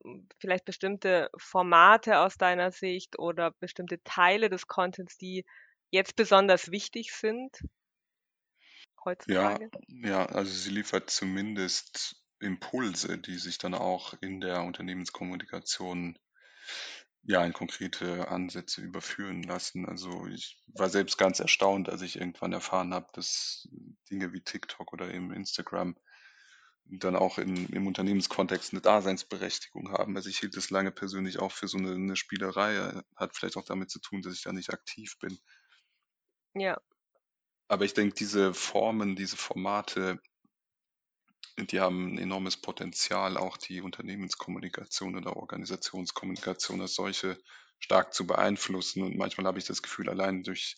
m, 0.05 0.29
vielleicht 0.39 0.65
bestimmte 0.65 1.31
Formate 1.37 2.21
aus 2.21 2.37
deiner 2.37 2.73
Sicht 2.73 3.19
oder 3.19 3.53
bestimmte 3.53 4.03
Teile 4.05 4.49
des 4.51 4.67
Contents, 4.67 5.19
die 5.19 5.45
jetzt 5.93 6.17
besonders 6.17 6.73
wichtig 6.73 7.13
sind 7.13 7.61
Ja, 9.27 9.59
heutzutage? 9.59 9.73
ja, 9.89 10.27
also 10.27 10.53
sie 10.53 10.71
liefert 10.71 11.11
zumindest 11.11 12.23
Impulse, 12.39 13.19
die 13.19 13.37
sich 13.39 13.59
dann 13.59 13.75
auch 13.75 14.15
in 14.21 14.41
der 14.41 14.63
Unternehmenskommunikation 14.63 16.17
ja 17.23 17.45
in 17.45 17.53
konkrete 17.53 18.29
Ansätze 18.29 18.81
überführen 18.81 19.43
lassen. 19.43 19.87
Also 19.87 20.27
ich 20.27 20.61
war 20.67 20.89
selbst 20.89 21.19
ganz 21.19 21.39
erstaunt, 21.41 21.89
als 21.89 22.03
ich 22.03 22.17
irgendwann 22.17 22.53
erfahren 22.53 22.93
habe, 22.95 23.07
dass 23.13 23.69
Dinge 24.11 24.33
wie 24.33 24.41
TikTok 24.43 24.93
oder 24.93 25.13
eben 25.13 25.33
Instagram 25.33 25.97
dann 26.87 27.17
auch 27.17 27.39
in, 27.39 27.67
im 27.69 27.87
Unternehmenskontext 27.87 28.73
eine 28.73 28.83
Daseinsberechtigung 28.83 29.93
haben. 29.93 30.17
Also 30.17 30.29
ich 30.31 30.39
hielt 30.41 30.57
es 30.57 30.71
lange 30.71 30.93
persönlich 30.93 31.39
auch 31.39 31.53
für 31.53 31.69
so 31.69 31.79
eine, 31.79 31.93
eine 31.95 32.17
Spielerei, 32.17 33.03
hat 33.17 33.37
vielleicht 33.37 33.57
auch 33.57 33.65
damit 33.65 33.91
zu 33.91 34.01
tun, 34.01 34.23
dass 34.23 34.35
ich 34.35 34.43
da 34.43 34.53
nicht 34.53 34.73
aktiv 34.73 35.17
bin. 35.21 35.39
Ja, 36.55 36.79
Aber 37.67 37.85
ich 37.85 37.93
denke, 37.95 38.15
diese 38.15 38.55
Formen, 38.55 39.17
diese 39.17 39.37
Formate, 39.37 40.21
die 41.59 41.81
haben 41.81 42.15
ein 42.15 42.19
enormes 42.19 42.57
Potenzial, 42.57 43.37
auch 43.37 43.57
die 43.57 43.81
Unternehmenskommunikation 43.81 45.17
oder 45.17 45.37
Organisationskommunikation 45.37 46.81
als 46.81 46.95
solche 46.95 47.39
stark 47.79 48.15
zu 48.15 48.27
beeinflussen. 48.27 49.03
Und 49.03 49.17
manchmal 49.17 49.47
habe 49.47 49.59
ich 49.59 49.65
das 49.67 49.83
Gefühl, 49.83 50.09
allein 50.09 50.43
durch 50.43 50.77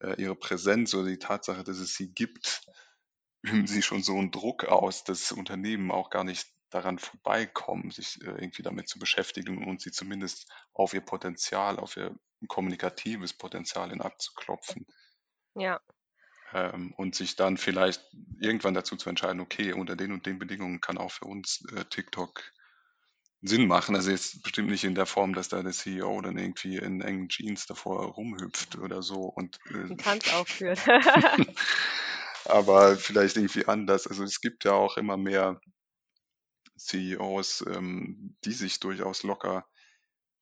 äh, 0.00 0.20
ihre 0.20 0.36
Präsenz 0.36 0.94
oder 0.94 1.08
die 1.08 1.18
Tatsache, 1.18 1.64
dass 1.64 1.78
es 1.78 1.94
sie 1.94 2.12
gibt, 2.12 2.62
üben 3.42 3.66
sie 3.66 3.82
schon 3.82 4.02
so 4.02 4.18
einen 4.18 4.30
Druck 4.30 4.64
aus, 4.64 5.04
dass 5.04 5.32
Unternehmen 5.32 5.90
auch 5.90 6.10
gar 6.10 6.24
nicht 6.24 6.48
daran 6.70 6.98
vorbeikommen, 6.98 7.90
sich 7.90 8.20
äh, 8.22 8.30
irgendwie 8.30 8.62
damit 8.62 8.88
zu 8.88 8.98
beschäftigen 8.98 9.66
und 9.66 9.80
sie 9.80 9.90
zumindest 9.90 10.50
auf 10.72 10.94
ihr 10.94 11.00
Potenzial, 11.00 11.78
auf 11.78 11.96
ihr 11.96 12.14
kommunikatives 12.48 13.34
Potenzial 13.34 13.90
hin 13.90 14.00
abzuklopfen 14.00 14.86
ja, 15.54 15.80
ähm, 16.52 16.94
und 16.96 17.14
sich 17.14 17.36
dann 17.36 17.56
vielleicht 17.56 18.02
irgendwann 18.40 18.74
dazu 18.74 18.96
zu 18.96 19.08
entscheiden, 19.08 19.40
okay, 19.40 19.72
unter 19.72 19.96
den 19.96 20.12
und 20.12 20.26
den 20.26 20.38
Bedingungen 20.38 20.80
kann 20.80 20.98
auch 20.98 21.10
für 21.10 21.26
uns 21.26 21.64
äh, 21.76 21.84
TikTok 21.84 22.42
Sinn 23.42 23.66
machen. 23.66 23.96
Also 23.96 24.10
jetzt 24.10 24.42
bestimmt 24.42 24.70
nicht 24.70 24.84
in 24.84 24.94
der 24.94 25.06
Form, 25.06 25.34
dass 25.34 25.48
da 25.48 25.62
der 25.62 25.72
CEO 25.72 26.20
dann 26.20 26.36
irgendwie 26.36 26.76
in 26.76 27.00
engen 27.00 27.28
Jeans 27.28 27.66
davor 27.66 28.04
rumhüpft 28.12 28.76
oder 28.78 29.02
so 29.02 29.22
und 29.22 29.58
äh, 29.70 29.96
Tanz 29.96 30.32
aufführt. 30.34 30.80
aber 32.44 32.96
vielleicht 32.96 33.36
irgendwie 33.36 33.66
anders. 33.66 34.06
Also 34.06 34.24
es 34.24 34.40
gibt 34.40 34.64
ja 34.64 34.72
auch 34.72 34.96
immer 34.96 35.16
mehr 35.16 35.60
CEOs, 36.86 37.64
ähm, 37.68 38.36
die 38.44 38.52
sich 38.52 38.80
durchaus 38.80 39.22
locker 39.22 39.66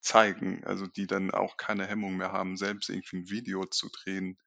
zeigen, 0.01 0.63
also 0.65 0.87
die 0.87 1.07
dann 1.07 1.31
auch 1.31 1.57
keine 1.57 1.85
Hemmung 1.87 2.17
mehr 2.17 2.31
haben, 2.31 2.57
selbst 2.57 2.89
irgendwie 2.89 3.17
ein 3.17 3.29
Video 3.29 3.65
zu 3.65 3.89
drehen 3.89 4.39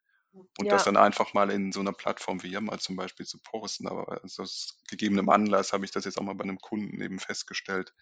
und 0.58 0.72
das 0.72 0.82
Ja, 0.82 0.84
dann 0.84 0.96
einfach 0.96 1.34
mal 1.34 1.50
in 1.50 1.72
so 1.72 1.80
einer 1.80 1.92
Plattform 1.92 2.42
wie 2.42 2.50
Yammer 2.50 2.78
zum 2.78 2.96
Beispiel 2.96 3.26
zu 3.26 3.38
posten. 3.42 3.88
Aber 3.88 4.22
also 4.22 4.42
aus 4.44 4.78
gegebenem 4.88 5.28
Anlass 5.30 5.72
habe 5.72 5.84
ich 5.84 5.90
das 5.92 6.04
jetzt 6.04 6.18
auch 6.18 6.24
mal 6.24 6.34
bei 6.34 6.44
einem 6.44 6.58
Kunden 6.58 7.00
eben 7.02 7.18
festgestellt. 7.20 7.94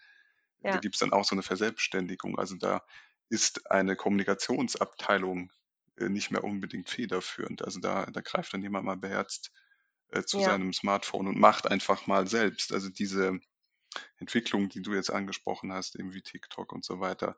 Da 0.71 0.77
ja, 0.77 0.79
gibt 0.79 0.95
es 0.95 0.99
dann 0.99 1.13
auch 1.13 1.25
so 1.25 1.35
eine 1.35 1.43
Verselbstständigung. 1.43 2.37
Also 2.39 2.55
da 2.57 2.83
ist 3.29 3.69
eine 3.71 3.95
Kommunikationsabteilung 3.95 5.51
äh, 5.97 6.09
nicht 6.09 6.31
mehr 6.31 6.43
unbedingt 6.43 6.89
federführend. 6.89 7.63
Also 7.63 7.79
da, 7.79 8.05
da 8.07 8.21
greift 8.21 8.53
dann 8.53 8.61
jemand 8.63 8.85
mal 8.85 8.97
beherzt 8.97 9.51
äh, 10.09 10.23
zu 10.23 10.39
ja, 10.39 10.41
seinem 10.41 10.73
Smartphone 10.73 11.27
und 11.27 11.39
macht 11.39 11.67
einfach 11.67 12.07
mal 12.07 12.27
selbst. 12.27 12.73
Also 12.73 12.89
diese 12.89 13.39
Entwicklungen, 14.17 14.69
die 14.69 14.81
du 14.81 14.93
jetzt 14.93 15.11
angesprochen 15.11 15.73
hast, 15.73 15.95
eben 15.95 16.13
wie 16.13 16.21
TikTok 16.21 16.71
und 16.73 16.85
so 16.85 16.99
weiter, 16.99 17.37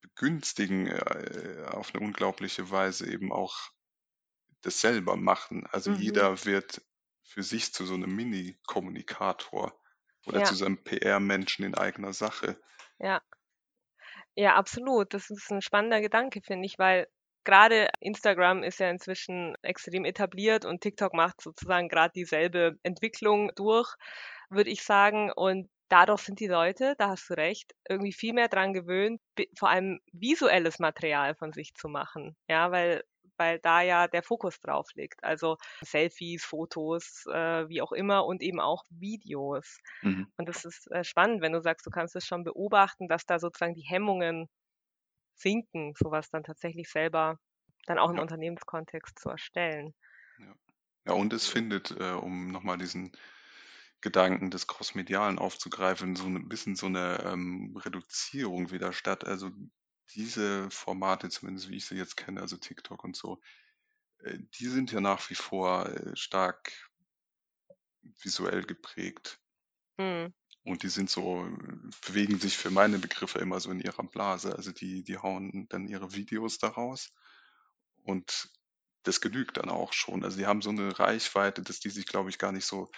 begünstigen 0.00 0.86
äh, 0.88 1.64
auf 1.68 1.94
eine 1.94 2.04
unglaubliche 2.04 2.70
Weise 2.70 3.10
eben 3.10 3.32
auch 3.32 3.70
das 4.62 4.80
selber 4.80 5.16
machen. 5.16 5.66
Also 5.70 5.90
Mhm. 5.90 5.90
jeder 5.90 6.44
wird 6.44 6.82
für 7.22 7.42
sich 7.42 7.72
zu 7.74 7.84
so 7.86 7.94
einem 7.94 8.14
Mini-Kommunikator 8.14 9.78
oder 10.26 10.42
Ja. 10.42 10.44
zu 10.44 10.54
seinem 10.54 10.82
PR-Menschen 10.84 11.64
in 11.64 11.74
eigener 11.74 12.12
Sache. 12.12 12.60
Ja. 12.98 13.22
Ja, 14.34 14.54
absolut. 14.56 15.14
Das 15.14 15.30
ist 15.30 15.50
ein 15.50 15.62
spannender 15.62 16.00
Gedanke, 16.00 16.40
finde 16.42 16.66
ich, 16.66 16.78
weil 16.78 17.08
gerade 17.44 17.88
Instagram 18.00 18.62
ist 18.62 18.78
ja 18.80 18.90
inzwischen 18.90 19.54
extrem 19.62 20.04
etabliert 20.04 20.64
und 20.64 20.80
TikTok 20.80 21.14
macht 21.14 21.40
sozusagen 21.40 21.88
gerade 21.88 22.12
dieselbe 22.14 22.76
Entwicklung 22.82 23.50
durch, 23.56 23.94
würde 24.50 24.70
ich 24.70 24.82
sagen. 24.82 25.32
Und 25.32 25.70
dadurch 25.88 26.22
sind 26.22 26.40
die 26.40 26.46
Leute, 26.46 26.94
da 26.98 27.10
hast 27.10 27.28
du 27.30 27.34
recht, 27.34 27.74
irgendwie 27.88 28.12
viel 28.12 28.34
mehr 28.34 28.48
dran 28.48 28.72
gewöhnt, 28.72 29.20
vor 29.58 29.70
allem 29.70 30.00
visuelles 30.12 30.78
Material 30.78 31.34
von 31.34 31.52
sich 31.52 31.74
zu 31.74 31.88
machen. 31.88 32.36
Ja, 32.48 32.70
weil 32.70 33.04
weil 33.40 33.60
da 33.60 33.82
ja 33.82 34.08
der 34.08 34.24
Fokus 34.24 34.58
drauf 34.60 34.88
liegt. 34.94 35.22
Also 35.22 35.58
Selfies, 35.80 36.44
Fotos, 36.44 37.24
äh, 37.32 37.68
wie 37.68 37.80
auch 37.80 37.92
immer 37.92 38.26
und 38.26 38.42
eben 38.42 38.58
auch 38.58 38.82
Videos. 38.90 39.78
Mhm. 40.02 40.24
Und 40.36 40.48
das 40.48 40.64
ist 40.64 40.90
äh, 40.90 41.04
spannend, 41.04 41.40
wenn 41.40 41.52
du 41.52 41.60
sagst, 41.60 41.86
du 41.86 41.90
kannst 41.90 42.16
es 42.16 42.26
schon 42.26 42.42
beobachten, 42.44 43.06
dass 43.08 43.26
da 43.26 43.38
sozusagen 43.38 43.74
die 43.74 43.86
Hemmungen 43.88 44.48
sinken, 45.36 45.94
sowas 45.96 46.30
dann 46.30 46.44
tatsächlich 46.44 46.90
selber 46.90 47.38
dann 47.86 47.98
auch 47.98 48.10
im 48.10 48.18
Ja. 48.18 48.20
Unternehmenskontext 48.20 49.18
zu 49.18 49.30
erstellen. 49.30 49.94
Ja, 51.06 51.14
und 51.14 51.32
es 51.32 51.46
findet, 51.48 51.90
äh, 51.92 52.12
um 52.12 52.52
nochmal 52.52 52.78
diesen 52.78 53.12
Gedanken 54.00 54.50
des 54.50 54.66
Crossmedialen 54.66 55.38
aufzugreifen, 55.38 56.14
so 56.14 56.26
ein 56.26 56.48
bisschen 56.48 56.76
so 56.76 56.86
eine 56.86 57.22
ähm, 57.24 57.76
Reduzierung 57.76 58.70
wieder 58.70 58.92
statt. 58.92 59.26
Also 59.26 59.50
diese 60.14 60.70
Formate, 60.70 61.28
zumindest 61.30 61.68
wie 61.68 61.76
ich 61.76 61.86
sie 61.86 61.96
jetzt 61.96 62.16
kenne, 62.16 62.40
also 62.40 62.56
TikTok 62.56 63.02
und 63.04 63.16
so, 63.16 63.40
äh, 64.20 64.38
die 64.58 64.66
sind 64.66 64.92
ja 64.92 65.00
nach 65.00 65.28
wie 65.30 65.34
vor 65.34 65.86
äh, 65.86 66.16
stark 66.16 66.72
visuell 68.22 68.62
geprägt. 68.62 69.40
Hm. 70.00 70.32
Und 70.64 70.82
die 70.82 70.88
sind 70.88 71.10
so, 71.10 71.48
bewegen 72.06 72.38
sich 72.38 72.56
für 72.56 72.70
meine 72.70 72.98
Begriffe 72.98 73.38
immer 73.38 73.58
so 73.58 73.70
in 73.70 73.80
ihrer 73.80 74.04
Blase. 74.04 74.54
Also 74.54 74.70
die, 74.70 75.02
die 75.02 75.18
hauen 75.18 75.66
dann 75.70 75.88
ihre 75.88 76.12
Videos 76.14 76.58
daraus 76.58 77.12
und 78.02 78.50
das 79.02 79.20
genügt 79.20 79.56
dann 79.56 79.70
auch 79.70 79.92
schon. 79.92 80.24
Also 80.24 80.36
die 80.36 80.46
haben 80.46 80.62
so 80.62 80.70
eine 80.70 80.98
Reichweite, 80.98 81.62
dass 81.62 81.80
die 81.80 81.90
sich, 81.90 82.06
glaube 82.06 82.30
ich, 82.30 82.38
gar 82.38 82.52
nicht 82.52 82.66
so 82.66 82.90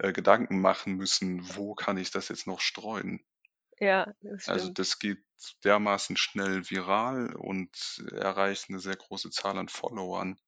äh, 0.00 0.12
Gedanken 0.12 0.60
machen 0.60 0.94
müssen, 0.94 1.56
wo 1.56 1.74
kann 1.74 1.98
ich 1.98 2.10
das 2.10 2.28
jetzt 2.28 2.46
noch 2.46 2.60
streuen. 2.60 3.20
Ja, 3.78 4.12
das 4.22 4.48
Also 4.48 4.70
das 4.70 4.98
geht 4.98 5.22
dermaßen 5.64 6.16
schnell 6.16 6.68
viral 6.68 7.34
und 7.34 8.04
erreicht 8.12 8.68
eine 8.68 8.78
sehr 8.78 8.96
große 8.96 9.30
Zahl 9.30 9.58
an 9.58 9.68
Followern, 9.68 10.38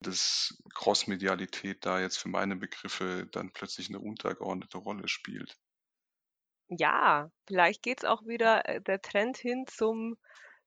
dass 0.00 0.56
Crossmedialität 0.74 1.84
da 1.84 2.00
jetzt 2.00 2.18
für 2.18 2.28
meine 2.28 2.56
Begriffe 2.56 3.26
dann 3.32 3.50
plötzlich 3.50 3.88
eine 3.88 4.00
untergeordnete 4.00 4.78
Rolle 4.78 5.08
spielt. 5.08 5.56
Ja, 6.68 7.30
vielleicht 7.46 7.82
geht's 7.82 8.04
auch 8.04 8.26
wieder 8.26 8.68
äh, 8.68 8.80
der 8.80 9.00
Trend 9.00 9.38
hin 9.38 9.66
zum 9.66 10.16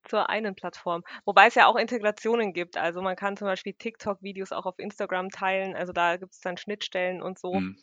zur 0.08 0.30
einen 0.30 0.56
Plattform. 0.56 1.04
Wobei 1.26 1.48
es 1.48 1.56
ja 1.56 1.68
auch 1.68 1.76
Integrationen 1.76 2.54
gibt. 2.54 2.78
Also 2.78 3.02
man 3.02 3.18
kann 3.18 3.36
zum 3.36 3.48
Beispiel 3.48 3.74
TikTok-Videos 3.74 4.54
auch 4.54 4.66
auf 4.66 4.80
Instagram 4.80 5.30
teilen. 5.30 5.76
Also 5.76 5.92
da 5.92 6.16
gibt's 6.16 6.40
dann 6.40 6.58
Schnittstellen 6.58 7.22
und 7.22 7.38
so. 7.38 7.54
Hm. 7.54 7.78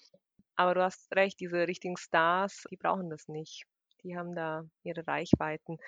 Aber 0.57 0.75
du 0.75 0.83
hast 0.83 1.15
recht, 1.15 1.39
diese 1.41 1.69
richtigen 1.69 1.97
Stars, 1.97 2.65
die 2.71 2.77
brauchen 2.77 3.11
das 3.11 3.29
nicht. 3.29 3.65
Die 4.03 4.17
haben 4.17 4.35
da 4.35 4.65
ihre 4.83 5.07
Reichweiten. 5.07 5.79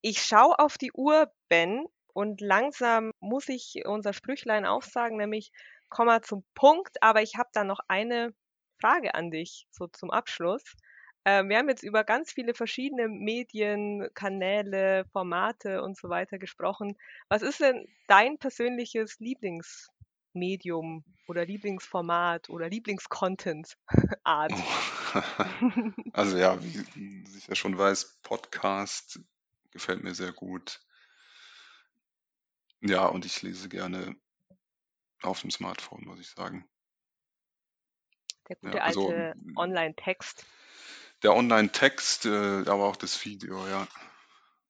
Ich 0.00 0.22
schaue 0.22 0.58
auf 0.58 0.78
die 0.78 0.92
Uhr, 0.92 1.32
Ben, 1.48 1.86
und 2.12 2.40
langsam 2.40 3.12
muss 3.20 3.48
ich 3.48 3.82
unser 3.86 4.12
Sprüchlein 4.12 4.66
aufsagen, 4.66 5.16
nämlich 5.16 5.50
komm 5.88 6.06
mal 6.06 6.22
zum 6.22 6.44
Punkt. 6.54 7.02
Aber 7.02 7.22
ich 7.22 7.36
habe 7.36 7.48
da 7.52 7.64
noch 7.64 7.80
eine 7.88 8.34
Frage 8.80 9.14
an 9.14 9.30
dich, 9.30 9.66
so 9.70 9.86
zum 9.86 10.10
Abschluss. 10.10 10.62
Ähm, 11.24 11.48
wir 11.48 11.58
haben 11.58 11.68
jetzt 11.68 11.84
über 11.84 12.04
ganz 12.04 12.32
viele 12.32 12.54
verschiedene 12.54 13.08
Medien, 13.08 14.08
Kanäle, 14.14 15.04
Formate 15.12 15.82
und 15.82 15.96
so 15.96 16.08
weiter 16.08 16.38
gesprochen. 16.38 16.96
Was 17.28 17.42
ist 17.42 17.60
denn 17.60 17.86
dein 18.08 18.38
persönliches 18.38 19.20
Lieblingsmedium 20.34 21.04
oder 21.28 21.44
Lieblingsformat 21.44 22.48
oder 22.48 22.68
Lieblingscontent-Art? 22.68 24.52
Also 26.14 26.38
ja, 26.38 26.62
wie 26.62 26.84
wie 26.94 27.26
sicher 27.26 27.54
schon 27.54 27.76
weiß, 27.76 28.20
Podcast 28.22 29.20
gefällt 29.70 30.02
mir 30.02 30.14
sehr 30.14 30.32
gut. 30.32 30.80
Ja, 32.80 33.06
und 33.06 33.24
ich 33.24 33.42
lese 33.42 33.68
gerne 33.68 34.16
auf 35.22 35.40
dem 35.40 35.50
Smartphone, 35.50 36.04
muss 36.04 36.20
ich 36.20 36.28
sagen. 36.28 36.68
Der 38.48 38.56
Ja, 38.62 38.70
gute 38.70 38.82
also 38.82 39.08
alte 39.08 39.34
Online-Text. 39.56 40.46
der 41.22 41.34
Online-Text, 41.34 42.26
äh, 42.26 42.64
aber 42.66 42.84
auch 42.84 42.96
das 42.96 43.24
Video, 43.24 43.66
ja. 43.68 43.86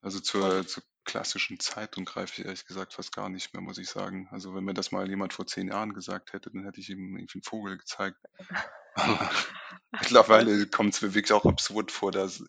Also 0.00 0.20
zur, 0.20 0.66
zur 0.66 0.82
klassischen 1.04 1.58
Zeitung 1.60 2.04
greife 2.04 2.40
ich 2.40 2.44
ehrlich 2.44 2.64
gesagt 2.64 2.94
fast 2.94 3.14
gar 3.14 3.28
nicht 3.28 3.52
mehr, 3.52 3.62
muss 3.62 3.78
ich 3.78 3.88
sagen. 3.88 4.28
Also 4.30 4.54
wenn 4.54 4.64
mir 4.64 4.74
das 4.74 4.92
mal 4.92 5.08
jemand 5.08 5.32
vor 5.32 5.46
zehn 5.46 5.68
Jahren 5.68 5.94
gesagt 5.94 6.32
hätte, 6.32 6.50
dann 6.50 6.64
hätte 6.64 6.80
ich 6.80 6.90
ihm 6.90 7.16
irgendwie 7.16 7.38
einen 7.38 7.42
Vogel 7.42 7.78
gezeigt. 7.78 8.18
Aber 8.94 9.30
mittlerweile 9.92 10.66
kommt 10.66 10.94
es 10.94 11.02
mir 11.02 11.14
wirklich 11.14 11.32
auch 11.32 11.46
absurd 11.46 11.90
vor, 11.90 12.12
dass, 12.12 12.44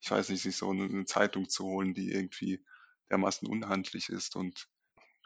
ich 0.00 0.10
weiß 0.10 0.28
nicht, 0.28 0.42
sich 0.42 0.56
so 0.56 0.70
eine, 0.70 1.04
Zeitung 1.04 1.48
zu 1.48 1.64
holen, 1.64 1.94
die 1.94 2.12
irgendwie 2.12 2.64
dermaßen 3.10 3.48
unhandlich 3.48 4.08
ist 4.08 4.36
und 4.36 4.66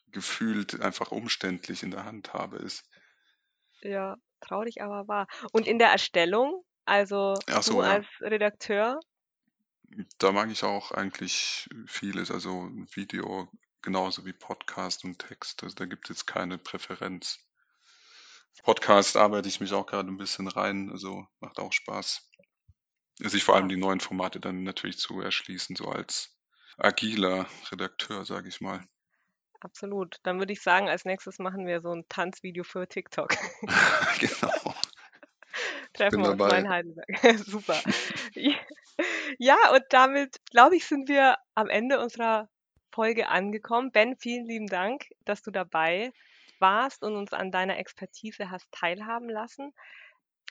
gefühlt 0.09 0.81
einfach 0.81 1.13
umständlich 1.13 1.83
in 1.83 1.91
der 1.91 2.05
Handhabe 2.05 2.59
ist. 2.59 2.85
Ja, 3.83 4.17
traurig, 4.41 4.83
aber 4.83 5.09
wahr. 5.09 5.27
Und 5.53 5.67
in 5.67 5.79
der 5.79 5.89
Erstellung, 5.89 6.65
also 6.85 7.35
Ach 7.47 7.65
du 7.65 7.73
so, 7.73 7.83
ja. 7.83 7.91
als 7.91 8.07
Redakteur, 8.21 9.01
Da 10.19 10.33
mag 10.33 10.51
ich 10.51 10.63
auch 10.63 10.93
eigentlich 10.93 11.69
vieles, 11.87 12.31
also 12.31 12.71
Video 12.95 13.51
genauso 13.83 14.25
wie 14.25 14.33
Podcast 14.33 15.05
und 15.05 15.19
Text. 15.19 15.63
Also 15.63 15.75
da 15.75 15.87
gibt 15.87 16.09
es 16.09 16.19
jetzt 16.19 16.27
keine 16.27 16.59
Präferenz. 16.59 17.39
Podcast 18.63 19.17
arbeite 19.17 19.49
ich 19.49 19.61
mich 19.61 19.73
auch 19.73 19.87
gerade 19.87 20.09
ein 20.09 20.19
bisschen 20.19 20.49
rein, 20.49 20.91
also 20.91 21.27
macht 21.41 21.59
auch 21.59 21.73
Spaß. 21.73 22.31
Sich 23.19 23.45
vor 23.45 23.57
allem 23.57 23.69
die 23.69 23.77
neuen 23.77 24.01
Formate 24.01 24.41
dann 24.41 24.63
natürlich 24.63 24.99
zu 24.99 25.21
erschließen, 25.21 25.77
so 25.77 25.89
als 25.89 26.37
agiler 26.79 27.47
Redakteur, 27.71 28.25
sage 28.25 28.49
ich 28.49 28.61
mal. 28.61 28.87
absolut. 29.61 30.17
Dann 30.23 30.39
würde 30.39 30.53
ich 30.53 30.63
sagen, 30.63 30.89
als 30.89 31.05
nächstes 31.05 31.39
machen 31.39 31.67
wir 31.67 31.81
so 31.81 31.93
ein 31.93 32.05
Tanzvideo 32.09 32.65
für 32.65 32.89
TikTok. 32.89 33.35
genau, 34.21 34.75
Treffen 35.93 36.23
wir 36.23 36.31
uns 36.31 36.39
mal 36.39 36.59
in 36.59 36.65
dabei. 36.65 36.69
Heidelberg. 36.69 37.39
Super. 37.45 37.81
Ja, 39.39 39.57
und 39.73 39.85
damit, 39.91 40.41
glaube 40.51 40.77
ich, 40.77 40.87
sind 40.87 41.09
wir 41.09 41.37
am 41.55 41.69
Ende 41.69 42.01
unserer 42.01 42.49
Folge 42.93 43.29
angekommen. 43.29 43.93
Ben, 43.93 44.17
vielen 44.17 44.47
lieben 44.47 44.67
Dank, 44.67 45.07
dass 45.25 45.43
du 45.43 45.51
dabei 45.51 46.13
warst 46.59 47.03
und 47.03 47.17
uns 47.17 47.33
an 47.33 47.51
deiner 47.51 47.79
Expertise 47.79 48.51
hast 48.51 48.71
teilhaben 48.73 49.29
lassen. 49.29 49.73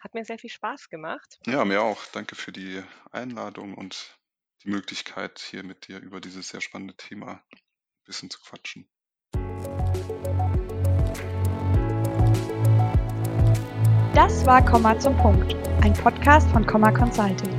Hat 0.01 0.13
mir 0.13 0.23
sehr 0.23 0.39
viel 0.39 0.49
Spaß 0.49 0.89
gemacht. 0.89 1.39
Ja, 1.45 1.65
mir 1.65 1.81
auch. 1.81 2.05
Danke 2.13 2.35
für 2.35 2.51
die 2.51 2.81
Einladung 3.11 3.73
und 3.73 4.17
die 4.63 4.69
Möglichkeit, 4.69 5.39
hier 5.39 5.63
mit 5.63 5.87
dir 5.87 5.99
über 5.99 6.19
dieses 6.21 6.49
sehr 6.49 6.61
spannende 6.61 6.95
Thema 6.95 7.43
ein 7.51 7.59
bisschen 8.05 8.29
zu 8.29 8.39
quatschen. 8.41 8.89
Das 14.15 14.45
war 14.45 14.63
Komma 14.65 14.97
zum 14.99 15.15
Punkt, 15.17 15.55
ein 15.81 15.93
Podcast 15.93 16.49
von 16.51 16.65
Komma 16.65 16.91
Consulting. 16.91 17.58